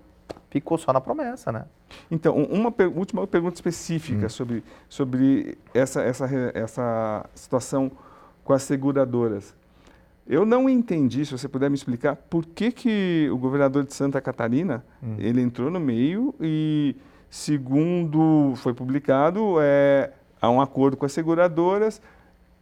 [0.51, 1.65] ficou só na promessa, né?
[2.11, 4.29] Então, uma per última pergunta específica hum.
[4.29, 7.91] sobre, sobre essa, essa, essa situação
[8.45, 9.55] com as seguradoras.
[10.27, 14.21] Eu não entendi, se você puder me explicar, por que, que o governador de Santa
[14.21, 15.17] Catarina, hum.
[15.19, 16.95] ele entrou no meio e,
[17.31, 22.01] segundo foi publicado, é, há um acordo com as seguradoras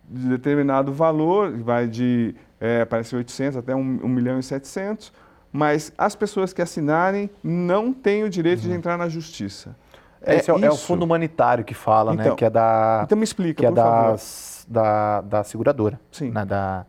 [0.09, 5.13] de determinado valor, vai de, é, parece 800 até 1, 1 milhão e 700,
[5.57, 8.69] mas as pessoas que assinarem não têm o direito uhum.
[8.69, 9.75] de entrar na justiça.
[10.21, 12.37] Esse é, é, é, o fundo humanitário que fala, né, então, né?
[12.37, 13.03] Que é da.
[13.05, 16.01] Então me explica, que é das, da, da seguradora.
[16.13, 16.31] Sim.
[16.31, 16.85] Né, da,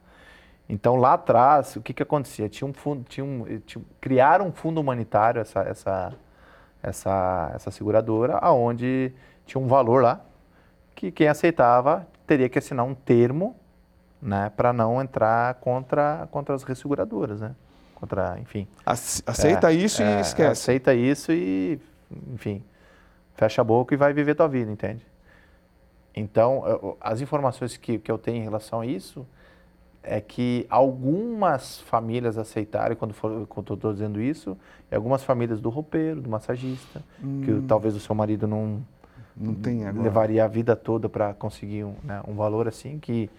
[0.67, 2.49] então lá atrás, o que, que acontecia?
[2.49, 6.13] Tinha um fundo, tinha um, tinha, criaram um fundo humanitário, essa, essa,
[6.83, 9.13] essa, essa seguradora, aonde
[9.45, 10.21] tinha um valor lá
[10.93, 13.55] que quem aceitava teria que assinar um termo
[14.21, 17.55] né, para não entrar contra, contra as resseguradoras, né?
[17.99, 18.67] Contra, enfim.
[18.85, 20.51] Aceita é, isso é, e esquece.
[20.51, 21.79] Aceita isso e,
[22.33, 22.63] enfim,
[23.33, 25.05] fecha a boca e vai viver tua vida, entende?
[26.15, 29.25] Então, as informações que, que eu tenho em relação a isso
[30.03, 34.57] é que algumas famílias aceitaram, quando, for, quando eu estou dizendo isso,
[34.89, 37.41] é algumas famílias do roupeiro, do massagista, hum.
[37.43, 38.81] que talvez o seu marido não,
[39.35, 43.29] não tenha levaria a vida toda para conseguir um, né, um valor assim que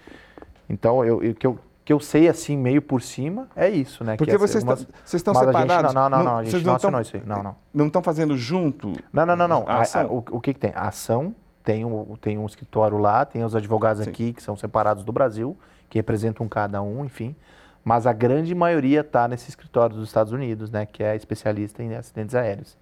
[0.68, 1.59] então eu, eu, que eu
[1.89, 4.14] que eu sei assim meio por cima é isso, né?
[4.14, 5.91] Porque vocês, umas, vocês estão separados?
[5.91, 7.22] Gente, não, não, não, a gente não, assinou isso aí.
[7.24, 7.57] Não, não.
[7.72, 8.93] Não estão fazendo junto?
[9.11, 9.64] Não, não, não, não.
[9.66, 10.70] A, a, o, o que, que, tem?
[10.74, 11.34] A ação
[11.64, 14.11] tem um, tem um escritório lá, tem os advogados Sim.
[14.11, 15.57] aqui que são separados do Brasil,
[15.89, 17.34] que representam cada um, enfim.
[17.82, 20.84] Mas a grande maioria está nesse escritório dos Estados Unidos, né?
[20.84, 22.76] Que é especialista em acidentes aéreos,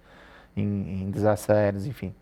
[0.53, 2.13] em, em desastres aéreos, enfim.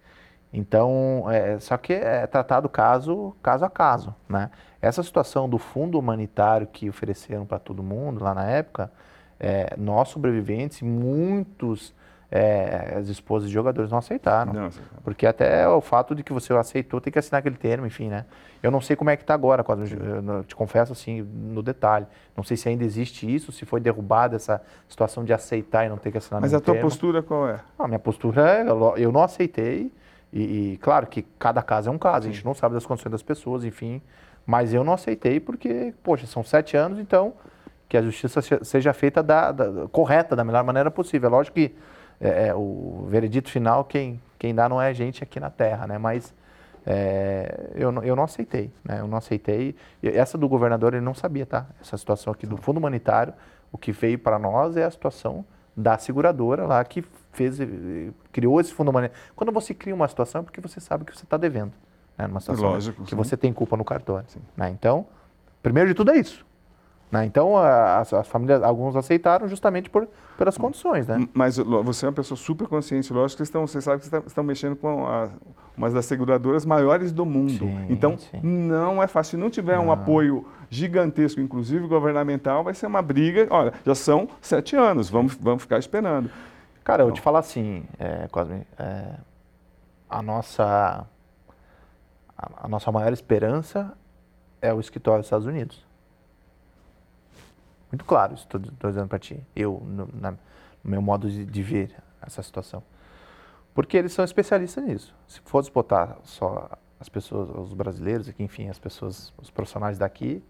[0.58, 4.50] Então, é, só que é tratado caso, caso a caso, né?
[4.82, 8.90] Essa situação do fundo humanitário que ofereceram para todo mundo lá na época,
[9.38, 11.94] é, nós sobreviventes, muitos
[12.32, 14.54] é, as esposas de jogadores não aceitaram.
[14.54, 14.70] Não,
[15.04, 18.26] porque até o fato de que você aceitou tem que assinar aquele termo, enfim, né?
[18.64, 22.06] Eu não sei como é que está agora, eu te confesso assim, no detalhe.
[22.36, 25.98] Não sei se ainda existe isso, se foi derrubada essa situação de aceitar e não
[25.98, 26.90] ter que assinar Mas a tua termo.
[26.90, 27.60] postura qual é?
[27.78, 28.66] A minha postura é,
[28.98, 29.92] eu não aceitei,
[30.36, 32.30] e, e, claro que cada caso é um caso, Sim.
[32.30, 34.02] a gente não sabe das condições das pessoas, enfim.
[34.46, 37.34] Mas eu não aceitei porque, poxa, são sete anos, então
[37.88, 41.30] que a justiça seja feita da, da correta, da melhor maneira possível.
[41.30, 41.74] É lógico que
[42.20, 45.88] é, é, o veredito final, quem, quem dá não é a gente aqui na Terra,
[45.88, 45.98] né?
[45.98, 46.34] Mas
[46.86, 49.00] é, eu, eu não aceitei, né?
[49.00, 49.76] Eu não aceitei.
[50.04, 51.66] Essa do governador, ele não sabia, tá?
[51.80, 53.34] Essa situação aqui do fundo humanitário,
[53.72, 57.04] O que veio para nós é a situação da seguradora lá que
[57.36, 57.58] fez,
[58.32, 59.24] criou esse fundo monetário.
[59.36, 61.74] Quando você cria uma situação é porque você sabe que você está devendo.
[62.18, 62.28] Né?
[62.28, 63.16] Numa situação Lógico, que sim.
[63.16, 64.26] você tem culpa no cartório.
[64.56, 64.70] Né?
[64.70, 65.06] Então,
[65.62, 66.46] primeiro de tudo é isso.
[67.12, 67.26] Né?
[67.26, 70.08] Então, as, as, famílias, alguns aceitaram justamente por,
[70.38, 71.08] pelas condições.
[71.08, 71.28] Né?
[71.34, 74.44] Mas você é uma pessoa super consciente, lógico que estão, você sabe que estão, estão
[74.44, 75.30] mexendo com a,
[75.78, 77.66] uma das seguradoras maiores do mundo.
[77.66, 78.40] Sim, então, sim.
[78.42, 79.32] não é fácil.
[79.32, 79.88] Se não tiver não.
[79.88, 83.48] um apoio gigantesco, inclusive governamental, vai ser uma briga.
[83.50, 86.30] Olha, já são sete anos, vamos, vamos ficar esperando.
[86.86, 89.16] Cara, eu vou te falar assim, é, Cosme, é,
[90.08, 91.08] a, nossa,
[92.38, 93.98] a, a nossa maior esperança
[94.62, 95.84] é o escritório dos Estados Unidos.
[97.92, 99.44] Muito claro, estou dizendo para ti.
[99.56, 100.38] Eu, no, na, no,
[100.84, 102.84] meu modo de, de, ver essa situação.
[103.74, 105.16] Porque eles são especialistas nisso.
[105.28, 106.70] Se fosse botar só
[107.00, 110.44] as pessoas, os brasileiros aqui, enfim, as pessoas, os profissionais daqui,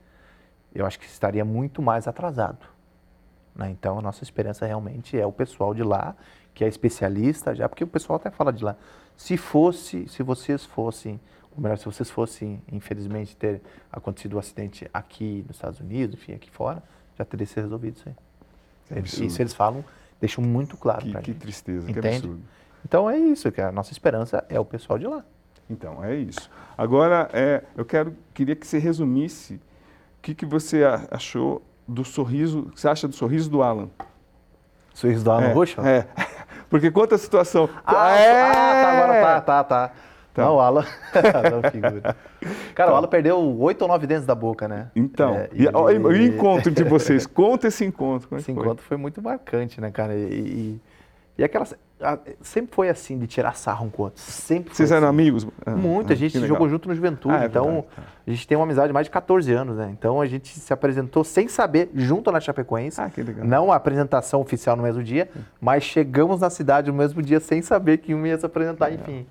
[0.74, 2.75] eu acho que estaria muito mais atrasado.
[3.56, 3.70] Né?
[3.72, 6.16] Então, a nossa esperança realmente é o pessoal de lá,
[6.54, 8.76] que é especialista já, porque o pessoal até fala de lá.
[9.16, 11.20] Se fosse, se vocês fossem,
[11.56, 16.16] ou melhor, se vocês fossem, infelizmente, ter acontecido o um acidente aqui nos Estados Unidos,
[16.16, 16.84] enfim, aqui fora,
[17.18, 18.16] já teria sido resolvido isso aí.
[18.92, 19.84] É isso eles falam,
[20.20, 21.42] deixam muito claro que, pra que gente.
[21.42, 22.02] tristeza, Entende?
[22.02, 22.42] que absurdo.
[22.86, 25.24] Então é isso, que a nossa esperança é o pessoal de lá.
[25.68, 26.50] Então, é isso.
[26.78, 29.62] Agora, é, eu quero, queria que você resumisse o
[30.22, 33.90] que, que você achou do sorriso, você acha do sorriso do Alan?
[34.94, 35.82] Sorriso do Alan é, Roxo?
[35.82, 36.08] É.
[36.70, 37.70] Porque conta a situação.
[37.86, 38.42] Ah, é...
[38.42, 39.92] ah tá, agora tá, tá, tá.
[40.34, 40.44] Tá.
[40.44, 40.84] Não, o Alan.
[42.76, 44.92] Cara, o Alan perdeu oito ou nove dentes da boca, né?
[44.94, 45.34] Então.
[45.36, 47.26] É, e, o encontro entre vocês?
[47.26, 48.28] Conta esse encontro.
[48.34, 48.54] É esse foi?
[48.54, 50.14] encontro foi muito marcante, né, cara?
[50.14, 50.82] E, e,
[51.38, 51.66] e aquela.
[52.42, 54.22] Sempre foi assim, de tirar sarro um com o outro.
[54.22, 54.98] Sempre Vocês assim.
[54.98, 55.48] eram amigos?
[55.66, 57.34] Ah, muito, a gente jogou junto no Juventude.
[57.34, 57.88] Ah, é então, verdade.
[57.96, 58.02] Tá.
[58.28, 59.90] a gente tem uma amizade de mais de 14 anos, né?
[59.98, 63.00] Então, a gente se apresentou sem saber, junto na Chapecoense.
[63.02, 63.46] Ah, que legal.
[63.46, 65.30] Não a apresentação oficial no mesmo dia,
[65.60, 69.26] mas chegamos na cidade no mesmo dia sem saber que um ia se apresentar, enfim.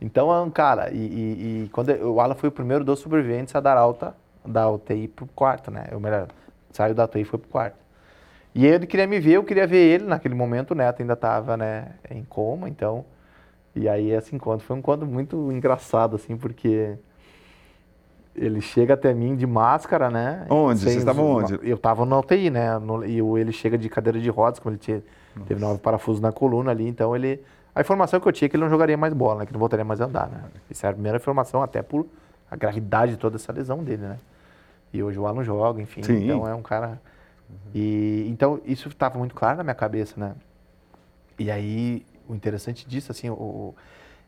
[0.00, 3.60] Então, é cara, e, e, e, quando o Alan foi o primeiro dos sobreviventes a
[3.60, 5.88] dar alta da UTI pro quarto, né?
[5.90, 6.28] Eu melhor,
[6.72, 7.87] saiu da UTI e foi pro quarto.
[8.58, 10.04] E ele queria me ver, eu queria ver ele.
[10.04, 13.04] Naquele momento o Neto ainda estava né, em coma, então.
[13.72, 16.98] E aí esse encontro foi um encontro muito engraçado, assim, porque
[18.34, 20.44] ele chega até mim de máscara, né?
[20.50, 20.80] Onde?
[20.80, 21.60] Vocês estavam onde?
[21.62, 22.76] Eu estava na UTI, né?
[22.80, 25.04] No, e ele chega de cadeira de rodas, como ele tinha,
[25.46, 27.40] teve nove parafusos na coluna ali, então ele
[27.72, 29.46] a informação que eu tinha é que ele não jogaria mais bola, né?
[29.46, 30.28] que não voltaria mais a andar.
[30.28, 30.42] Né?
[30.68, 32.08] Essa era a primeira informação, até por
[32.50, 34.02] a gravidade de toda essa lesão dele.
[34.02, 34.18] Né?
[34.92, 36.02] E hoje o Alan joga, enfim.
[36.02, 36.24] Sim.
[36.24, 37.00] Então é um cara.
[37.74, 40.14] E, então isso estava muito claro na minha cabeça.
[40.18, 40.34] Né?
[41.38, 43.74] E aí o interessante disso, assim, o,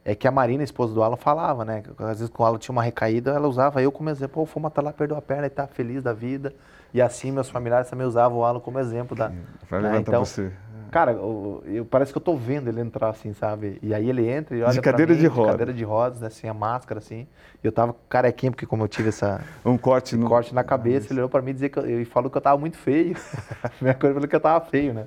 [0.05, 1.83] é que a Marina, a esposa do Alan, falava, né?
[1.99, 4.35] Às vezes quando o Alan tinha uma recaída, ela usava eu como exemplo.
[4.35, 6.55] Pô, o Fuma tá lá, perdeu a perna e tá feliz da vida.
[6.93, 9.31] E assim meus familiares também usavam o Alan como exemplo da.
[9.68, 9.99] Vai né?
[9.99, 10.51] então, você.
[10.91, 13.78] Cara, eu, eu, parece que eu tô vendo ele entrar assim, sabe?
[13.82, 15.53] E aí ele entra e olha de cadeira mim, de rodas.
[15.53, 16.30] cadeira de rodas, né?
[16.30, 17.28] Sem a máscara, assim.
[17.62, 19.41] E eu tava carequinho, porque como eu tive essa...
[19.64, 20.28] Um corte, no...
[20.28, 22.59] corte na cabeça, ele olhou pra mim e que eu, ele falou que eu tava
[22.59, 23.16] muito feio.
[23.80, 25.07] minha coisa falou que eu tava feio, né?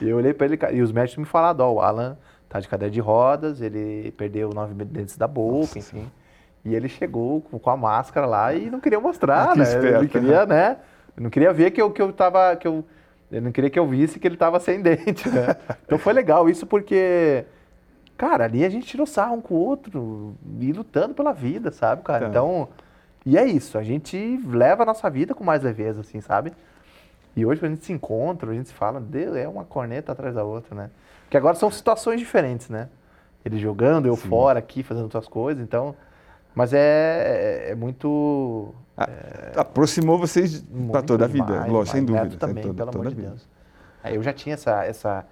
[0.00, 2.16] E eu olhei pra ele e os médicos me falaram, ó, o Alan
[2.48, 6.00] tá de cadeira de rodas, ele perdeu nove dentes da boca, Nossa, enfim.
[6.02, 6.10] Sim.
[6.64, 9.64] E ele chegou com, a máscara lá e não queria mostrar, ah, né?
[9.64, 10.70] Esperto, ele queria, né?
[10.70, 10.76] né?
[11.16, 12.56] não queria ver que eu, que eu tava...
[12.56, 12.84] Que eu,
[13.34, 15.56] ele não queria que eu visse que ele estava sem dente, né?
[15.84, 17.44] Então foi legal isso porque,
[18.16, 22.02] cara, ali a gente tirou sarro um com o outro e lutando pela vida, sabe,
[22.02, 22.26] cara?
[22.26, 22.28] Tá.
[22.28, 22.68] Então,
[23.26, 26.52] e é isso, a gente leva a nossa vida com mais leveza, assim, sabe?
[27.34, 30.36] E hoje a gente se encontra, a gente se fala, Deus, é uma corneta atrás
[30.36, 30.90] da outra, né?
[31.24, 32.88] Porque agora são situações diferentes, né?
[33.44, 34.28] Ele jogando, eu Sim.
[34.28, 35.96] fora aqui, fazendo outras coisas, então...
[36.54, 42.24] Mas é, é, é muito é, Aproximou vocês para toda a vida, lógico, sem dúvida.
[42.24, 43.48] Neto também, toda, pelo toda amor de Deus.
[44.04, 45.26] Eu já tinha essa, essa,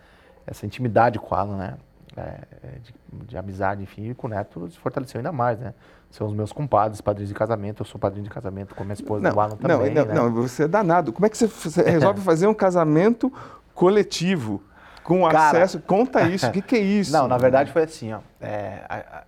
[0.47, 1.75] essa intimidade com o Alan, né?
[2.15, 2.95] É, de,
[3.27, 5.73] de, amizade, enfim, e com o Neto se fortaleceu ainda mais, né?
[6.11, 9.27] São os meus compadres, padrinhos de casamento, eu sou padrinho de casamento com minha esposa,
[9.27, 9.95] não, o Alan também.
[9.95, 10.15] Não, né?
[10.15, 11.11] não, você é danado.
[11.11, 13.33] Como é que você, você resolve fazer um casamento
[13.75, 14.63] coletivo?
[15.03, 17.13] Com Cara, acesso, conta isso, o que, que, é isso?
[17.13, 18.21] Não, na verdade foi assim, ó.
[18.41, 19.25] É, a, a,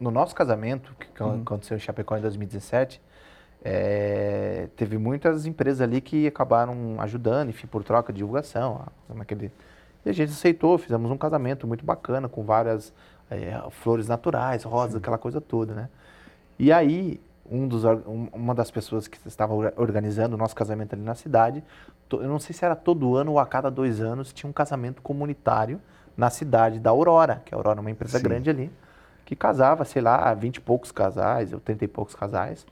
[0.00, 1.42] no nosso casamento, que uhum.
[1.42, 3.02] aconteceu em Chapecó em 2017,
[3.64, 8.82] é, teve muitas empresas ali que acabaram ajudando, enfim, por troca de divulgação.
[9.14, 9.50] Naquele...
[10.04, 12.92] E a gente aceitou, fizemos um casamento muito bacana, com várias
[13.30, 15.88] é, flores naturais, rosas, aquela coisa toda, né?
[16.58, 17.18] E aí,
[17.50, 17.84] um dos,
[18.32, 21.64] uma das pessoas que estava organizando o nosso casamento ali na cidade,
[22.12, 25.00] eu não sei se era todo ano ou a cada dois anos, tinha um casamento
[25.00, 25.80] comunitário
[26.16, 28.24] na cidade da Aurora, que a Aurora é uma empresa Sim.
[28.24, 28.70] grande ali,
[29.24, 32.66] que casava, sei lá, vinte e poucos casais, ou trinta e poucos casais.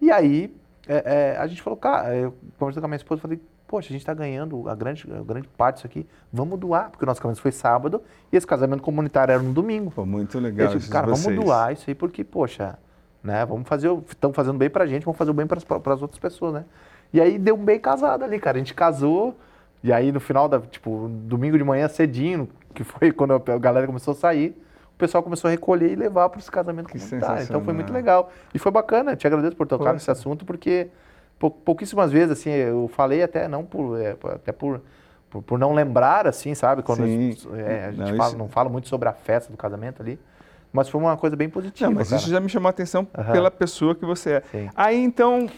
[0.00, 0.54] E aí,
[0.88, 3.92] é, é, a gente falou, cara, eu conversei com a minha esposa, falei, poxa, a
[3.92, 7.20] gente está ganhando a grande, a grande parte disso aqui, vamos doar, porque o nosso
[7.20, 9.92] casamento foi sábado e esse casamento comunitário era no domingo.
[9.92, 10.74] Pô, muito legal.
[10.74, 12.78] Disse, cara, vamos doar isso aí, porque, poxa,
[13.22, 16.18] né, vamos fazer, estão fazendo bem pra gente, vamos fazer o bem para as outras
[16.18, 16.64] pessoas, né?
[17.12, 18.56] E aí deu um bem casado ali, cara.
[18.56, 19.36] A gente casou,
[19.82, 23.86] e aí no final, da, tipo, domingo de manhã cedinho, que foi quando a galera
[23.86, 24.60] começou a sair,
[25.00, 27.42] pessoal começou a recolher e levar para esse casamento que comunitário.
[27.42, 28.30] Então foi muito legal.
[28.54, 29.94] E foi bacana, te agradeço por tocar Poxa.
[29.94, 30.88] nesse assunto, porque
[31.64, 34.82] pouquíssimas vezes, assim, eu falei até não por, é, até por,
[35.30, 36.82] por, por, não lembrar, assim, sabe?
[36.82, 38.38] Quando é, a gente não, fala, isso...
[38.38, 40.18] não fala muito sobre a festa do casamento ali.
[40.72, 41.90] Mas foi uma coisa bem positiva.
[41.90, 42.20] Não, mas cara.
[42.20, 43.32] isso já me chamou a atenção uhum.
[43.32, 44.42] pela pessoa que você é.
[44.52, 44.70] Sim.
[44.76, 45.48] Aí então,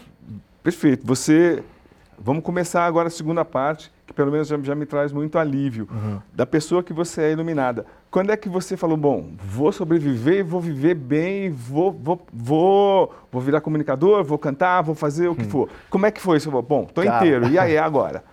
[0.63, 1.05] perfeito.
[1.05, 1.63] Você.
[2.17, 5.87] Vamos começar agora a segunda parte, que pelo menos já, já me traz muito alívio.
[5.91, 6.19] Uhum.
[6.33, 7.85] Da pessoa que você é iluminada.
[8.11, 13.41] Quando é que você falou, bom, vou sobreviver, vou viver bem, vou, vou, vou, vou
[13.41, 15.49] virar comunicador, vou cantar, vou fazer o que hum.
[15.49, 15.69] for.
[15.89, 16.39] Como é que foi?
[16.39, 17.17] Falou, bom, tô Cara.
[17.17, 18.23] inteiro, e aí, agora?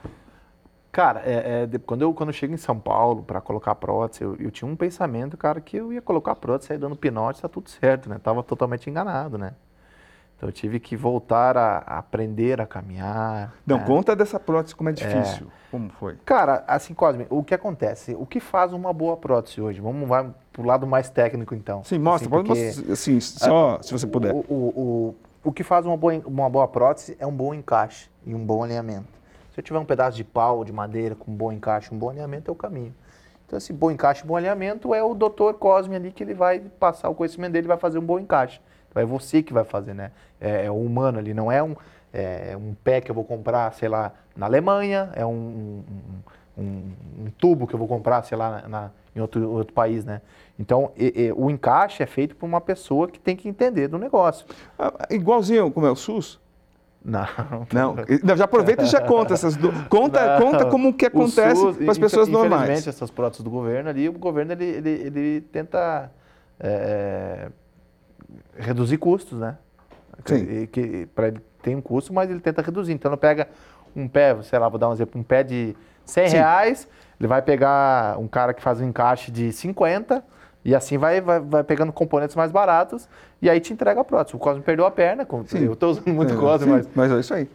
[0.93, 4.37] Cara, é, é, quando, eu, quando eu chego em São Paulo para colocar prótese, eu,
[4.41, 7.71] eu, tinha um pensamento, cara, que eu ia colocar prótese, sair dando pinote, tá tudo
[7.71, 8.19] certo, né?
[8.21, 9.53] Tava totalmente enganado, né?
[10.41, 13.53] Então eu tive que voltar a, a aprender a caminhar.
[13.67, 13.85] Não, né?
[13.85, 15.49] conta dessa prótese como é difícil.
[15.49, 15.71] É.
[15.71, 16.17] Como foi?
[16.25, 18.17] Cara, assim, Cosme, o que acontece?
[18.19, 19.83] O que faz uma boa prótese hoje?
[19.83, 21.85] Vamos vai pro lado mais técnico, então.
[21.85, 24.33] Sim, mostra, assim, porque, assim, só a, se você puder.
[24.33, 28.09] O, o, o, o que faz uma boa, uma boa prótese é um bom encaixe
[28.25, 29.13] e um bom alinhamento.
[29.53, 32.09] Se eu tiver um pedaço de pau, de madeira, com um bom encaixe, um bom
[32.09, 32.95] alinhamento, é o caminho.
[33.47, 37.11] Então, esse bom encaixe, bom alinhamento é o doutor Cosme ali que ele vai passar
[37.11, 38.59] o conhecimento dele, vai fazer um bom encaixe.
[38.91, 40.11] Então, é você que vai fazer, né?
[40.41, 41.77] É, é o humano ali, não é um,
[42.13, 45.83] é um pé que eu vou comprar, sei lá, na Alemanha, é um,
[46.59, 50.05] um, um, tubo que eu vou comprar, sei lá, na, na, em outro, outro país,
[50.05, 50.21] né?
[50.59, 53.99] Então, e, e, o encaixe é feito por uma pessoa que tem que entender do
[53.99, 54.47] negócio.
[54.79, 56.39] Ah, igualzinho como é o SUS?
[57.03, 57.27] Não.
[57.73, 57.97] Não.
[58.23, 58.37] não.
[58.37, 59.73] Já aproveita e já conta essas do...
[59.89, 60.47] conta, não.
[60.47, 62.63] conta como que acontece SUS, com as pessoas normais.
[62.63, 66.11] Infelizmente, essas próteses do governo ali, o governo ele, ele, ele tenta
[66.59, 67.49] é,
[68.57, 69.57] reduzir custos, né?
[70.25, 70.45] Sim.
[70.45, 72.93] Que, que para ele tem um custo, mas ele tenta reduzir.
[72.93, 73.49] Então, ele pega
[73.95, 75.75] um pé, sei lá, vou dar um exemplo, um pé de
[76.05, 76.37] 100 Sim.
[76.37, 80.23] reais, ele vai pegar um cara que faz um encaixe de 50
[80.65, 83.09] e assim vai, vai, vai pegando componentes mais baratos
[83.41, 84.37] e aí te entrega a prótese.
[84.37, 85.65] O Cosme perdeu a perna, Sim.
[85.65, 86.89] eu estou usando muito é, Cosme, mas...
[86.95, 87.49] Mas é isso aí.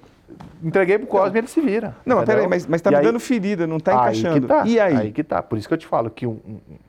[0.63, 1.95] Entreguei pro Cosme e ele se vira.
[2.05, 4.47] Não, mas peraí, mas, mas tá e me aí, dando ferida, não tá encaixando.
[4.47, 4.95] Tá, e aí?
[4.95, 5.41] Aí que tá.
[5.43, 6.39] Por isso que eu te falo que um,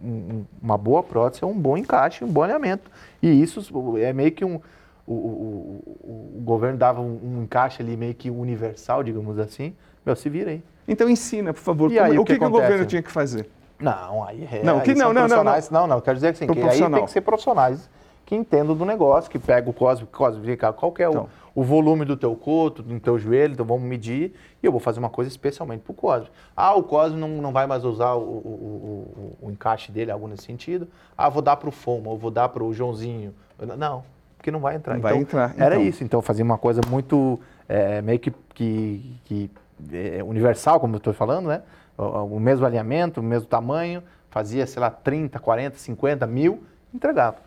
[0.02, 2.90] um, uma boa prótese é um bom encaixe, um bom alinhamento.
[3.22, 3.60] E isso
[3.98, 4.60] é meio que um
[5.06, 9.72] o, o, o, governo dava um, um, encaixe ali meio que universal, digamos assim.
[10.04, 10.62] Meu, se vira aí.
[10.88, 11.88] Então ensina, por favor.
[11.88, 13.48] Como, aí, o que, que, que o governo tinha que fazer?
[13.78, 14.62] Não, aí é.
[14.64, 15.54] Não, que não, não, não, não.
[15.70, 17.88] Não, não, quero dizer assim, que aí tem que ser profissionais
[18.24, 21.28] que entendam do negócio, que pega o cosme, cosme, qual que é então.
[21.45, 24.80] o, o, volume do teu coto, do teu joelho, então vamos medir e eu vou
[24.80, 26.28] fazer uma coisa especialmente para o cosme.
[26.56, 30.28] Ah, o cosme não, não vai mais usar o, o, o, o encaixe dele, algo
[30.28, 30.86] nesse sentido.
[31.16, 33.34] Ah, vou dar para o Foma, ou vou dar para o Joãozinho.
[33.76, 34.04] Não,
[34.36, 34.94] porque não vai entrar.
[34.94, 35.54] Não então, vai entrar.
[35.58, 35.88] Era então.
[35.88, 36.04] isso.
[36.04, 39.50] Então, fazia uma coisa muito é, meio que, que, que
[39.92, 41.62] é, universal, como eu estou falando, né?
[41.98, 46.62] O, o, mesmo alinhamento, o mesmo tamanho, fazia, sei lá, 30, 40, 50 mil,
[46.94, 47.38] entregava.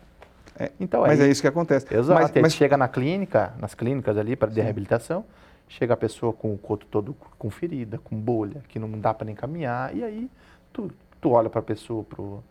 [0.60, 1.86] É, então, mas é isso que acontece.
[1.92, 2.20] Exato.
[2.20, 2.54] Mas, mas...
[2.54, 5.24] chega na clínica, nas clínicas ali para de reabilitação,
[5.68, 9.24] chega a pessoa com o coto todo com ferida, com bolha, que não dá para
[9.24, 10.30] nem caminhar, e aí
[10.72, 10.90] tu,
[11.20, 12.42] tu olha para a pessoa, pro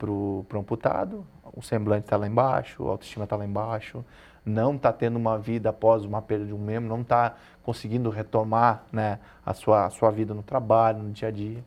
[0.00, 4.02] pro, pro amputado, o semblante está lá embaixo, a autoestima está lá embaixo,
[4.44, 8.82] não está tendo uma vida após uma perda de um membro, não está conseguindo retomar
[8.90, 11.62] né, a, sua, a sua vida no trabalho, no dia a dia.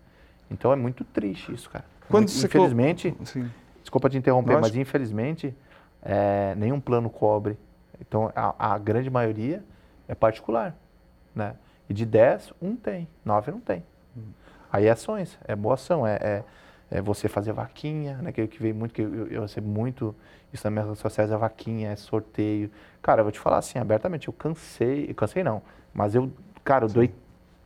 [0.50, 1.86] Então é muito triste isso, cara.
[2.10, 3.50] Quando infelizmente, Sim.
[3.82, 5.56] desculpa te interromper, mas infelizmente
[6.04, 7.58] é, nenhum plano cobre.
[8.00, 9.64] Então a, a, grande maioria
[10.08, 10.76] é particular.
[11.34, 11.56] Né?
[11.90, 13.84] E de 10, um tem, 9 não tem.
[14.16, 14.22] Hum.
[14.72, 16.44] Aí é ações, é boa ação, é, é
[16.94, 18.32] é você fazer vaquinha, né?
[18.32, 20.16] Que, que veio muito, que eu, eu recebo muito
[20.54, 22.70] isso nas minhas redes sociais, é vaquinha, é sorteio.
[23.02, 26.32] Cara, eu vou te falar assim, abertamente, eu cansei, eu cansei não, mas eu,
[26.64, 27.10] cara, eu Sim.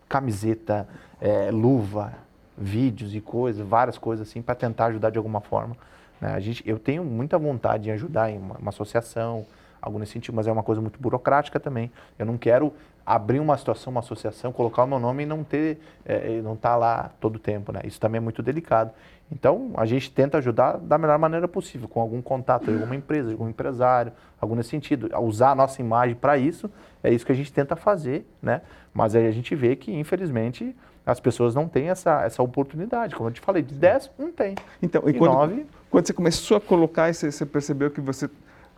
[0.08, 0.88] camiseta,
[1.20, 2.14] é, luva,
[2.58, 5.76] vídeos e coisas, várias coisas assim, para tentar ajudar de alguma forma.
[6.22, 6.34] Né?
[6.34, 9.46] A gente, eu tenho muita vontade em ajudar em uma, uma associação,
[9.82, 11.92] algo nesse sentido, mas é uma coisa muito burocrática também.
[12.18, 12.74] Eu não quero
[13.06, 16.72] abrir uma situação, uma associação, colocar o meu nome e não ter, é, não estar
[16.72, 17.80] tá lá todo o tempo, né?
[17.86, 18.92] Isso também é muito delicado.
[19.32, 23.28] Então, a gente tenta ajudar da melhor maneira possível, com algum contato de alguma empresa,
[23.28, 24.12] de algum empresário,
[24.42, 25.10] algo nesse sentido.
[25.22, 26.70] Usar a nossa imagem para isso,
[27.02, 28.62] é isso que a gente tenta fazer, né?
[28.94, 33.16] Mas aí a gente vê que, infelizmente, as pessoas não têm essa, essa oportunidade.
[33.16, 34.56] Como eu te falei, de 10, não tem.
[34.82, 35.66] Então, e, e quando, 9...
[35.90, 38.30] quando você começou a colocar, você, você percebeu que você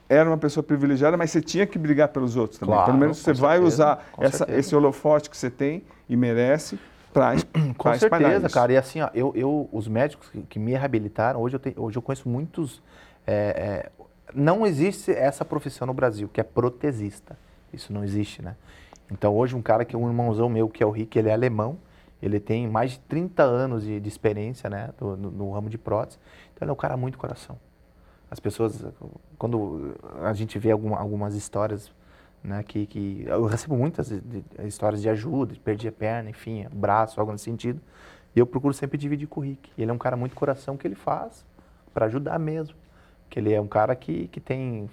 [0.08, 2.74] era uma pessoa privilegiada, mas você tinha que brigar pelos outros também.
[2.74, 6.80] Claro, Pelo menos você vai usar essa, esse holofote que você tem e merece
[7.14, 7.36] para
[7.78, 8.54] Com certeza, isso.
[8.54, 8.74] cara.
[8.74, 12.02] E assim, ó, eu, eu, os médicos que, me reabilitaram, hoje eu, tenho, hoje eu
[12.02, 12.82] conheço muitos.
[13.26, 13.92] É, é,
[14.34, 17.38] não existe essa profissão no Brasil, que é protesista.
[17.72, 18.56] Isso não existe, né?
[19.12, 21.34] Então hoje um cara que é um irmãozão meu, que é o Rick, ele é
[21.34, 21.78] alemão,
[22.22, 25.78] ele tem mais de 30 anos de, de experiência né, no, no, no, ramo de
[25.78, 26.20] prótese.
[26.60, 27.58] Então ele é um cara muito coração.
[28.30, 28.84] As pessoas,
[29.38, 31.90] quando a gente vê algum, algumas histórias,
[32.44, 34.12] né, que, que eu recebo muitas
[34.66, 37.82] histórias de ajuda, de perder a perna, enfim, braço, algo nesse sentido.
[38.36, 39.72] E eu procuro sempre dividir com o Rick.
[39.78, 41.46] Ele é um cara muito coração que ele faz
[41.94, 42.76] para ajudar mesmo
[43.30, 44.90] que ele é um cara que, que tem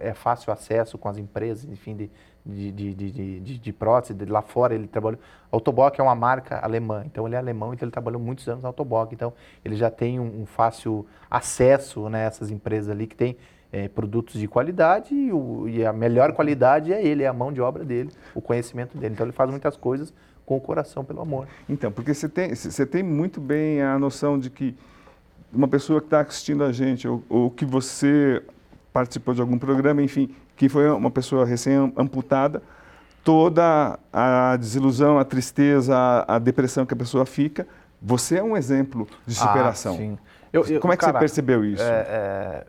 [0.00, 2.10] é fácil acesso com as empresas, enfim, de,
[2.44, 4.14] de, de, de, de, de prótese.
[4.14, 5.18] De lá fora ele trabalhou.
[5.50, 8.68] Autobock é uma marca alemã, então ele é alemão, então ele trabalhou muitos anos na
[8.68, 9.14] Autobock.
[9.14, 9.32] Então
[9.64, 13.36] ele já tem um, um fácil acesso né, essas empresas ali que tem
[13.72, 17.52] é, produtos de qualidade e, o, e, a melhor qualidade é ele, é a mão
[17.52, 19.14] de obra dele, o conhecimento dele.
[19.14, 20.14] Então ele faz muitas coisas
[20.46, 21.48] com o coração, pelo amor.
[21.68, 24.76] Então, porque você tem, você tem muito bem a noção de que
[25.52, 28.42] uma pessoa que está assistindo a gente, ou, ou, que você
[28.94, 32.62] participou de algum programa, enfim, que foi uma pessoa recém-amputada,
[33.24, 37.66] toda a desilusão, a tristeza, a, a, depressão que a pessoa fica,
[38.00, 39.94] você é um exemplo de ah, superação.
[39.94, 40.18] Ah, sim.
[40.52, 41.82] Eu, eu, Como é que cara, você percebeu isso?
[41.82, 42.66] É, é,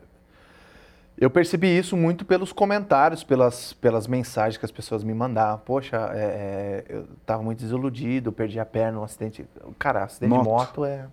[1.16, 5.62] eu percebi isso muito pelos comentários, pelas, pelas mensagens que as pessoas me mandavam.
[5.64, 9.46] Poxa, é, é eu estava muito desiludido, perdi a perna num acidente.
[9.78, 10.42] Cara, acidente moto.
[10.42, 11.06] de moto é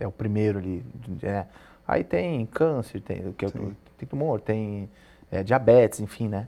[0.00, 0.84] é o primeiro ali.
[1.22, 1.44] É.
[1.88, 4.90] Aí tem câncer, tem, que, é tem tumor, tem
[5.32, 6.46] é, diabetes, enfim, né?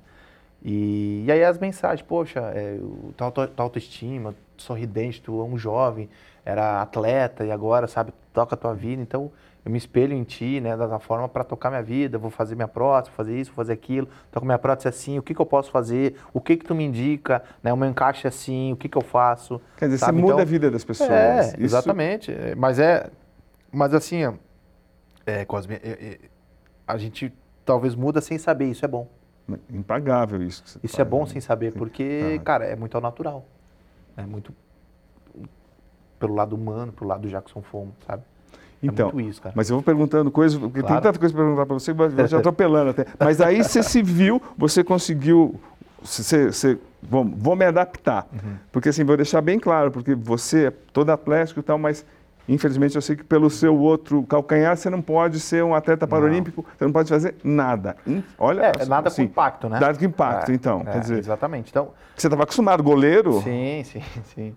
[0.62, 2.78] E, e, aí as mensagens, poxa, é,
[3.16, 6.10] tua, tua autoestima, sorridente, tu é um jovem,
[6.44, 9.00] era atleta e agora, sabe, toca a tua vida.
[9.00, 9.32] Então,
[9.64, 12.68] eu me espelho em ti, né, da forma para tocar minha vida, vou fazer minha
[12.68, 15.40] prótese, vou fazer isso, vou fazer aquilo, tô com minha prótese assim, o que, que
[15.40, 18.72] eu posso fazer, o que que tu me indica, né, o meu encaixe é assim,
[18.74, 19.58] o que que eu faço.
[19.78, 20.16] Quer dizer, sabe?
[20.16, 21.10] você muda então, a vida das pessoas.
[21.10, 21.62] É, isso...
[21.62, 22.30] exatamente.
[22.56, 23.10] Mas é,
[23.72, 24.24] mas assim,
[25.26, 26.18] é, Cosme, é, é,
[26.86, 27.32] a gente
[27.64, 29.08] talvez muda sem saber, isso é bom.
[29.68, 30.78] Impagável isso.
[30.82, 31.26] isso paga, é bom né?
[31.26, 32.42] sem saber, porque, ah.
[32.44, 33.44] cara, é muito ao natural.
[34.16, 34.52] É muito
[36.18, 38.22] pelo lado humano, pelo lado do Jackson Fomo, sabe?
[38.82, 40.94] É então, é isso, mas eu vou perguntando coisas, porque claro.
[40.94, 43.06] tem tanta coisa para perguntar para você, mas vou te atropelando até.
[43.18, 45.60] Mas aí você se viu, você conseguiu,
[46.02, 48.56] você, você vou, vou me adaptar, uhum.
[48.72, 52.06] porque assim, vou deixar bem claro, porque você é todo atlético e tal, mas
[52.48, 56.64] Infelizmente, eu sei que pelo seu outro calcanhar, você não pode ser um atleta paralímpico,
[56.76, 57.96] você não pode fazer nada.
[58.38, 59.78] Olha, é, nada assim, com impacto, né?
[59.78, 60.80] Nada com impacto, é, então.
[60.86, 61.70] É, quer dizer, exatamente.
[61.70, 63.40] Então, você estava acostumado, goleiro?
[63.42, 64.02] Sim, sim,
[64.34, 64.56] sim.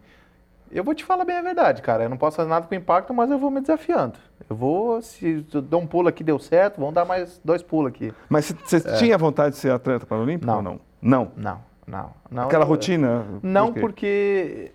[0.73, 2.03] Eu vou te falar bem a verdade, cara.
[2.03, 4.17] Eu não posso fazer nada com impacto, mas eu vou me desafiando.
[4.49, 7.89] Eu vou, se eu dou um pulo aqui deu certo, vamos dar mais dois pulos
[7.89, 8.11] aqui.
[8.27, 8.95] Mas você é.
[8.95, 10.57] tinha vontade de ser atleta paralímpico não.
[10.57, 10.79] ou não?
[10.99, 11.31] Não.
[11.37, 12.11] Não, não.
[12.31, 13.23] não Aquela eu, rotina?
[13.43, 14.71] Não, por porque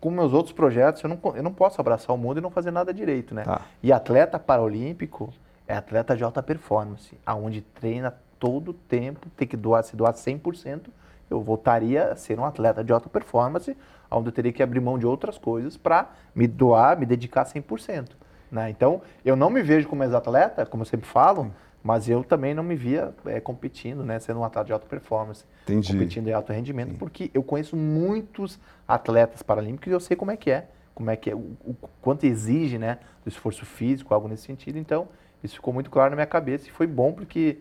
[0.00, 2.70] com meus outros projetos, eu não, eu não posso abraçar o mundo e não fazer
[2.70, 3.42] nada direito, né?
[3.42, 3.62] Tá.
[3.82, 5.32] E atleta paralímpico
[5.66, 10.14] é atleta de alta performance, aonde treina todo o tempo, tem que doar, se doar
[10.14, 10.86] 100%,
[11.30, 13.76] eu voltaria a ser um atleta de alta performance,
[14.10, 18.10] onde eu teria que abrir mão de outras coisas para me doar, me dedicar 100%.
[18.50, 18.70] Né?
[18.70, 21.52] Então, eu não me vejo como ex-atleta, como eu sempre falo,
[21.88, 25.42] mas eu também não me via é, competindo, né, sendo um atleta de alta performance,
[25.62, 25.90] Entendi.
[25.90, 26.96] competindo em alto rendimento, Sim.
[26.98, 31.16] porque eu conheço muitos atletas paralímpicos e eu sei como é que é, como é
[31.16, 34.78] que é, o, o, quanto exige, né, do esforço físico, algo nesse sentido.
[34.78, 35.08] Então,
[35.42, 37.56] isso ficou muito claro na minha cabeça e foi bom porque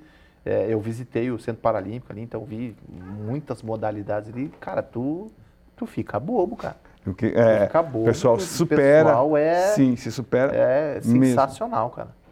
[0.46, 4.50] é, eu visitei o Centro Paralímpico ali, então vi muitas modalidades ali.
[4.60, 5.32] Cara, tu,
[5.78, 6.76] tu fica bobo, cara.
[7.06, 9.04] O que, é, o pessoal supera.
[9.04, 10.54] O pessoal é, sim, se supera.
[10.54, 11.96] É sensacional, mesmo.
[11.96, 12.27] cara.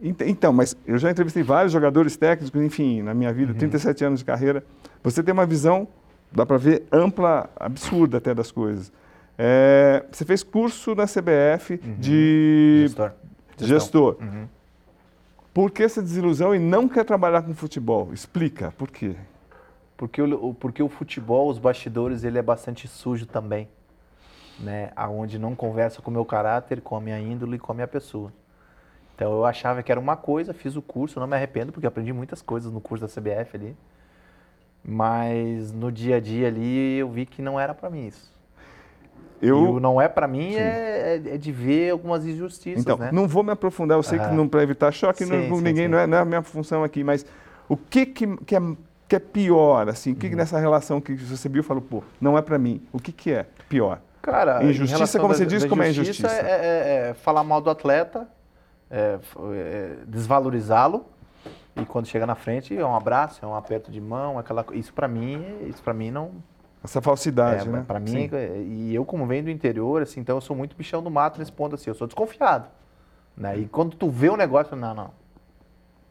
[0.00, 3.58] Então, mas eu já entrevistei vários jogadores técnicos, enfim, na minha vida, uhum.
[3.58, 4.64] 37 anos de carreira.
[5.02, 5.88] Você tem uma visão,
[6.30, 8.92] dá para ver, ampla, absurda até das coisas.
[9.38, 11.94] É, você fez curso na CBF uhum.
[11.98, 13.12] de gestor.
[13.58, 14.16] gestor.
[14.20, 14.46] Uhum.
[15.54, 18.12] Por que essa desilusão e não quer trabalhar com futebol?
[18.12, 19.16] Explica, por quê?
[19.96, 23.68] Porque o, porque o futebol, os bastidores, ele é bastante sujo também.
[24.58, 24.90] Né?
[25.10, 27.88] Onde não conversa com o meu caráter, com a minha índole e com a minha
[27.88, 28.32] pessoa.
[29.14, 32.12] Então eu achava que era uma coisa, fiz o curso, não me arrependo porque aprendi
[32.12, 33.76] muitas coisas no curso da CBF ali.
[34.84, 38.32] Mas no dia a dia ali eu vi que não era para mim isso.
[39.40, 39.58] Eu...
[39.58, 43.10] E o não é para mim é, é, é, de ver algumas injustiças, então, né?
[43.12, 45.86] não vou me aprofundar, eu sei que não para evitar choque, sim, não, sim, ninguém
[45.86, 45.88] sim.
[45.88, 47.26] Não, é, não é a minha função aqui, mas
[47.68, 48.60] o que que, que, é,
[49.08, 50.30] que é pior, assim, o que, uhum.
[50.30, 53.32] que nessa relação que você viu falou, pô, não é para mim, o que que
[53.32, 54.00] é pior?
[54.22, 56.28] Cara, injustiça, como você diz, como é injustiça?
[56.28, 58.28] É, é, é falar mal do atleta,
[58.92, 59.18] é,
[59.54, 61.06] é, desvalorizá-lo
[61.74, 64.92] e quando chega na frente é um abraço, é um aperto de mão, aquela isso
[64.92, 66.32] para mim, isso para mim não
[66.84, 67.84] Essa falsidade, é, né?
[67.86, 71.02] Para mim, é, e eu como venho do interior, assim, então eu sou muito bichão
[71.02, 72.68] do mato nesse ponto assim, eu sou desconfiado.
[73.34, 73.60] Né?
[73.60, 75.10] E quando tu vê o negócio, não, não.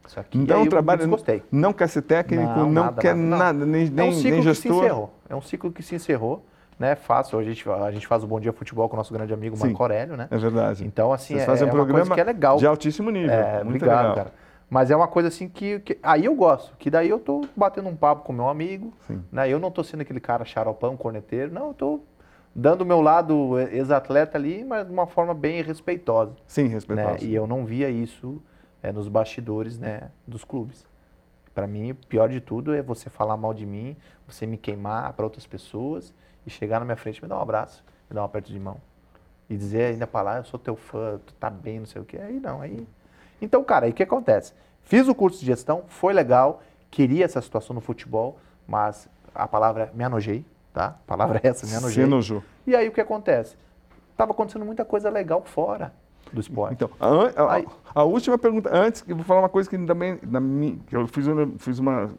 [0.04, 1.08] Isso aqui então, o trabalho
[1.52, 4.30] não quer ser técnico, não, não nada, quer nada, nada, nem, nem, é um ciclo
[4.30, 4.72] nem gestor.
[4.72, 5.14] Que se encerrou.
[5.28, 6.44] É um ciclo que se encerrou
[6.78, 6.94] né?
[6.94, 7.38] Fácil.
[7.38, 9.82] A gente, a gente faz o Bom Dia Futebol com o nosso grande amigo Marco
[9.82, 10.28] Aurélio, né?
[10.30, 10.84] É verdade.
[10.84, 12.56] Então, assim, Vocês é, fazem um é programa que é legal.
[12.56, 13.30] De altíssimo nível.
[13.30, 14.14] É, muito obrigado, legal.
[14.14, 14.32] cara.
[14.68, 17.90] Mas é uma coisa assim que, que, Aí eu gosto, que daí eu tô batendo
[17.90, 18.92] um papo com meu amigo.
[19.06, 19.22] Sim.
[19.30, 19.48] Né?
[19.48, 21.52] Eu não tô sendo aquele cara xaropão, corneteiro.
[21.52, 22.00] Não, eu tô
[22.54, 26.34] dando o meu lado ex-atleta ali, mas de uma forma bem respeitosa.
[26.46, 27.10] Sim, respeitosa.
[27.10, 27.18] Né?
[27.20, 28.42] E eu não via isso
[28.82, 30.86] é, nos bastidores né, dos clubes.
[31.54, 33.94] Para mim, o pior de tudo é você falar mal de mim,
[34.26, 36.14] você me queimar para outras pessoas
[36.46, 38.76] e chegar na minha frente, me dar um abraço, me dar um aperto de mão.
[39.48, 42.04] E dizer ainda para lá, eu sou teu fã, tu tá bem, não sei o
[42.04, 42.18] quê.
[42.18, 42.86] Aí não, aí.
[43.40, 44.54] Então, cara, aí o que acontece?
[44.82, 49.90] Fiz o curso de gestão, foi legal, queria essa situação no futebol, mas a palavra
[49.94, 50.86] me anojei, tá?
[50.86, 52.02] A palavra é essa, me anojei.
[52.02, 52.42] Se enojou.
[52.66, 53.56] E aí o que acontece?
[54.16, 55.92] Tava acontecendo muita coisa legal fora
[56.32, 56.74] do esporte.
[56.74, 57.62] Então, a, a,
[57.94, 60.40] a, última pergunta, antes, eu vou falar uma coisa que também, na
[60.86, 62.10] que eu fiz, uma, fiz uma,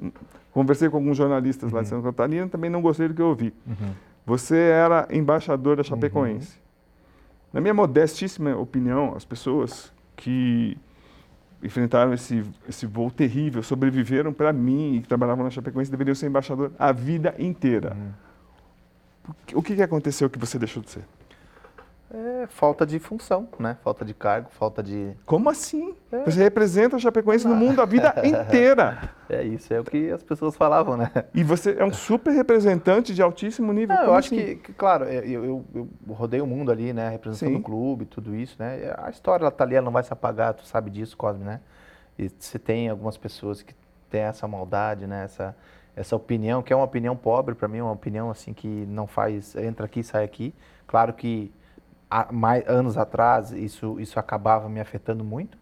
[0.51, 1.77] conversei com alguns jornalistas uhum.
[1.77, 2.01] lá de uhum.
[2.01, 3.53] Santa Catarina, também não gostei do que eu ouvi.
[3.65, 3.93] Uhum.
[4.25, 6.55] Você era embaixador da Chapecoense.
[6.57, 6.63] Uhum.
[7.53, 10.77] Na minha modestíssima opinião, as pessoas que
[11.61, 16.27] enfrentaram esse, esse voo terrível, sobreviveram para mim e que trabalhavam na Chapecoense, deveriam ser
[16.27, 17.95] embaixador a vida inteira.
[17.95, 18.11] Uhum.
[19.55, 21.05] O que, que aconteceu que você deixou de ser?
[22.11, 23.75] É falta de função, né?
[23.83, 25.17] Falta de cargo, falta de.
[25.25, 25.95] Como assim?
[26.11, 26.23] É.
[26.23, 27.49] Você representa a Chapecoense ah.
[27.49, 29.09] no mundo a vida inteira.
[29.27, 31.09] É isso, é o que as pessoas falavam, né?
[31.33, 33.95] E você é um super representante de altíssimo nível.
[33.95, 34.45] Não, eu acho assim?
[34.45, 37.09] que, que, claro, é, eu, eu, eu, rodei o mundo ali, né?
[37.09, 37.59] Representando Sim.
[37.59, 38.93] o clube, tudo isso, né?
[38.99, 41.61] A história ela tá ali, ela não vai se apagar, tu sabe disso, Cosme, né?
[42.19, 43.73] E você tem algumas pessoas que
[44.11, 45.23] têm essa maldade, né?
[45.23, 45.55] Essa,
[45.95, 49.55] essa opinião, que é uma opinião pobre para mim, uma opinião assim que não faz,
[49.55, 50.53] entra aqui, sai aqui.
[50.85, 51.51] Claro que
[52.31, 55.57] mais, anos atrás isso, isso acabava me afetando muito,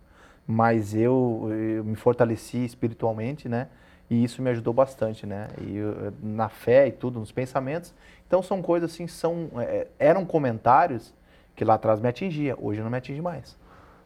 [0.46, 3.68] mas eu, eu me fortaleci espiritualmente, né?
[4.10, 5.48] E isso me ajudou bastante, né?
[5.62, 7.94] E eu, na fé e tudo, nos pensamentos.
[8.28, 11.14] Então são coisas assim, são, é, eram comentários
[11.56, 13.58] que lá atrás me atingia, hoje não me atinge mais.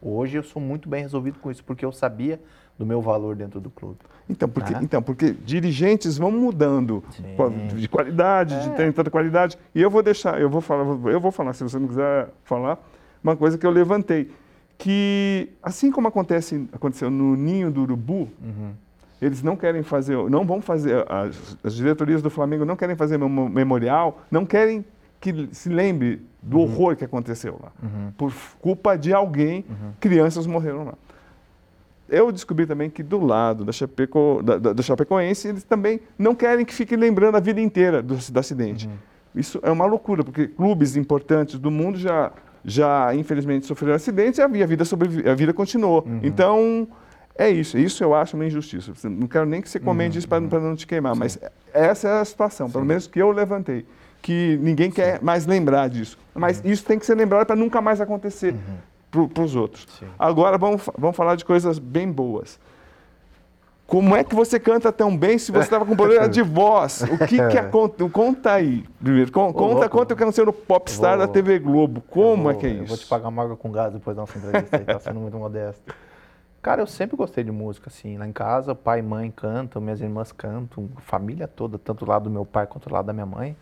[0.02, 2.39] Hoje eu sou muito bem resolvido com isso, porque eu sabia
[2.78, 3.97] do meu valor dentro do clube.
[4.30, 4.80] Então, porque, ah.
[4.82, 7.23] então, porque dirigentes vão mudando Sim.
[7.76, 8.59] de qualidade, é.
[8.59, 9.57] de ter tanta qualidade.
[9.73, 12.80] E eu vou deixar, eu vou falar, eu vou falar, se você não quiser falar,
[13.23, 14.32] uma coisa que eu levantei.
[14.78, 18.71] Que assim como acontece, aconteceu no ninho do urubu, uhum.
[19.21, 23.21] eles não querem fazer, não vão fazer, as, as, diretorias do Flamengo não querem fazer
[23.23, 24.84] um memorial, não querem
[25.21, 26.63] que se lembre do uhum.
[26.63, 27.71] horror que aconteceu lá.
[27.82, 28.11] Uhum.
[28.17, 29.93] Por culpa de alguém, uhum.
[29.99, 30.93] crianças morreram lá
[32.08, 36.36] eu descobri também que do lado da, Chapeco, da, da, do Chapecoense, eles também não
[36.36, 38.88] querem que fique lembrando a vida inteira do, do acidente.
[38.88, 38.93] Uhum.
[39.36, 42.32] Isso é uma loucura, porque clubes importantes do mundo já,
[42.64, 46.03] já infelizmente, sofreram acidentes e a vida, sobrevive, a vida continuou.
[46.06, 46.20] Uhum.
[46.24, 46.88] Então,
[47.38, 47.78] é isso.
[47.78, 48.93] Isso eu acho uma injustiça.
[49.10, 50.20] Não quero nem que você comente uhum.
[50.20, 51.20] isso para não te queimar, Sim.
[51.20, 51.39] mas
[51.74, 52.74] essa é a situação, Sim.
[52.74, 53.86] pelo menos que eu levantei.
[54.22, 56.18] Que ninguém quer mais lembrar disso.
[56.34, 56.72] Mas uhum.
[56.72, 58.53] isso tem que ser lembrado para nunca mais acontecer.
[58.53, 58.95] Uhum
[59.34, 59.88] para os outros.
[59.99, 60.07] Sim.
[60.18, 62.59] Agora vamos, vamos falar de coisas bem boas.
[63.88, 67.01] Como é que você canta tão bem se você estava com problema de voz?
[67.03, 67.63] O que, que é?
[67.63, 69.32] Conta, conta aí, primeiro.
[69.32, 72.01] Conta, conta, conta o que aconteceu no Popstar vou, da TV Globo.
[72.09, 72.82] Como vou, é que é isso?
[72.82, 75.20] Eu vou te pagar uma água com gás depois da nossa entrevista aí, tá sendo
[75.20, 75.93] muito modesto.
[76.63, 78.18] Cara, eu sempre gostei de música, assim.
[78.18, 82.24] Lá em casa, pai e mãe cantam, minhas irmãs cantam, família toda, tanto do lado
[82.24, 83.55] do meu pai quanto do lado da minha mãe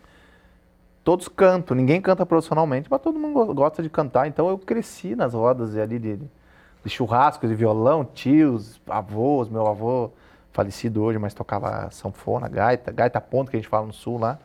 [1.04, 4.26] todos cantam, ninguém canta profissionalmente, mas todo mundo gosta de cantar.
[4.26, 10.10] Então eu cresci nas rodas ali de, de churrasco, de violão, tios, avós, meu avô
[10.50, 14.38] falecido hoje, mas tocava sanfona, gaita, gaita ponto que a gente fala no sul lá,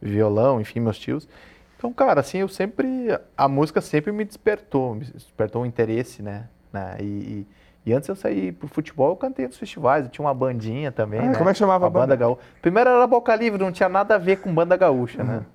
[0.00, 1.28] violão, enfim, meus tios.
[1.76, 6.48] Então, cara, assim, eu sempre, a música sempre me despertou, me despertou um interesse, né?
[6.72, 6.96] né?
[7.00, 7.46] E, e,
[7.84, 11.20] e antes eu saí pro futebol, eu cantei nos festivais, eu tinha uma bandinha também,
[11.20, 11.34] ah, né?
[11.34, 12.06] Como é que chamava a banda?
[12.06, 12.40] banda gaúcha.
[12.62, 15.34] Primeiro era Boca Livre, não tinha nada a ver com banda gaúcha, né?
[15.34, 15.40] uhum.
[15.40, 15.46] né?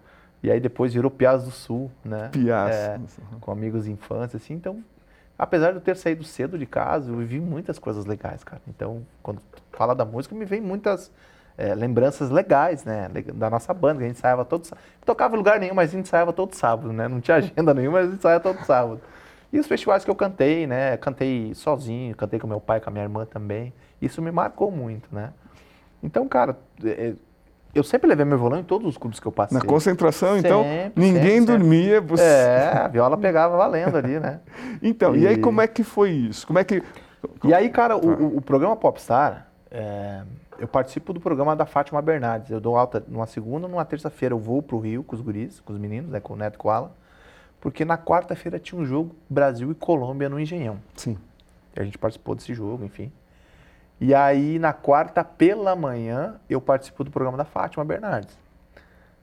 [0.44, 2.30] E aí depois virou Piás do Sul, né?
[2.32, 2.76] Piás.
[2.76, 3.00] É,
[3.40, 4.54] com amigos de infância, assim.
[4.54, 4.84] Então,
[5.38, 8.62] apesar de eu ter saído cedo de casa, eu vivi muitas coisas legais, cara.
[8.68, 11.12] Então, quando fala da música, me vem muitas
[11.58, 13.08] é, lembranças legais, né?
[13.36, 14.84] Da nossa banda, que a gente ensaiava todo sábado.
[15.06, 17.08] Tocava em lugar nenhum, mas a gente ensaiava todo sábado, né?
[17.08, 19.02] Não tinha agenda nenhuma, mas a gente ensaiava todo sábado.
[19.54, 20.98] E os festivais que eu cantei, né?
[20.98, 23.72] Cantei sozinho, cantei com meu pai, com a minha irmã também.
[24.02, 25.34] Isso me marcou muito, né?
[26.02, 27.14] Então, cara, é,
[27.74, 29.58] eu sempre levei meu violão em todos os clubes que eu passei.
[29.58, 31.96] Na concentração, então, sempre, então, ninguém sempre, dormia.
[32.02, 32.18] Sempre.
[32.18, 32.24] Você...
[32.24, 34.40] É, a viola pegava valendo ali, né?
[34.82, 35.22] então, e...
[35.22, 35.28] e...
[35.28, 36.46] aí como é que foi isso?
[36.46, 36.84] Como é que...
[37.44, 40.22] E aí, cara, o, o programa Popstar, é,
[40.60, 42.52] eu participo do programa da Fátima Bernardes.
[42.52, 45.60] Eu dou alta numa segunda, numa terça-feira eu vou para o Rio com os guris,
[45.60, 46.92] com os meninos, né, com o Neto e com o Alan,
[47.60, 50.78] porque na quarta-feira tinha um jogo Brasil e Colômbia no Engenhão.
[50.96, 51.18] Sim.
[51.76, 53.12] A gente participou desse jogo, enfim.
[54.02, 58.36] E aí, na quarta pela manhã, eu participo do programa da Fátima Bernardes.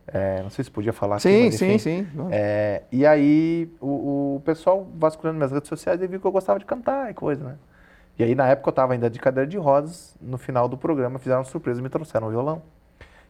[0.06, 4.36] É, não sei se podia falar sim, aqui, mas, Sim, sim, é, E aí, o,
[4.36, 7.44] o, pessoal vasculhando minhas redes sociais e viu que eu gostava de cantar e coisa,
[7.44, 7.56] né?
[8.16, 10.16] E aí, na época, eu estava ainda de cadeira de rodas.
[10.20, 12.62] No final do programa, fizeram uma surpresa e me trouxeram um violão.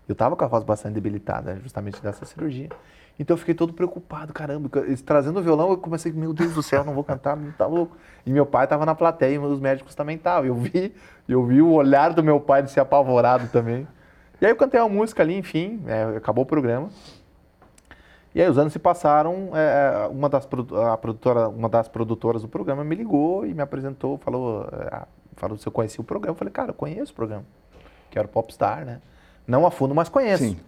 [0.08, 2.70] Eu estava com a voz bastante debilitada, justamente dessa cirurgia.
[3.18, 4.70] Então eu fiquei todo preocupado, caramba.
[5.04, 7.96] Trazendo o violão, eu comecei, meu Deus do céu, não vou cantar, tá louco.
[8.24, 10.46] E meu pai estava na plateia e os médicos também estavam.
[10.46, 10.94] Eu vi,
[11.28, 13.86] eu vi o olhar do meu pai de ser apavorado também.
[14.40, 16.88] E aí eu cantei uma música ali, enfim, é, acabou o programa.
[18.34, 20.48] E aí os anos se passaram, é, é uma, das,
[20.90, 25.02] a produtora, uma das produtoras do programa me ligou e me apresentou, falou, é,
[25.34, 26.34] falou se eu conhecia o programa.
[26.34, 27.44] Eu falei, cara, eu conheço o programa,
[28.10, 29.00] que era o Popstar, né?
[29.48, 30.44] Não a fundo, mas conheço.
[30.44, 30.60] Sim.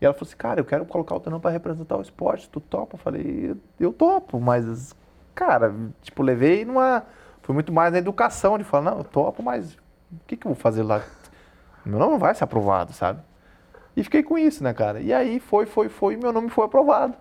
[0.00, 2.48] E ela falou assim, cara, eu quero colocar o teu nome para representar o esporte,
[2.48, 2.94] tu topa?
[2.94, 4.94] Eu falei, eu topo, mas,
[5.34, 7.02] cara, tipo, levei numa...
[7.42, 10.52] Foi muito mais na educação, de falar, não, eu topo, mas o que, que eu
[10.52, 11.02] vou fazer lá?
[11.84, 13.20] Meu nome não vai ser aprovado, sabe?
[13.96, 15.00] E fiquei com isso, né, cara?
[15.00, 17.14] E aí foi, foi, foi, e meu nome foi aprovado.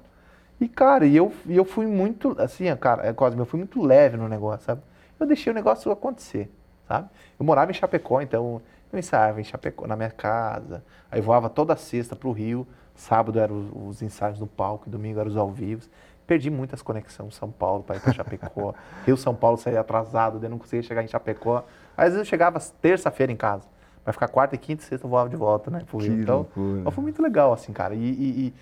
[0.59, 3.81] E, cara, e eu, e eu fui muito, assim, cara, é quase, eu fui muito
[3.81, 4.81] leve no negócio, sabe?
[5.19, 6.51] Eu deixei o negócio acontecer,
[6.87, 7.07] sabe?
[7.39, 8.61] Eu morava em Chapecó, então
[8.95, 10.83] eu ensaiava em Chapecó, na minha casa.
[11.11, 12.67] Aí voava toda sexta para o Rio.
[12.95, 15.87] Sábado eram os, os, ensaios no palco, domingo eram os ao vivo.
[16.25, 18.73] Perdi muitas conexões São Paulo para ir para Chapecó.
[19.05, 21.65] Rio São Paulo saía atrasado, daí não conseguia chegar em Chapecó.
[21.95, 23.67] Às vezes eu chegava terça-feira em casa.
[24.03, 25.81] Vai ficar quarta e quinta e sexta eu voava de volta, né?
[25.85, 26.21] Pro Rio.
[26.21, 27.95] Então, então, foi muito legal, assim, cara.
[27.95, 28.53] E, e,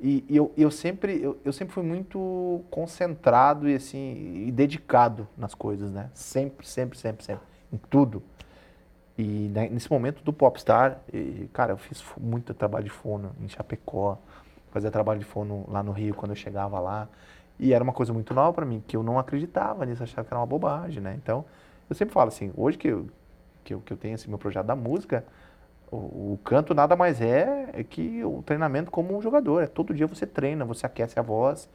[0.00, 5.26] e, e eu, eu, sempre, eu, eu, sempre fui muito concentrado e, assim, e dedicado
[5.36, 6.10] nas coisas, né?
[6.14, 7.42] Sempre, sempre, sempre, sempre.
[7.72, 8.22] Em tudo.
[9.18, 13.48] E né, nesse momento do Popstar, e, cara, eu fiz muito trabalho de fono em
[13.48, 14.16] Chapecó,
[14.70, 17.08] fazia trabalho de fono lá no Rio quando eu chegava lá.
[17.58, 20.32] E era uma coisa muito nova para mim, que eu não acreditava nisso, achava que
[20.32, 21.18] era uma bobagem, né?
[21.20, 21.44] Então,
[21.90, 23.08] eu sempre falo assim, hoje que eu,
[23.64, 25.24] que eu, que eu tenho esse meu projeto da música,
[25.90, 29.62] o, o, canto nada mais é, é que o treinamento como um jogador.
[29.64, 31.68] É todo dia você treina, você aquece a voz.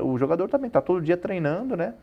[0.00, 1.94] O, o jogador também está todo dia treinando, né?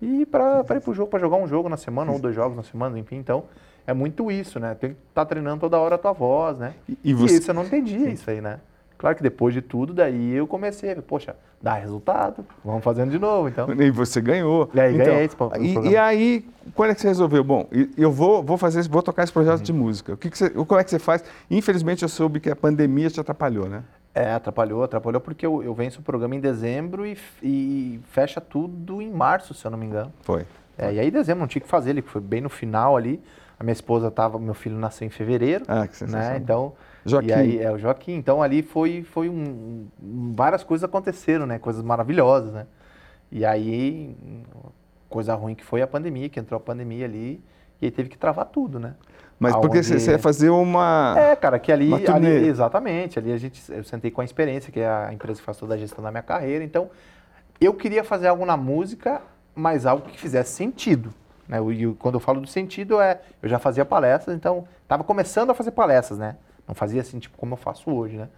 [0.00, 2.56] E para ir para o jogo, para jogar um jogo na semana, ou dois jogos
[2.56, 3.16] na semana, enfim.
[3.16, 3.44] Então,
[3.86, 4.74] é muito isso, né?
[4.74, 6.74] Tem que estar tá treinando toda hora a tua voz, né?
[6.88, 7.34] E, e, você...
[7.34, 8.60] e isso eu não entendia isso aí, né?
[9.02, 13.10] Claro que depois de tudo, daí eu comecei a ver, poxa, dá resultado, vamos fazendo
[13.10, 13.68] de novo, então.
[13.72, 14.70] E você ganhou.
[14.72, 17.42] E aí então, ganhei esse e, e, aí, quando é que você resolveu?
[17.42, 17.68] Bom,
[17.98, 19.64] eu vou, vou fazer, vou tocar esse projeto uhum.
[19.64, 20.12] de música.
[20.12, 21.24] O que, que você, como é que você faz?
[21.50, 23.82] Infelizmente eu soube que a pandemia te atrapalhou, né?
[24.14, 29.02] É, atrapalhou, atrapalhou porque eu, eu venço o programa em dezembro e, e fecha tudo
[29.02, 30.12] em março, se eu não me engano.
[30.22, 30.46] Foi.
[30.78, 33.20] É, e aí dezembro não tinha que fazer, ele foi bem no final ali.
[33.62, 35.64] A minha esposa estava, meu filho nasceu em fevereiro.
[35.68, 36.04] Ah, que.
[36.04, 36.36] Né?
[36.36, 36.72] Então,
[37.06, 37.28] Joaquim.
[37.28, 38.16] E aí, é o Joaquim.
[38.16, 39.86] Então ali foi, foi um,
[40.34, 41.60] várias coisas aconteceram, né?
[41.60, 42.66] Coisas maravilhosas, né?
[43.30, 44.16] E aí,
[45.08, 47.40] coisa ruim que foi a pandemia, que entrou a pandemia ali
[47.80, 48.94] e aí teve que travar tudo, né?
[49.38, 49.68] Mas Aonde...
[49.68, 51.14] porque você ia fazer uma.
[51.16, 53.16] É, cara, que ali, ali, Exatamente.
[53.16, 55.74] Ali a gente, eu sentei com a experiência, que é a empresa que faz toda
[55.74, 56.64] a gestão da minha carreira.
[56.64, 56.90] Então,
[57.60, 59.22] eu queria fazer algo na música,
[59.54, 61.14] mas algo que fizesse sentido.
[61.48, 61.58] Né?
[61.72, 65.54] E quando eu falo do sentido, é eu já fazia palestras, então estava começando a
[65.54, 66.36] fazer palestras, né?
[66.66, 68.28] Não fazia assim, tipo, como eu faço hoje, né?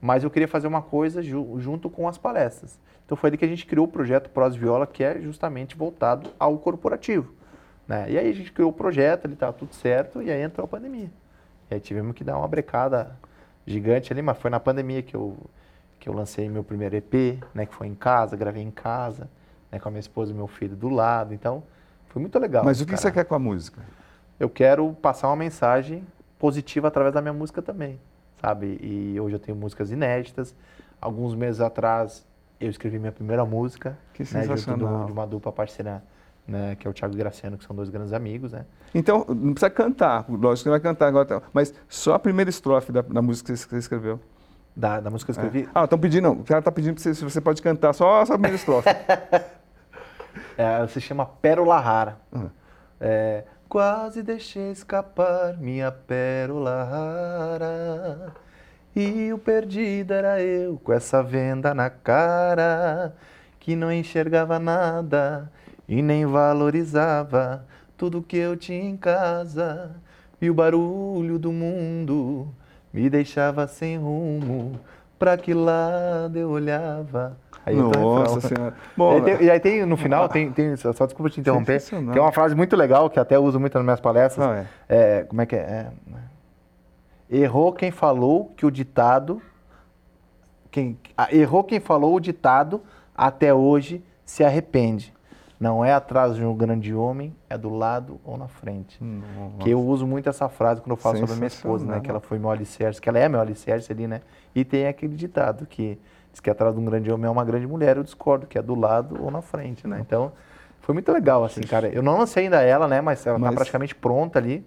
[0.00, 2.78] Mas eu queria fazer uma coisa ju junto com as palestras.
[3.04, 6.30] Então foi ali que a gente criou o projeto Pros Viola, que é justamente voltado
[6.38, 7.32] ao corporativo.
[7.86, 8.10] Né?
[8.10, 10.68] E aí a gente criou o projeto, ele estava tudo certo, e aí entrou a
[10.68, 11.10] pandemia.
[11.70, 13.16] E aí tivemos que dar uma brecada
[13.66, 15.36] gigante ali, mas foi na pandemia que eu,
[16.00, 17.66] que eu lancei meu primeiro EP, né?
[17.66, 19.28] Que foi em casa, gravei em casa,
[19.70, 21.32] né, com a minha esposa e meu filho do lado.
[21.32, 21.62] Então,
[22.12, 22.62] foi muito legal.
[22.64, 23.00] Mas o que cara.
[23.02, 23.80] você quer com a música?
[24.38, 26.06] Eu quero passar uma mensagem
[26.38, 27.98] positiva através da minha música também,
[28.40, 28.78] sabe?
[28.82, 30.54] E hoje eu tenho músicas inéditas.
[31.00, 32.26] Alguns meses atrás
[32.60, 36.02] eu escrevi minha primeira música, que né, junto do, de uma dupla parceira,
[36.46, 38.66] né, que é o Thiago Graciano, que são dois grandes amigos, né?
[38.94, 42.50] Então, não precisa cantar, lógico que você vai cantar agora, tá, mas só a primeira
[42.50, 44.20] estrofe da, da música que você escreveu.
[44.76, 45.66] Da, da música que eu escrevi?
[45.66, 45.70] É.
[45.74, 48.56] Ah, estão pedindo, não, o cara está pedindo se você pode cantar só a primeira
[48.56, 48.88] estrofe.
[50.56, 52.18] É, se chama Pérola Rara.
[52.32, 52.50] Uhum.
[53.00, 58.34] É, Quase deixei escapar minha pérola rara.
[58.94, 63.16] E o perdido era eu, com essa venda na cara,
[63.58, 65.50] que não enxergava nada
[65.88, 69.96] e nem valorizava tudo que eu tinha em casa.
[70.38, 72.54] E o barulho do mundo
[72.92, 74.78] me deixava sem rumo,
[75.22, 78.74] pra que lado eu olhava Aí Nossa senhora.
[78.96, 81.80] Bom, e, aí tem, e aí tem, no final, tem, tem, só desculpa te interromper,
[81.80, 84.44] tem uma frase muito legal que até uso muito nas minhas palestras.
[84.44, 85.20] Ah, é.
[85.20, 85.60] É, como é que é?
[85.60, 85.86] é
[87.30, 89.40] Errou quem falou que o ditado.
[90.72, 90.98] Quem,
[91.30, 92.82] errou quem falou o ditado,
[93.14, 95.14] até hoje se arrepende.
[95.62, 98.98] Não é atrás de um grande homem, é do lado ou na frente.
[99.00, 99.58] Nossa.
[99.60, 102.00] Que eu uso muito essa frase quando eu falo sobre a minha esposa, né?
[102.00, 104.22] Que ela foi meu alicerce, que ela é meu alicerce ali, né?
[104.56, 105.96] E tem aquele ditado que
[106.32, 108.62] diz que atrás de um grande homem é uma grande mulher, eu discordo, que é
[108.62, 109.98] do lado ou na frente, né?
[110.00, 110.32] Então,
[110.80, 111.88] foi muito legal, assim, cara.
[111.90, 113.00] Eu não lancei ainda ela, né?
[113.00, 113.50] Mas ela tá mas...
[113.50, 114.66] tá praticamente pronta ali.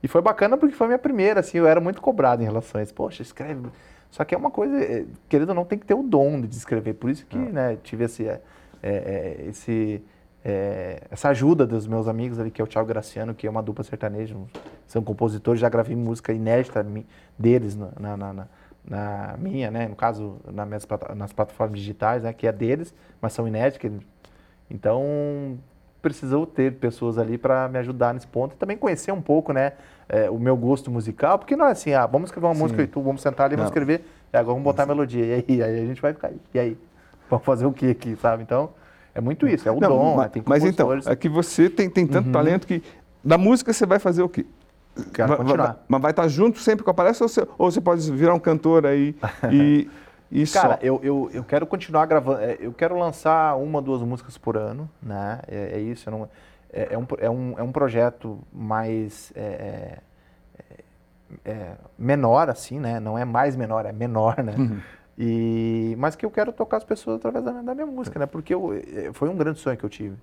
[0.00, 2.84] E foi bacana porque foi minha primeira, assim, eu era muito cobrado em relação a
[2.84, 2.94] isso.
[2.94, 3.62] Poxa, escreve.
[4.08, 6.54] Só que é uma coisa, eh, querendo ou não, tem que ter o dom de
[6.54, 6.94] escrever.
[6.94, 7.52] Por isso que, ah.
[7.52, 8.40] né, tive esse, é,
[8.82, 10.02] é, esse
[10.44, 13.62] é, essa ajuda dos meus amigos ali, que é o Thiago Graciano, que é uma
[13.62, 14.34] dupla sertaneja,
[14.86, 16.84] são compositores, já gravei música inédita
[17.38, 18.46] deles na, na, na,
[18.84, 23.32] na minha, né, no caso, na minhas, nas plataformas digitais, né, que é deles, mas
[23.32, 23.92] são inéditas.
[24.70, 25.58] Então,
[26.00, 29.74] precisou ter pessoas ali para me ajudar nesse ponto e também conhecer um pouco, né,
[30.08, 32.62] é, o meu gosto musical, porque não é assim, ah, vamos escrever uma Sim.
[32.62, 35.44] música e tu, vamos sentar ali, vamos escrever, e agora vamos botar a melodia, e
[35.46, 36.78] aí, aí a gente vai ficar, e aí?
[37.28, 38.42] Vamos fazer o que aqui, sabe?
[38.42, 38.70] Então,
[39.14, 40.16] é muito isso, é o não, dom.
[40.16, 40.42] Mas, né?
[40.46, 42.32] mas então, é que você tem, tem tanto uhum.
[42.32, 42.82] talento que
[43.24, 44.46] da música você vai fazer o quê?
[45.12, 45.66] Quero vai, continuar.
[45.66, 48.34] Vai, mas vai estar junto sempre com a palestra ou você, ou você pode virar
[48.34, 49.14] um cantor aí
[49.50, 49.88] e,
[50.30, 54.38] e Cara, eu, eu, eu quero continuar gravando, é, eu quero lançar uma, duas músicas
[54.38, 55.40] por ano, né?
[55.48, 56.28] É, é isso, não,
[56.72, 59.98] é, é, um, é, um, é um projeto mais é,
[60.58, 63.00] é, é, menor, assim, né?
[63.00, 64.54] Não é mais menor, é menor, né?
[64.56, 64.80] Uhum.
[65.22, 68.24] E, mas que eu quero tocar as pessoas através da minha, da minha música, né?
[68.24, 70.16] Porque eu, eh, foi um grande sonho que eu tive,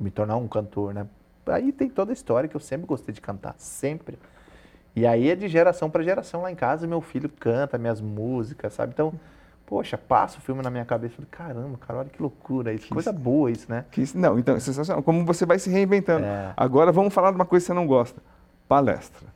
[0.00, 1.06] me tornar um cantor, né?
[1.48, 4.18] Aí tem toda a história que eu sempre gostei de cantar, sempre.
[4.96, 8.72] E aí é de geração para geração lá em casa, meu filho canta minhas músicas,
[8.72, 8.92] sabe?
[8.94, 9.12] Então,
[9.66, 12.94] poxa, passa o filme na minha cabeça, falei, caramba, cara, olha que loucura, isso, que
[12.94, 13.84] coisa boa isso, né?
[13.90, 16.24] Que, não, então, sensacional, como você vai se reinventando.
[16.24, 16.54] É.
[16.56, 18.22] Agora vamos falar de uma coisa que você não gosta,
[18.66, 19.28] palestra.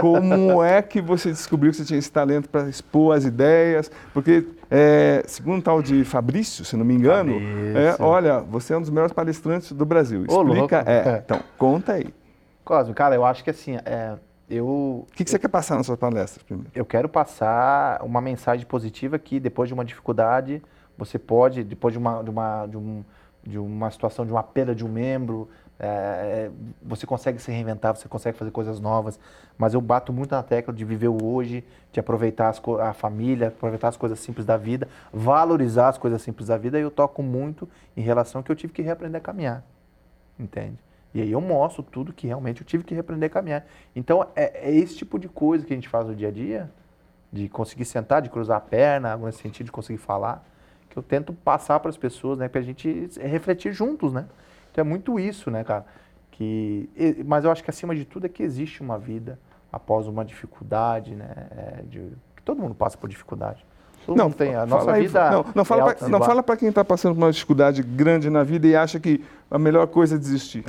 [0.00, 3.90] Como é que você descobriu que você tinha esse talento para expor as ideias?
[4.12, 7.34] Porque, é, segundo o tal de Fabrício, se não me engano,
[7.76, 10.24] é, olha, você é um dos melhores palestrantes do Brasil.
[10.26, 12.12] Explica, Ô, é, então, conta aí.
[12.64, 14.14] Cosme, cara, eu acho que assim, é,
[14.50, 14.66] eu...
[14.66, 16.70] O que, que você quer passar nas suas palestras primeiro?
[16.74, 20.62] Eu quero passar uma mensagem positiva que depois de uma dificuldade,
[20.98, 23.04] você pode, depois de uma, de uma, de um,
[23.42, 25.48] de uma situação de uma perda de um membro,
[25.78, 26.50] é, é,
[26.82, 29.20] você consegue se reinventar, você consegue fazer coisas novas,
[29.58, 33.88] mas eu bato muito na tecla de viver o hoje, de aproveitar a família, aproveitar
[33.88, 37.68] as coisas simples da vida, valorizar as coisas simples da vida, e eu toco muito
[37.96, 39.64] em relação que eu tive que reaprender a caminhar,
[40.38, 40.78] entende?
[41.12, 43.66] E aí eu mostro tudo que realmente eu tive que reaprender a caminhar.
[43.94, 46.70] Então é, é esse tipo de coisa que a gente faz no dia a dia,
[47.32, 50.46] de conseguir sentar, de cruzar a perna, nesse sentido, de conseguir falar,
[50.88, 54.26] que eu tento passar para as pessoas, né, para a gente refletir juntos, né?
[54.76, 55.86] Então é muito isso, né, cara?
[56.30, 56.90] Que,
[57.24, 59.38] mas eu acho que acima de tudo é que existe uma vida
[59.72, 61.30] após uma dificuldade, né?
[61.50, 63.64] É, de, que todo mundo passa por dificuldade.
[64.04, 65.30] Todo não, tem a nossa aí, vida.
[65.30, 68.28] Não, não fala é pra, não fala para quem está passando por uma dificuldade grande
[68.28, 70.62] na vida e acha que a melhor coisa é desistir.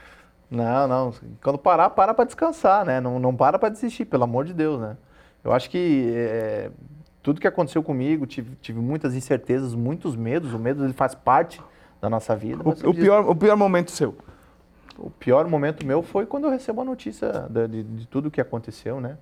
[0.50, 1.14] não, não.
[1.42, 3.00] Quando parar, para para descansar, né?
[3.00, 4.94] Não, não para para desistir, pelo amor de Deus, né?
[5.42, 6.70] Eu acho que é,
[7.22, 10.52] tudo que aconteceu comigo, tive, tive muitas incertezas, muitos medos.
[10.52, 11.62] O medo ele faz parte
[12.04, 12.62] da nossa vida.
[12.62, 14.14] O, o pior, o pior momento seu?
[14.98, 18.30] O pior momento meu foi quando eu recebo a notícia de, de, de tudo o
[18.30, 19.16] que aconteceu, né?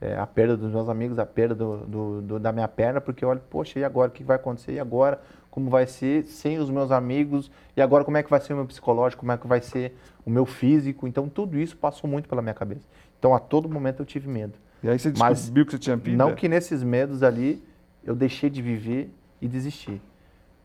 [0.00, 3.24] É, a perda dos meus amigos, a perda do, do, do, da minha perna, porque
[3.24, 4.08] eu olho, poxa, e agora?
[4.08, 4.72] O que vai acontecer?
[4.72, 5.20] E agora?
[5.48, 7.50] Como vai ser sem os meus amigos?
[7.76, 9.20] E agora como é que vai ser o meu psicológico?
[9.20, 11.06] Como é que vai ser o meu físico?
[11.06, 12.88] Então tudo isso passou muito pela minha cabeça.
[13.18, 14.54] Então a todo momento eu tive medo.
[14.82, 16.16] E aí você descobriu que você tinha vida?
[16.16, 17.62] Não que nesses medos ali
[18.02, 19.12] eu deixei de viver
[19.42, 20.00] e desistir.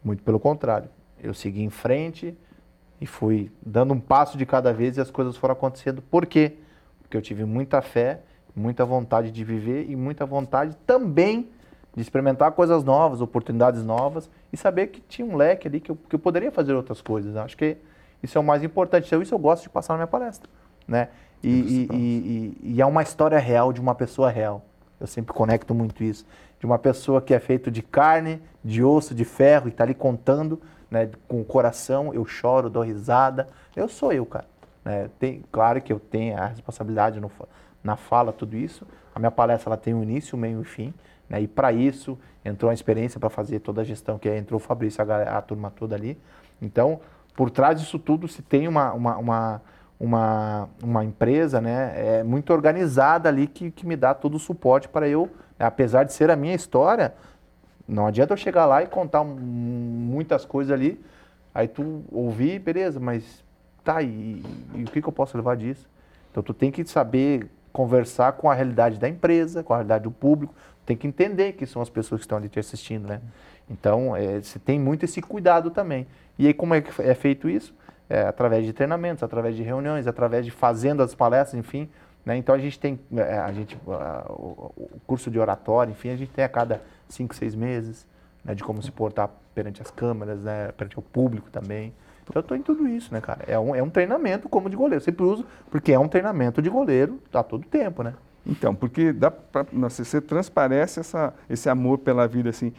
[0.02, 0.90] Muito pelo contrário
[1.22, 2.38] eu segui em frente
[3.00, 6.02] e fui dando um passo de cada vez e as coisas foram acontecendo.
[6.02, 6.54] Por quê?
[7.02, 8.22] Porque eu tive muita fé,
[8.56, 11.50] muita vontade de viver e muita vontade também
[11.96, 15.96] de experimentar coisas novas, oportunidades novas e saber que tinha um leque ali que eu,
[15.96, 17.36] que eu poderia fazer outras coisas.
[17.36, 17.78] Acho que
[18.22, 19.08] isso é o mais importante.
[19.08, 20.50] Então, isso eu gosto de passar na minha palestra.
[20.88, 21.10] Né?
[21.44, 24.64] E, e, e, e, é uma história real de uma pessoa real.
[25.00, 26.26] Eu sempre conecto muito isso.
[26.60, 29.94] De uma pessoa que é feito de carne, de osso, de ferro e está ali
[29.94, 33.50] contando né, com o coração, eu choro, dou risada.
[33.76, 34.46] Eu sou eu, cara.
[34.84, 35.10] Né?
[35.20, 37.32] Tem, claro que eu tenho a responsabilidade no,
[37.84, 38.86] na fala, tudo isso.
[39.14, 40.94] A minha palestra ela tem um início, meio e fim.
[41.30, 41.42] Né?
[41.42, 44.64] E para isso entrou a experiência para fazer toda a gestão, que é, entrou o
[44.64, 46.18] Fabrício, a, a, turma toda ali.
[46.62, 47.00] Então,
[47.36, 49.62] por trás disso tudo, se tem uma, uma, uma,
[50.00, 54.88] uma, uma empresa né, é muito organizada ali que, que me dá todo o suporte
[54.88, 57.14] para eu, apesar de ser a minha história,
[57.88, 61.00] não adianta eu chegar lá e contar muitas coisas ali,
[61.54, 63.44] aí tu ouvir, beleza, mas
[63.84, 64.44] tá, e,
[64.76, 65.88] e o que, que eu posso levar disso?
[66.32, 70.12] Então tu tem que saber conversar com a realidade da empresa, com a realidade do
[70.12, 70.54] público.
[70.86, 73.22] Tem que entender que são as pessoas que estão ali te assistindo, né?
[73.70, 76.08] Então, é, você tem muito esse cuidado também.
[76.40, 77.76] E aí, como é é feito isso?
[78.10, 81.90] É, através de treinamentos, através de reuniões, através de fazendo as palestras, enfim.
[82.28, 82.36] Né?
[82.36, 86.44] Então, a gente tem é, a gente, o, curso de oratório, enfim, a gente tem
[86.44, 88.06] a cada cinco, seis meses,
[88.44, 91.94] né, de como se portar perante as câmeras, né, perante o público também.
[92.24, 93.46] Então, eu estou em tudo isso, né, cara?
[93.48, 94.98] É um, é um treinamento como de goleiro.
[94.98, 98.14] Eu sempre uso, porque é um treinamento de goleiro a todo tempo, né?
[98.46, 102.74] Então, porque dá pra, você transparece essa, esse amor pela vida, assim.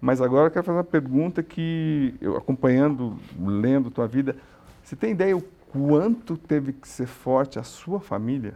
[0.00, 4.36] Mas agora eu quero fazer uma pergunta que, eu acompanhando, lendo tua vida,
[4.80, 5.42] você tem ideia o
[5.72, 8.54] quanto teve que ser forte a sua família?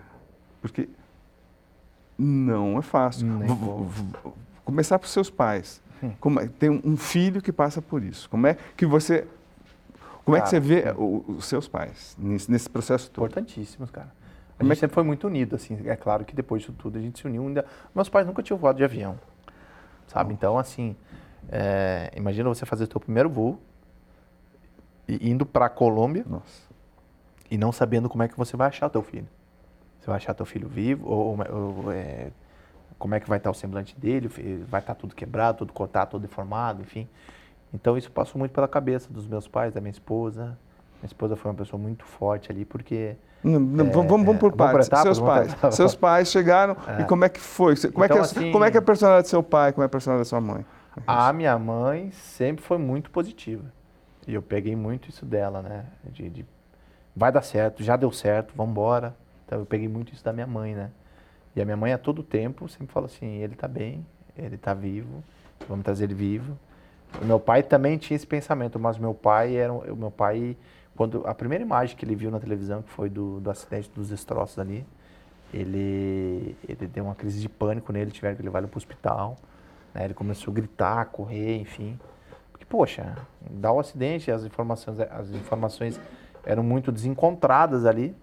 [0.61, 0.89] Porque
[2.19, 3.27] não é fácil.
[4.65, 5.83] Começar por seus pais.
[6.03, 6.13] Hum.
[6.21, 8.29] Como é, tem um filho que passa por isso.
[8.29, 9.27] Como é que você
[10.27, 13.27] como é que você vê os seus pais nesse, nesse processo todo?
[13.27, 14.09] Importantíssimos, cara.
[14.09, 14.81] A Como gente é que...
[14.81, 15.79] sempre foi muito unido, assim.
[15.85, 17.47] É claro que depois disso tudo a gente se uniu.
[17.47, 17.65] Ainda...
[17.95, 19.17] Meus pais nunca tinham voado de avião,
[20.09, 20.35] sabe?
[20.35, 20.97] Então, assim,
[21.49, 23.61] é, imagina você fazer o seu primeiro voo
[25.07, 26.63] e indo para a Colômbia Nossa.
[27.49, 29.29] e não sabendo como é que você vai achar o teu filho.
[30.07, 32.29] Você vai achar teu filho vivo ou, ou é,
[32.97, 34.31] como é que vai estar o semblante dele,
[34.69, 37.09] vai estar tudo quebrado, tudo cortado, todo deformado, enfim.
[37.75, 40.57] Então isso passou muito pela cabeça dos meus pais, da minha esposa.
[41.03, 44.53] Minha esposa foi uma pessoa muito forte ali, porque não, não, é, vamos, vamos por
[44.53, 44.87] partes.
[44.87, 45.75] Etapas, seus pais.
[45.75, 47.03] Seus pais chegaram é.
[47.03, 47.75] e como é que foi?
[47.75, 49.73] Como, então, é que é, assim, como é que é a personalidade do seu pai?
[49.73, 50.65] Como é a personalidade da sua mãe?
[51.05, 53.65] A minha mãe sempre foi muito positiva.
[54.25, 55.85] E eu peguei muito isso dela, né?
[56.05, 56.47] De, de
[57.15, 59.17] vai dar certo, já deu certo, vamos embora.
[59.47, 60.91] Então eu peguei muito isso da minha mãe, né?
[61.55, 64.05] E a minha mãe a todo tempo sempre fala assim, ele está bem,
[64.37, 65.25] ele está vivo,
[65.69, 66.59] vamos trazer ele vivo.
[67.23, 70.57] O meu pai também tinha esse pensamento, mas meu pai era o meu pai
[70.97, 74.09] quando a primeira imagem que ele viu na televisão que foi do, do acidente dos
[74.09, 74.85] destroços ali,
[75.53, 79.37] ele ele deu uma crise de pânico nele, tiveram que levar ele para o hospital.
[79.95, 80.05] Né?
[80.05, 81.99] Ele começou a gritar, correr, enfim.
[82.51, 83.17] Porque, poxa,
[83.51, 86.01] dá o acidente, as informações, as informações
[86.45, 88.15] eram muito desencontradas ali.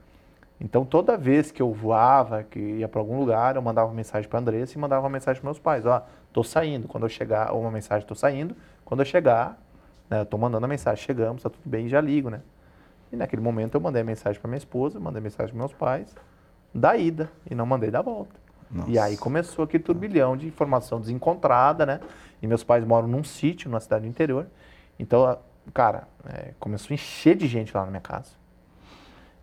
[0.59, 4.30] Então, toda vez que eu voava, que ia para algum lugar, eu mandava uma mensagem
[4.30, 5.85] para a Andressa e mandava uma mensagem para meus pais.
[5.85, 6.88] Ó, tô saindo.
[6.88, 8.55] Quando eu chegar, ou uma mensagem, tô saindo.
[8.85, 9.61] Quando eu chegar,
[10.09, 12.41] né, eu tô mandando a mensagem, chegamos, tá tudo bem, já ligo, né?
[13.11, 15.73] E naquele momento eu mandei a mensagem para minha esposa, mandei a mensagem para meus
[15.73, 16.15] pais,
[16.73, 18.34] da ida, e não mandei da volta.
[18.71, 18.89] Nossa.
[18.89, 21.99] E aí começou aquele turbilhão de informação desencontrada, né?
[22.41, 24.47] E meus pais moram num sítio, numa cidade do interior.
[24.97, 25.38] Então,
[25.73, 28.31] cara, é, começou a encher de gente lá na minha casa.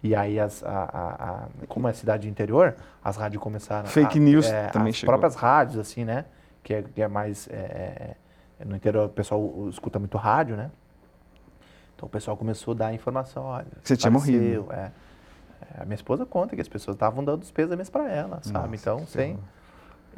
[0.02, 2.74] E aí, as, a, a, a, como é cidade interior,
[3.05, 3.86] as rádios começaram...
[3.86, 5.12] Fake news é, também as chegou.
[5.12, 6.24] próprias rádios, assim, né?
[6.62, 7.48] Que é, que é mais...
[7.51, 8.16] É,
[8.59, 10.70] é, no interior o pessoal escuta muito rádio, né?
[11.94, 13.66] Então o pessoal começou a dar informação, olha...
[13.82, 14.72] Você tinha morrido.
[14.72, 14.90] É.
[15.78, 18.70] A minha esposa conta que as pessoas estavam dando os pêsames para ela, sabe?
[18.70, 19.39] Nossa, então, sem.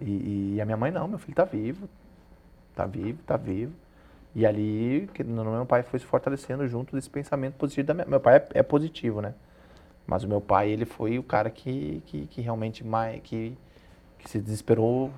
[0.01, 1.89] E, e, a minha mãe não, meu filho está vivo,
[2.71, 3.73] está vivo, está vivo.
[4.35, 8.21] E ali, que, meu pai foi se fortalecendo junto desse pensamento positivo da minha, meu
[8.21, 9.35] pai é, é, positivo, né?
[10.07, 13.57] Mas o meu pai, ele foi o cara que, que, que realmente mais que,
[14.19, 15.11] que se desesperou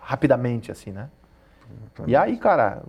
[0.00, 1.08] rapidamente, assim, né?
[2.06, 2.82] E aí, cara,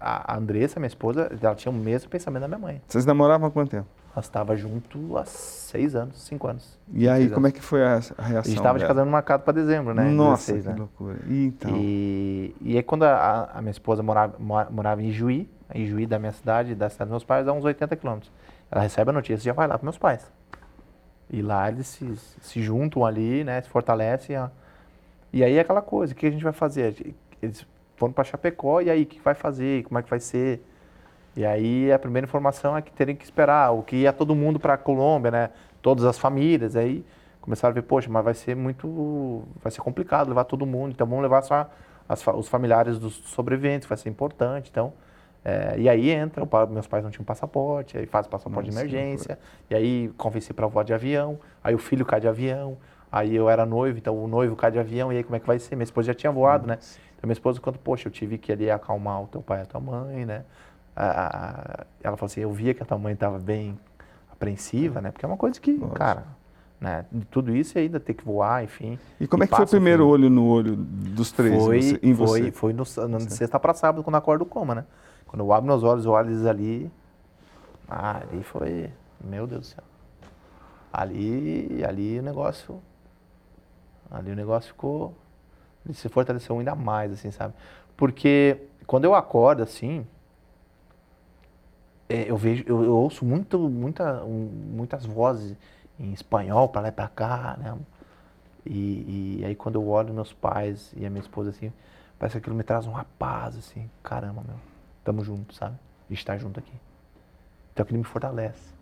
[0.00, 2.82] a Andressa, minha esposa, ela tinha o mesmo pensamento da minha mãe.
[2.86, 3.88] Vocês namoravam há quanto tempo?
[4.14, 6.78] Nós estava junto há seis anos, cinco anos.
[6.92, 8.18] E aí, como é que foi a, a reação?
[8.18, 10.04] A gente estava de casamento marcado para dezembro, né?
[10.10, 10.78] Nossa, 16, que né?
[10.78, 11.18] loucura.
[11.26, 11.70] E, então?
[11.74, 16.18] e, e aí, quando a, a, minha esposa morava, morava em Juí, em Juí da
[16.18, 18.30] minha cidade, da cidade dos meus pais, dá uns 80 quilômetros.
[18.70, 20.30] Ela recebe a notícia e já vai lá para meus pais.
[21.32, 23.60] E lá eles se, se juntam ali, né?
[23.62, 24.38] Se fortalecem.
[24.38, 24.48] Ó.
[25.32, 27.14] E aí é aquela coisa, o que a gente vai fazer?
[27.40, 29.84] Eles foram para Chapecó, e aí, o que vai fazer?
[29.84, 30.62] Como é que vai ser?
[31.34, 34.60] E aí a primeira informação é que teriam que esperar, o que ia todo mundo
[34.60, 35.50] para a Colômbia, né?
[35.80, 37.04] Todas as famílias, aí
[37.40, 41.06] começaram a ver, poxa, mas vai ser muito, vai ser complicado levar todo mundo, então
[41.06, 41.68] vamos levar só
[42.08, 44.92] as, os familiares dos sobreviventes, vai ser importante, então...
[45.44, 49.38] É, e aí entra, meus pais não tinham passaporte, aí faz passaporte Nossa, de emergência,
[49.68, 52.78] e aí convenci para voar de avião, aí o filho cai de avião,
[53.10, 55.46] aí eu era noivo, então o noivo cai de avião, e aí como é que
[55.46, 55.74] vai ser?
[55.74, 56.76] Minha esposa já tinha voado, né?
[56.76, 56.98] Nossa.
[56.98, 57.04] né?
[57.16, 59.66] Então minha esposa conta, poxa, eu tive que ali acalmar o teu pai e a
[59.66, 60.44] tua mãe, né?
[60.94, 63.78] ela falou assim, eu via que a tua mãe estava bem
[64.30, 65.10] apreensiva, né?
[65.10, 65.94] Porque é uma coisa que, Nossa.
[65.94, 66.24] cara,
[66.80, 67.06] né?
[67.10, 68.98] De tudo isso e ainda ter que voar, enfim.
[69.20, 72.14] E como e é que foi o primeiro olho no olho dos três foi, em
[72.14, 72.52] foi, você?
[72.52, 74.84] Foi no, no sexta para sábado, quando acordo coma, né?
[75.32, 76.92] Quando eu abro meus olhos, olhos ali,
[77.88, 79.84] ah, ali foi, meu Deus do céu.
[80.92, 82.82] Ali, ali o negócio,
[84.10, 85.14] ali o negócio ficou,
[85.86, 87.54] ele se fortaleceu ainda mais, assim, sabe?
[87.96, 90.06] Porque quando eu acordo, assim,
[92.10, 95.56] é, eu vejo, eu, eu, ouço muito, muita, um, muitas vozes
[95.98, 97.74] em espanhol para lá e para cá, né?
[98.66, 101.72] E, e aí quando eu olho meus pais e a minha esposa assim,
[102.18, 104.71] parece que aquilo me traz um rapaz, assim, caramba, meu,
[105.04, 105.76] tamo junto, sabe?
[106.08, 106.72] A gente tá junto aqui.
[107.72, 108.72] Então aquilo me fortalece.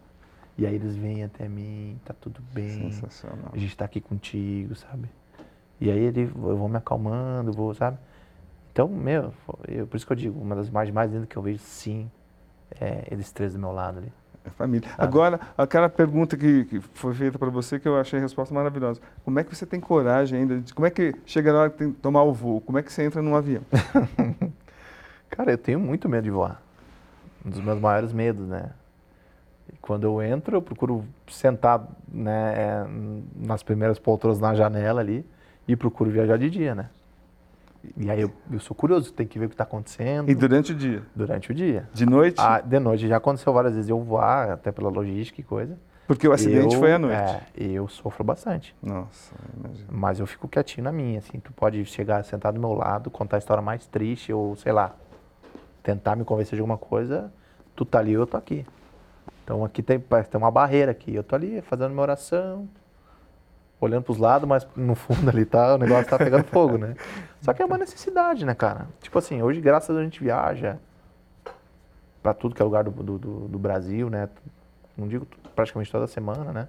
[0.58, 2.90] E aí eles vêm até mim, tá tudo bem.
[2.90, 3.50] Sensacional.
[3.52, 5.08] A gente tá aqui contigo, sabe?
[5.80, 7.96] E aí ele, eu vou me acalmando, vou, sabe?
[8.72, 9.32] Então, meu,
[9.66, 12.10] eu, por isso que eu digo, uma das imagens mais lindas que eu vejo, sim,
[12.78, 14.12] é eles três do meu lado ali.
[14.44, 14.88] É família.
[14.88, 15.02] Sabe?
[15.02, 19.00] Agora, aquela pergunta que, que foi feita para você, que eu achei a resposta maravilhosa.
[19.24, 20.60] Como é que você tem coragem ainda?
[20.60, 22.60] De, como é que chega na hora de tomar o voo?
[22.60, 23.62] Como é que você entra num avião?
[25.30, 26.60] Cara, eu tenho muito medo de voar.
[27.44, 28.70] Um dos meus maiores medos, né?
[29.80, 32.86] quando eu entro, eu procuro sentar né, é,
[33.36, 35.24] nas primeiras poltronas na janela ali
[35.66, 36.88] e procuro viajar de dia, né?
[37.96, 40.30] E aí eu, eu sou curioso, tem que ver o que está acontecendo.
[40.30, 41.02] E durante o dia?
[41.16, 41.88] Durante o dia.
[41.94, 42.36] De noite?
[42.38, 43.08] Ah, de noite.
[43.08, 45.78] Já aconteceu várias vezes eu voar, até pela logística e coisa.
[46.06, 47.16] Porque o acidente eu, foi à noite?
[47.16, 48.76] É, eu sofro bastante.
[48.82, 49.88] Nossa, imagina.
[49.90, 51.40] Mas eu fico quietinho na minha, assim.
[51.40, 54.94] Tu pode chegar, sentar do meu lado, contar a história mais triste ou, sei lá,
[55.82, 57.32] tentar me convencer de alguma coisa,
[57.74, 58.66] tu tá ali, eu tô aqui.
[59.44, 61.14] Então aqui tem, tem uma barreira aqui.
[61.14, 62.68] Eu tô ali fazendo minha oração,
[63.80, 66.94] olhando para os lados, mas no fundo ali tá, o negócio tá pegando fogo, né?
[67.40, 68.86] Só que é uma necessidade, né, cara?
[69.00, 70.78] Tipo assim, hoje, graças a Deus, a gente viaja
[72.22, 74.28] para tudo que é lugar do, do, do, Brasil, né?
[74.96, 75.26] Não digo
[75.56, 76.68] praticamente toda semana, né?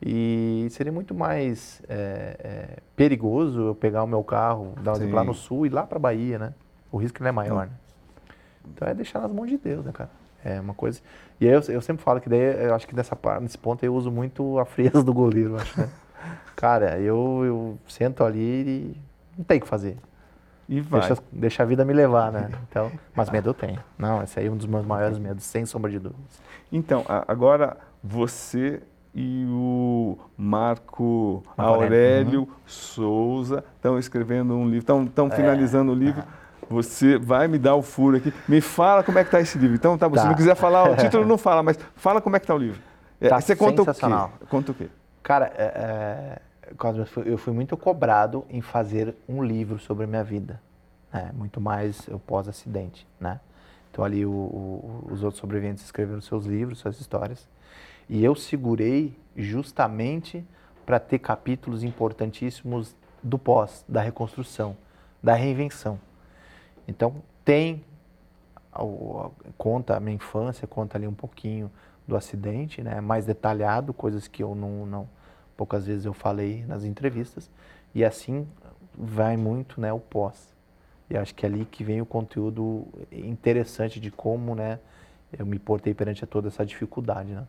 [0.00, 5.14] E seria muito mais é, é, perigoso eu pegar o meu carro, dar um exemplo
[5.14, 6.54] lá no sul e ir lá para Bahia, né?
[6.90, 7.72] O risco não é maior, né?
[8.74, 10.10] Então é deixar nas mãos de Deus, né, cara?
[10.44, 11.00] É uma coisa.
[11.40, 13.94] E aí eu, eu sempre falo que daí eu acho que nessa nesse ponto eu
[13.94, 15.88] uso muito a frieza do goleiro, acho, né?
[16.54, 19.00] Cara, eu, eu sento ali e
[19.36, 19.96] não tem o que fazer.
[20.68, 21.00] E vai.
[21.00, 22.50] Deixa, deixa, a vida me levar, né?
[22.68, 23.78] Então, mas medo eu tenho.
[23.98, 26.40] Não, esse aí é um dos meus maiores medos, sem sombra de dúvidas.
[26.72, 28.82] Então, agora você
[29.14, 32.48] e o Marco Aurélio uhum.
[32.66, 36.22] Souza estão escrevendo um livro, estão é, finalizando o livro.
[36.68, 38.32] Você vai me dar o furo aqui.
[38.48, 39.76] Me fala como é que está esse livro.
[39.76, 40.22] Então, tá, tá.
[40.22, 42.58] se não quiser falar, o título não fala, mas fala como é que está o
[42.58, 42.80] livro.
[43.20, 44.00] É, tá você conta o quê?
[44.48, 44.88] Conta o quê?
[45.22, 46.42] Cara, é, é,
[47.24, 50.60] eu fui muito cobrado em fazer um livro sobre a minha vida.
[51.12, 51.30] Né?
[51.34, 53.40] Muito mais o pós-acidente, né?
[53.90, 57.48] Então ali o, o, os outros sobreviventes escreveram seus livros, suas histórias.
[58.08, 60.44] E eu segurei justamente
[60.84, 64.76] para ter capítulos importantíssimos do pós, da reconstrução,
[65.22, 65.98] da reinvenção.
[66.88, 67.84] Então, tem,
[69.56, 71.70] conta a minha infância, conta ali um pouquinho
[72.06, 73.00] do acidente, né?
[73.00, 75.08] mais detalhado, coisas que eu não, não
[75.56, 77.50] poucas vezes eu falei nas entrevistas,
[77.94, 78.46] e assim
[78.96, 80.54] vai muito né, o pós.
[81.08, 84.78] E acho que é ali que vem o conteúdo interessante de como né,
[85.36, 87.30] eu me portei perante a toda essa dificuldade.
[87.30, 87.46] Né?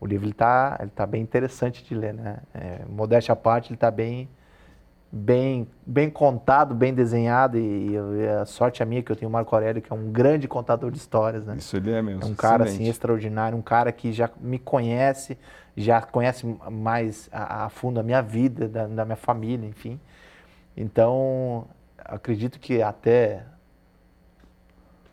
[0.00, 2.14] O livro está ele tá bem interessante de ler.
[2.14, 2.38] Né?
[2.54, 4.28] É, modéstia à parte, ele está bem
[5.10, 9.32] bem, bem contado, bem desenhado e, e, a sorte é minha que eu tenho o
[9.32, 11.56] Marco Aurélio, que é um grande contador de histórias, né?
[11.56, 12.22] Isso ele é mesmo.
[12.22, 15.38] É um cara assim extraordinário, um cara que já me conhece,
[15.76, 19.98] já conhece mais a, a fundo a minha vida, da, da minha família, enfim.
[20.76, 21.66] Então,
[22.04, 23.44] acredito que até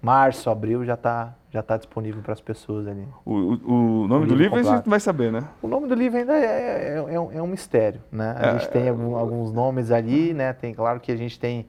[0.02, 3.08] março, abril já está já tá disponível para as pessoas ali.
[3.26, 5.48] O, o, o nome o do livro, a gente vai saber, né?
[5.62, 8.36] O nome do livro ainda é, é, é, um, é um, mistério, né?
[8.38, 10.52] A é, gente tem algum, alguns nomes ali, né?
[10.52, 11.66] Tem, claro que a gente tem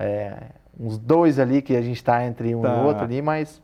[0.00, 0.36] é,
[0.78, 2.76] uns dois ali que a gente está entre um tá.
[2.76, 3.62] e outro ali, mas...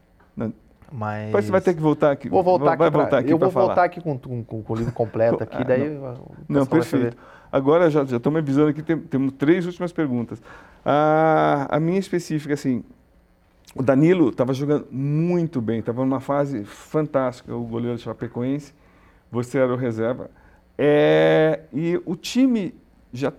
[0.93, 1.27] Mas...
[1.27, 2.29] Depois você vai ter que voltar aqui.
[2.29, 2.97] Vou voltar vai aqui.
[2.97, 3.67] Voltar aqui eu vou falar.
[3.67, 5.89] voltar aqui com, com, com, o livro completo aqui, ah, daí.
[5.89, 6.17] Não,
[6.49, 7.17] não perfeito.
[7.53, 10.43] Agora já estou me avisando aqui, tem, temos três últimas perguntas.
[10.85, 12.83] A, a minha específica, assim,
[13.75, 18.75] o Danilo estava jogando muito bem, estava numa fase fantástica, o goleiro de Chapecoense,
[19.31, 20.31] você era o reserva.
[20.77, 22.75] É, e o time
[23.13, 23.33] já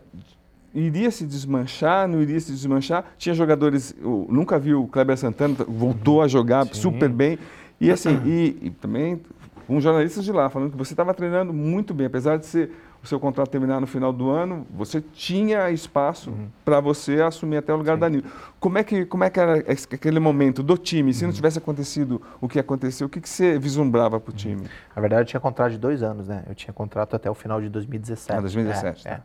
[0.74, 3.06] iria se desmanchar, não iria se desmanchar.
[3.18, 6.74] Tinha jogadores, eu nunca vi o Kleber Santana, voltou a jogar Sim.
[6.74, 7.38] super bem.
[7.80, 9.20] E assim, e, e também
[9.68, 12.72] com jornalistas de lá, falando que você estava treinando muito bem, apesar de ser
[13.04, 16.48] o seu contrato terminar no final do ano, você tinha espaço uhum.
[16.64, 18.00] para você assumir até o lugar Sim.
[18.00, 18.32] da Nilo.
[18.60, 21.14] Como é que como é que era aquele momento do time?
[21.14, 21.30] Se uhum.
[21.30, 24.38] não tivesse acontecido o que aconteceu, o que, que você vislumbrava para o uhum.
[24.38, 24.68] time?
[24.96, 26.44] Na verdade, eu tinha contrato de dois anos, né?
[26.48, 28.38] Eu tinha contrato até o final de 2017.
[28.38, 29.08] Ah, 2017.
[29.08, 29.18] É, tá.
[29.18, 29.22] é.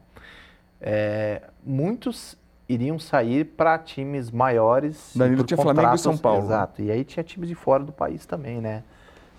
[0.80, 2.36] É, muitos
[2.68, 5.12] iriam sair para times maiores.
[5.14, 6.44] Danilo tinha Flamengo e São Paulo.
[6.44, 6.82] Exato.
[6.82, 8.82] E aí tinha times de fora do país também, né?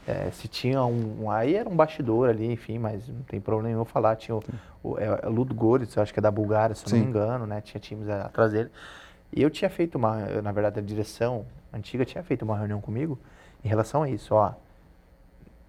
[0.08, 3.84] É, se tinha um, Aí era um bastidor ali, enfim, mas não tem problema nenhum
[3.84, 4.16] falar.
[4.16, 4.44] Tinha o,
[4.82, 6.96] o é, é Ludogorets, acho que é da Bulgária, se Sim.
[6.96, 7.60] não me engano, né?
[7.60, 8.72] Tinha times atrás dele.
[9.36, 10.42] E eu tinha feito uma.
[10.42, 13.20] Na verdade, a direção antiga tinha feito uma reunião comigo
[13.66, 14.34] em relação a isso.
[14.34, 14.54] Ó,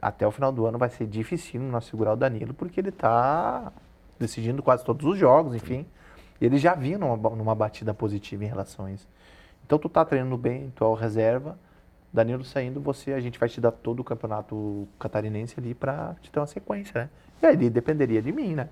[0.01, 3.73] até o final do ano vai ser difícil nós segurar o Danilo, porque ele está
[4.21, 5.85] decidindo quase todos os jogos, enfim.
[6.41, 9.09] E ele já vinha numa, numa batida positiva em relação a isso.
[9.67, 11.59] Então tu tá treinando bem, tu é o reserva,
[12.13, 16.31] Danilo saindo, você, a gente vai te dar todo o campeonato catarinense ali para te
[16.31, 17.11] ter uma sequência, né?
[17.43, 18.69] E aí dependeria de mim, né?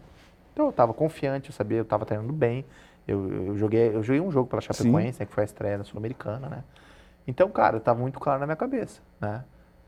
[0.53, 2.65] Então eu tava confiante, eu sabia, eu tava treinando bem.
[3.07, 5.85] Eu, eu joguei, eu joguei um jogo pela Chapecoense, né, que foi a estreia da
[5.85, 6.65] Sul-Americana, né?
[7.27, 9.45] Então, cara, estava muito claro na minha cabeça, né?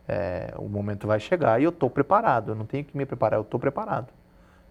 [0.06, 2.52] É, o momento vai chegar e eu estou preparado.
[2.52, 4.12] Eu não tenho que me preparar, eu estou preparado.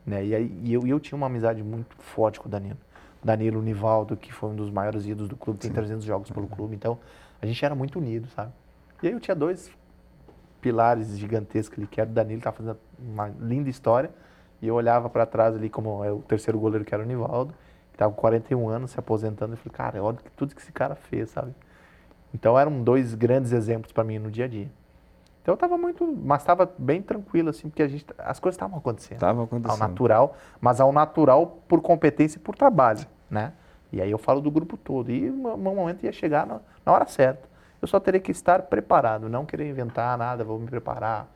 [0.06, 0.26] Né?
[0.26, 2.78] E, aí, e eu, eu tinha uma amizade muito forte com o Danilo.
[3.24, 5.76] Danilo Nivaldo, que foi um dos maiores ídolos do clube, tem Sim.
[5.76, 6.76] 300 jogos pelo clube.
[6.76, 6.98] Então,
[7.42, 8.52] a gente era muito unido, sabe?
[9.02, 9.72] E aí eu tinha dois
[10.60, 14.10] pilares gigantescos ali, que era o Danilo, estava fazendo uma linda história,
[14.62, 17.54] e eu olhava para trás ali como é o terceiro goleiro, que era o Nivaldo,
[17.92, 20.96] que estava com 41 anos, se aposentando, e falei, cara, olha tudo que esse cara
[20.96, 21.54] fez, sabe?
[22.34, 24.70] Então eram dois grandes exemplos para mim no dia a dia.
[25.42, 28.78] Então eu estava muito, mas estava bem tranquilo assim, porque a gente, as coisas estavam
[28.78, 29.16] acontecendo.
[29.16, 29.82] Estavam acontecendo.
[29.82, 33.54] Ao natural, mas ao natural por competência e por trabalho, né?
[33.92, 35.10] E aí eu falo do grupo todo.
[35.10, 37.48] E o momento ia chegar na, na hora certa.
[37.82, 41.28] Eu só teria que estar preparado, não querer inventar nada, vou me preparar.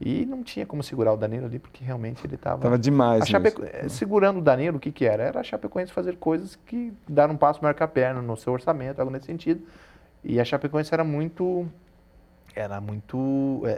[0.00, 2.56] E não tinha como segurar o Danilo ali, porque realmente ele estava.
[2.56, 3.26] Estava demais.
[3.26, 3.62] Chapeco...
[3.64, 5.22] Eh, segurando o Danilo, o que, que era?
[5.22, 8.52] Era a Chapecoense fazer coisas que dar um passo maior que a perna no seu
[8.52, 9.64] orçamento, algo nesse sentido.
[10.22, 11.66] E a Chapecoense era muito
[12.54, 13.74] era muito é, é,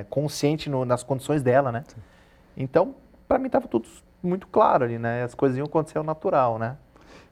[0.00, 1.84] é, consciente no, nas condições dela, né?
[1.86, 2.00] Sim.
[2.56, 2.94] Então,
[3.26, 3.88] para mim estava tudo
[4.22, 5.22] muito claro ali, né?
[5.22, 6.76] As coisas iam acontecer ao natural, né?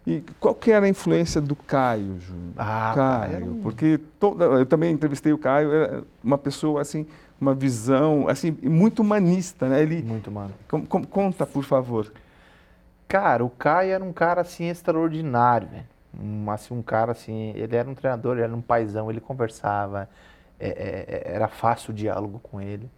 [0.07, 2.55] E qual que era a influência do Caio, Júnior?
[2.57, 3.63] Ah, Caio, um...
[3.63, 7.07] porque toda, eu também entrevistei o Caio, era uma pessoa assim,
[7.41, 9.83] uma visão assim muito humanista, né?
[9.83, 10.55] Ele muito humano.
[10.69, 12.13] Com, com, conta, por favor.
[13.09, 17.77] Cara, o Caio era um cara assim extraordinário, velho um, assim, um cara assim, ele
[17.77, 20.09] era um treinador, ele era um paizão, ele conversava,
[20.59, 22.91] é, é, é, era fácil o diálogo com ele,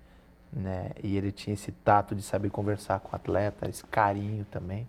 [0.52, 0.90] né?
[1.02, 4.88] E ele tinha esse tato de saber conversar com o atleta, esse carinho também.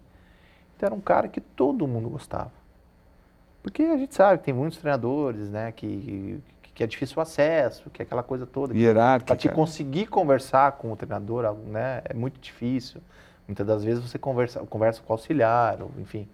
[0.79, 2.53] Então era um cara que todo mundo gostava.
[3.61, 6.41] Porque a gente sabe que tem muitos treinadores, né, que,
[6.73, 8.73] que é difícil o acesso, que é aquela coisa toda.
[8.73, 9.27] Hierárquica.
[9.27, 13.01] Para te conseguir conversar com o treinador, né, é muito difícil.
[13.45, 16.29] Muitas das vezes você conversa, conversa com o auxiliar, ou, enfim.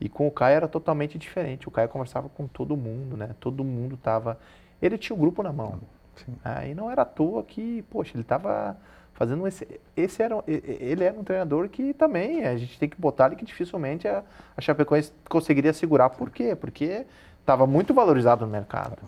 [0.00, 1.66] E com o Caio era totalmente diferente.
[1.66, 3.30] O Caio conversava com todo mundo, né?
[3.40, 4.38] Todo mundo estava.
[4.80, 5.80] Ele tinha o grupo na mão.
[6.44, 8.76] Aí ah, não era à toa que, poxa, ele estava
[9.14, 9.66] fazendo esse,
[9.96, 13.44] esse era ele era um treinador que também a gente tem que botar ali que
[13.44, 14.22] dificilmente a,
[14.56, 16.10] a Chapecoense conseguiria segurar.
[16.10, 16.54] Por quê?
[16.54, 17.06] Porque
[17.40, 19.02] estava muito valorizado no mercado.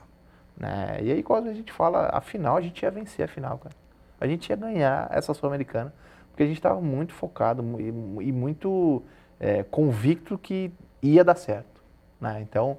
[0.56, 0.98] Né?
[1.02, 3.74] E aí quando a gente fala a final, a gente ia vencer a final, cara.
[4.18, 5.92] A gente ia ganhar essa Sul-Americana,
[6.30, 7.88] porque a gente estava muito focado e,
[8.28, 9.02] e muito
[9.38, 10.72] é, convicto que
[11.02, 11.82] ia dar certo.
[12.20, 12.40] Né?
[12.40, 12.78] Então,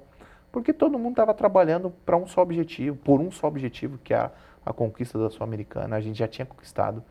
[0.50, 4.16] porque todo mundo estava trabalhando para um só objetivo, por um só objetivo, que é
[4.16, 4.30] a,
[4.68, 5.96] a conquista da Sul-Americana.
[5.96, 7.02] A gente já tinha conquistado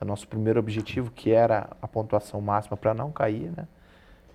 [0.00, 3.66] o nosso primeiro objetivo, que era a pontuação máxima para não cair, né?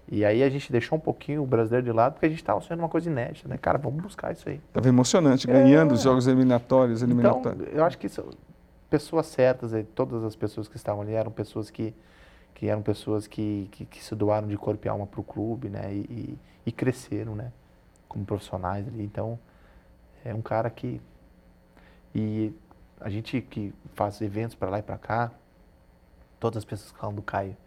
[0.10, 2.60] E aí a gente deixou um pouquinho o brasileiro de lado, porque a gente estava
[2.62, 3.58] sendo uma coisa inédita, né?
[3.58, 4.60] Cara, vamos buscar isso aí.
[4.68, 5.94] Estava emocionante, ganhando é.
[5.94, 7.62] os jogos eliminatórios, eliminatórios.
[7.62, 8.26] Então, eu acho que isso,
[8.90, 11.94] pessoas certas, todas as pessoas que estavam ali eram pessoas que
[12.62, 15.68] que eram pessoas que, que, que se doaram de corpo e alma para o clube,
[15.68, 15.92] né?
[15.92, 16.38] E, e,
[16.68, 17.52] e, cresceram, né?
[18.08, 19.04] Como profissionais ali.
[19.04, 19.40] Então,
[20.24, 21.02] é um cara que...
[22.14, 22.54] E
[23.02, 25.32] a gente que faz eventos para lá e para cá,
[26.40, 27.58] todas as pessoas que falam do Caio,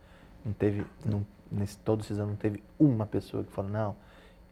[0.45, 3.97] não teve, não, nesse, todos esses anos não teve uma pessoa que falou, não,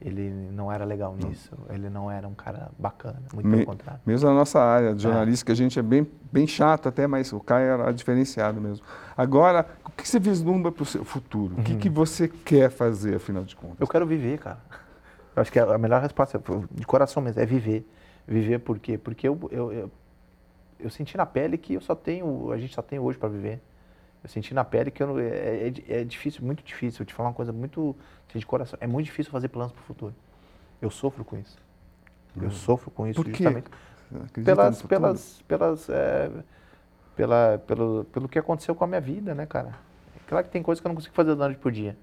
[0.00, 4.00] ele não era legal nisso, ele não era um cara bacana, muito Me, pelo contrário.
[4.04, 5.54] Mesmo na nossa área de jornalística, é.
[5.54, 8.84] a gente é bem, bem chato até, mas o Caio era diferenciado mesmo.
[9.16, 11.54] Agora, o que você vislumbra para o seu futuro?
[11.54, 11.60] Uhum.
[11.60, 11.94] O que, que uhum.
[11.94, 13.76] você quer fazer, afinal de contas?
[13.78, 14.58] Eu quero viver, cara.
[15.36, 17.88] Eu acho que a melhor resposta, de coração mesmo, é viver.
[18.26, 18.98] Viver por quê?
[18.98, 19.90] Porque eu, eu, eu,
[20.82, 23.60] eu senti na pele que eu só tenho, a gente só tem hoje para viver.
[24.22, 27.02] Eu senti na pele que eu, é, é, é, difícil, muito difícil.
[27.02, 27.96] Eu te falar uma coisa muito
[28.28, 28.78] assim, de coração.
[28.80, 30.14] É muito difícil fazer planos para o futuro.
[30.80, 31.58] Eu sofro com isso.
[32.36, 32.50] Eu hum.
[32.50, 33.68] sofro com isso Por justamente
[34.44, 36.30] pelas, pelas, pelas, é,
[37.16, 39.74] pela, pelo, pelo que aconteceu com a minha vida, né, cara?
[40.26, 41.96] Claro que tem coisas que eu não consigo fazer da noite por dia.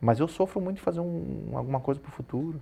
[0.00, 2.60] Mas eu sofro muito de fazer um, alguma coisa para o futuro.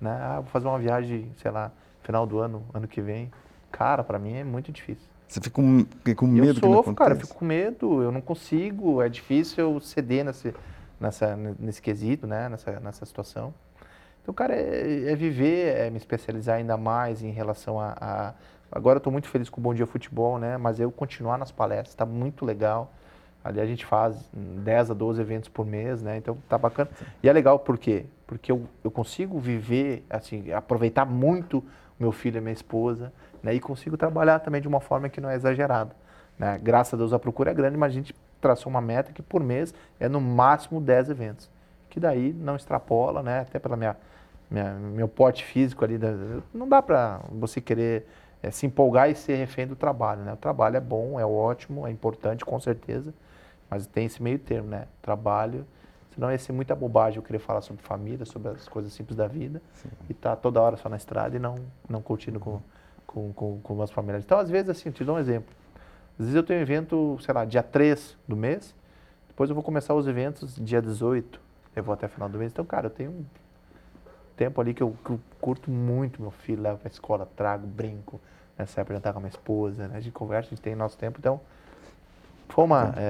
[0.00, 0.10] Né?
[0.10, 1.70] Ah, vou fazer uma viagem, sei lá,
[2.02, 3.30] final do ano, ano que vem.
[3.70, 5.08] Cara, para mim é muito difícil.
[5.30, 5.86] Você fica com,
[6.16, 9.80] com medo eu sofro, cara, eu fico com medo, eu não consigo, é difícil eu
[9.80, 10.52] ceder nesse,
[10.98, 13.54] nessa, nesse quesito, né, nessa, nessa situação.
[14.22, 17.96] Então, cara, é, é viver, é me especializar ainda mais em relação a...
[18.00, 18.34] a
[18.72, 21.52] agora eu estou muito feliz com o Bom Dia Futebol, né, mas eu continuar nas
[21.52, 22.92] palestras, está muito legal.
[23.42, 26.18] Ali a gente faz 10 a 12 eventos por mês, né?
[26.18, 26.90] Então tá bacana.
[27.22, 28.04] E é legal por quê?
[28.26, 31.64] Porque eu, eu consigo viver, assim, aproveitar muito
[31.98, 33.10] meu filho e minha esposa,
[33.42, 33.54] né?
[33.54, 35.94] E consigo trabalhar também de uma forma que não é exagerada.
[36.38, 36.58] Né?
[36.62, 39.42] Graças a Deus a procura é grande, mas a gente traçou uma meta que por
[39.42, 41.50] mês é no máximo 10 eventos.
[41.88, 43.40] Que daí não extrapola, né?
[43.40, 43.96] Até pela minha,
[44.50, 45.98] minha meu porte físico ali,
[46.54, 48.06] não dá para você querer
[48.42, 50.32] é, se empolgar e ser refém do trabalho, né?
[50.32, 53.12] O trabalho é bom, é ótimo, é importante com certeza,
[53.68, 54.86] mas tem esse meio termo, né?
[55.02, 55.66] Trabalho,
[56.14, 59.26] senão ia ser muita bobagem eu querer falar sobre família, sobre as coisas simples da
[59.26, 59.88] vida Sim.
[60.08, 61.56] e estar tá toda hora só na estrada e não,
[61.88, 62.60] não curtindo com,
[63.10, 64.24] com, com, com as famílias.
[64.24, 65.52] Então, às vezes, assim, te dou um exemplo.
[66.12, 68.74] Às vezes eu tenho um evento, sei lá, dia 3 do mês,
[69.26, 71.40] depois eu vou começar os eventos dia 18,
[71.74, 72.52] eu vou até o final do mês.
[72.52, 73.24] Então, cara, eu tenho um
[74.36, 78.20] tempo ali que eu, que eu curto muito meu filho, levo pra escola, trago, brinco,
[78.56, 79.96] nessa época jantar com a minha esposa, né?
[79.96, 81.40] A gente conversa, a gente tem nosso tempo, então
[82.48, 82.94] foi uma.
[82.96, 83.00] É,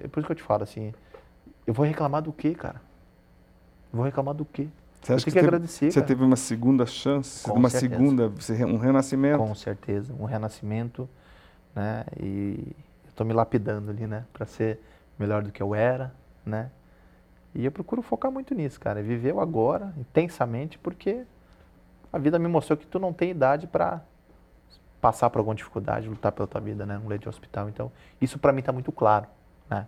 [0.00, 0.94] é, é, por isso que eu te falo, assim,
[1.66, 2.80] eu vou reclamar do quê, cara?
[3.92, 4.68] Eu vou reclamar do quê?
[5.06, 5.90] Você acha que, que teve, agradecer.
[5.90, 6.06] Você cara.
[6.06, 7.94] teve uma segunda chance, Com uma certeza.
[7.94, 8.32] segunda,
[8.66, 9.38] um renascimento?
[9.38, 11.08] Com certeza, um renascimento
[11.76, 12.06] né?
[12.18, 12.74] E
[13.04, 14.24] eu estou me lapidando ali, né?
[14.32, 14.80] Para ser
[15.18, 16.14] melhor do que eu era,
[16.44, 16.70] né?
[17.54, 19.02] E eu procuro focar muito nisso, cara.
[19.02, 21.24] Viver o agora intensamente, porque
[22.10, 24.00] a vida me mostrou que tu não tem idade para
[25.00, 26.98] passar por alguma dificuldade, lutar pela tua vida, né?
[26.98, 27.68] Um leite de hospital.
[27.68, 29.26] Então, isso para mim está muito claro,
[29.68, 29.86] né?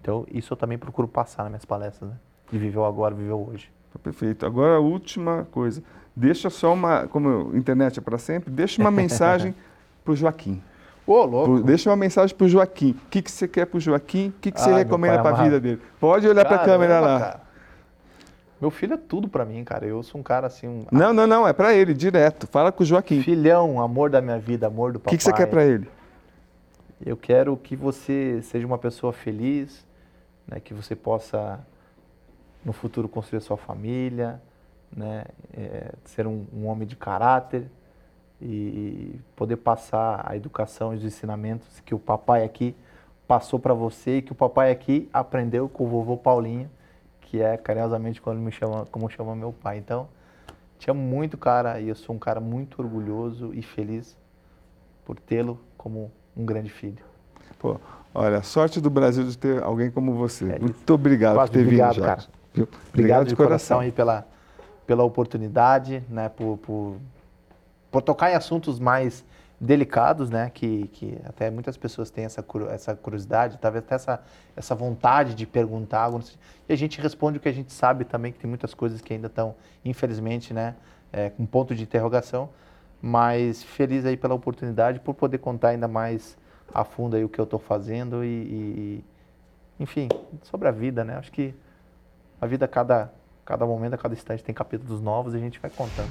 [0.00, 2.16] Então, isso eu também procuro passar nas minhas palestras, né?
[2.50, 3.70] De viver o agora, viver o hoje.
[3.92, 4.46] Tá perfeito.
[4.46, 5.82] Agora, a última coisa.
[6.14, 9.54] Deixa só uma, como a internet é para sempre, deixa uma mensagem
[10.04, 10.62] para o Joaquim.
[11.06, 11.62] Ô, louco.
[11.62, 12.90] Deixa uma mensagem pro Joaquim.
[13.06, 14.28] O que, que você quer pro Joaquim?
[14.28, 15.80] O que, que você Ai, recomenda para a vida dele?
[15.98, 17.18] Pode olhar para a câmera lá.
[17.18, 17.40] Cara.
[18.60, 19.84] Meu filho é tudo para mim, cara.
[19.84, 20.68] Eu sou um cara assim.
[20.68, 20.86] Um...
[20.92, 21.48] Não, não, não.
[21.48, 22.46] É para ele, direto.
[22.46, 23.20] Fala com o Joaquim.
[23.20, 25.10] Filhão, amor da minha vida, amor do papai.
[25.10, 25.88] O que, que você quer para ele?
[27.04, 29.84] Eu quero que você seja uma pessoa feliz,
[30.46, 30.60] né?
[30.60, 31.58] que você possa,
[32.64, 34.40] no futuro, construir sua família,
[34.94, 35.24] né?
[35.52, 37.66] É, ser um, um homem de caráter
[38.40, 42.74] e poder passar a educação e os ensinamentos que o papai aqui
[43.26, 46.68] passou para você e que o papai aqui aprendeu com o vovô Paulinho,
[47.20, 49.78] que é carinhosamente quando me chama, como chama meu pai.
[49.78, 50.08] Então,
[50.78, 54.16] te amo muito, cara, e eu sou um cara muito orgulhoso e feliz
[55.04, 57.04] por tê-lo como um grande filho.
[57.58, 57.76] Pô,
[58.12, 60.52] olha, sorte do Brasil de ter alguém como você.
[60.52, 62.24] É muito obrigado Quase por ter obrigado, vindo, cara.
[62.52, 64.26] Obrigado, obrigado, de coração, coração aí pela,
[64.86, 66.96] pela oportunidade, né, por, por
[67.92, 69.22] por tocar em assuntos mais
[69.60, 74.20] delicados, né, que, que até muitas pessoas têm essa, essa curiosidade, talvez até essa,
[74.56, 76.10] essa vontade de perguntar
[76.68, 79.12] e a gente responde o que a gente sabe também, que tem muitas coisas que
[79.12, 79.54] ainda estão,
[79.84, 80.74] infelizmente, né,
[81.12, 82.48] é, com ponto de interrogação,
[83.00, 86.36] mas feliz aí pela oportunidade, por poder contar ainda mais
[86.74, 89.04] a fundo aí o que eu estou fazendo e, e,
[89.78, 90.08] enfim,
[90.42, 91.54] sobre a vida, né, acho que
[92.42, 93.12] a vida, cada,
[93.44, 96.10] cada momento, a cada instante tem capítulos novos e a gente vai contando.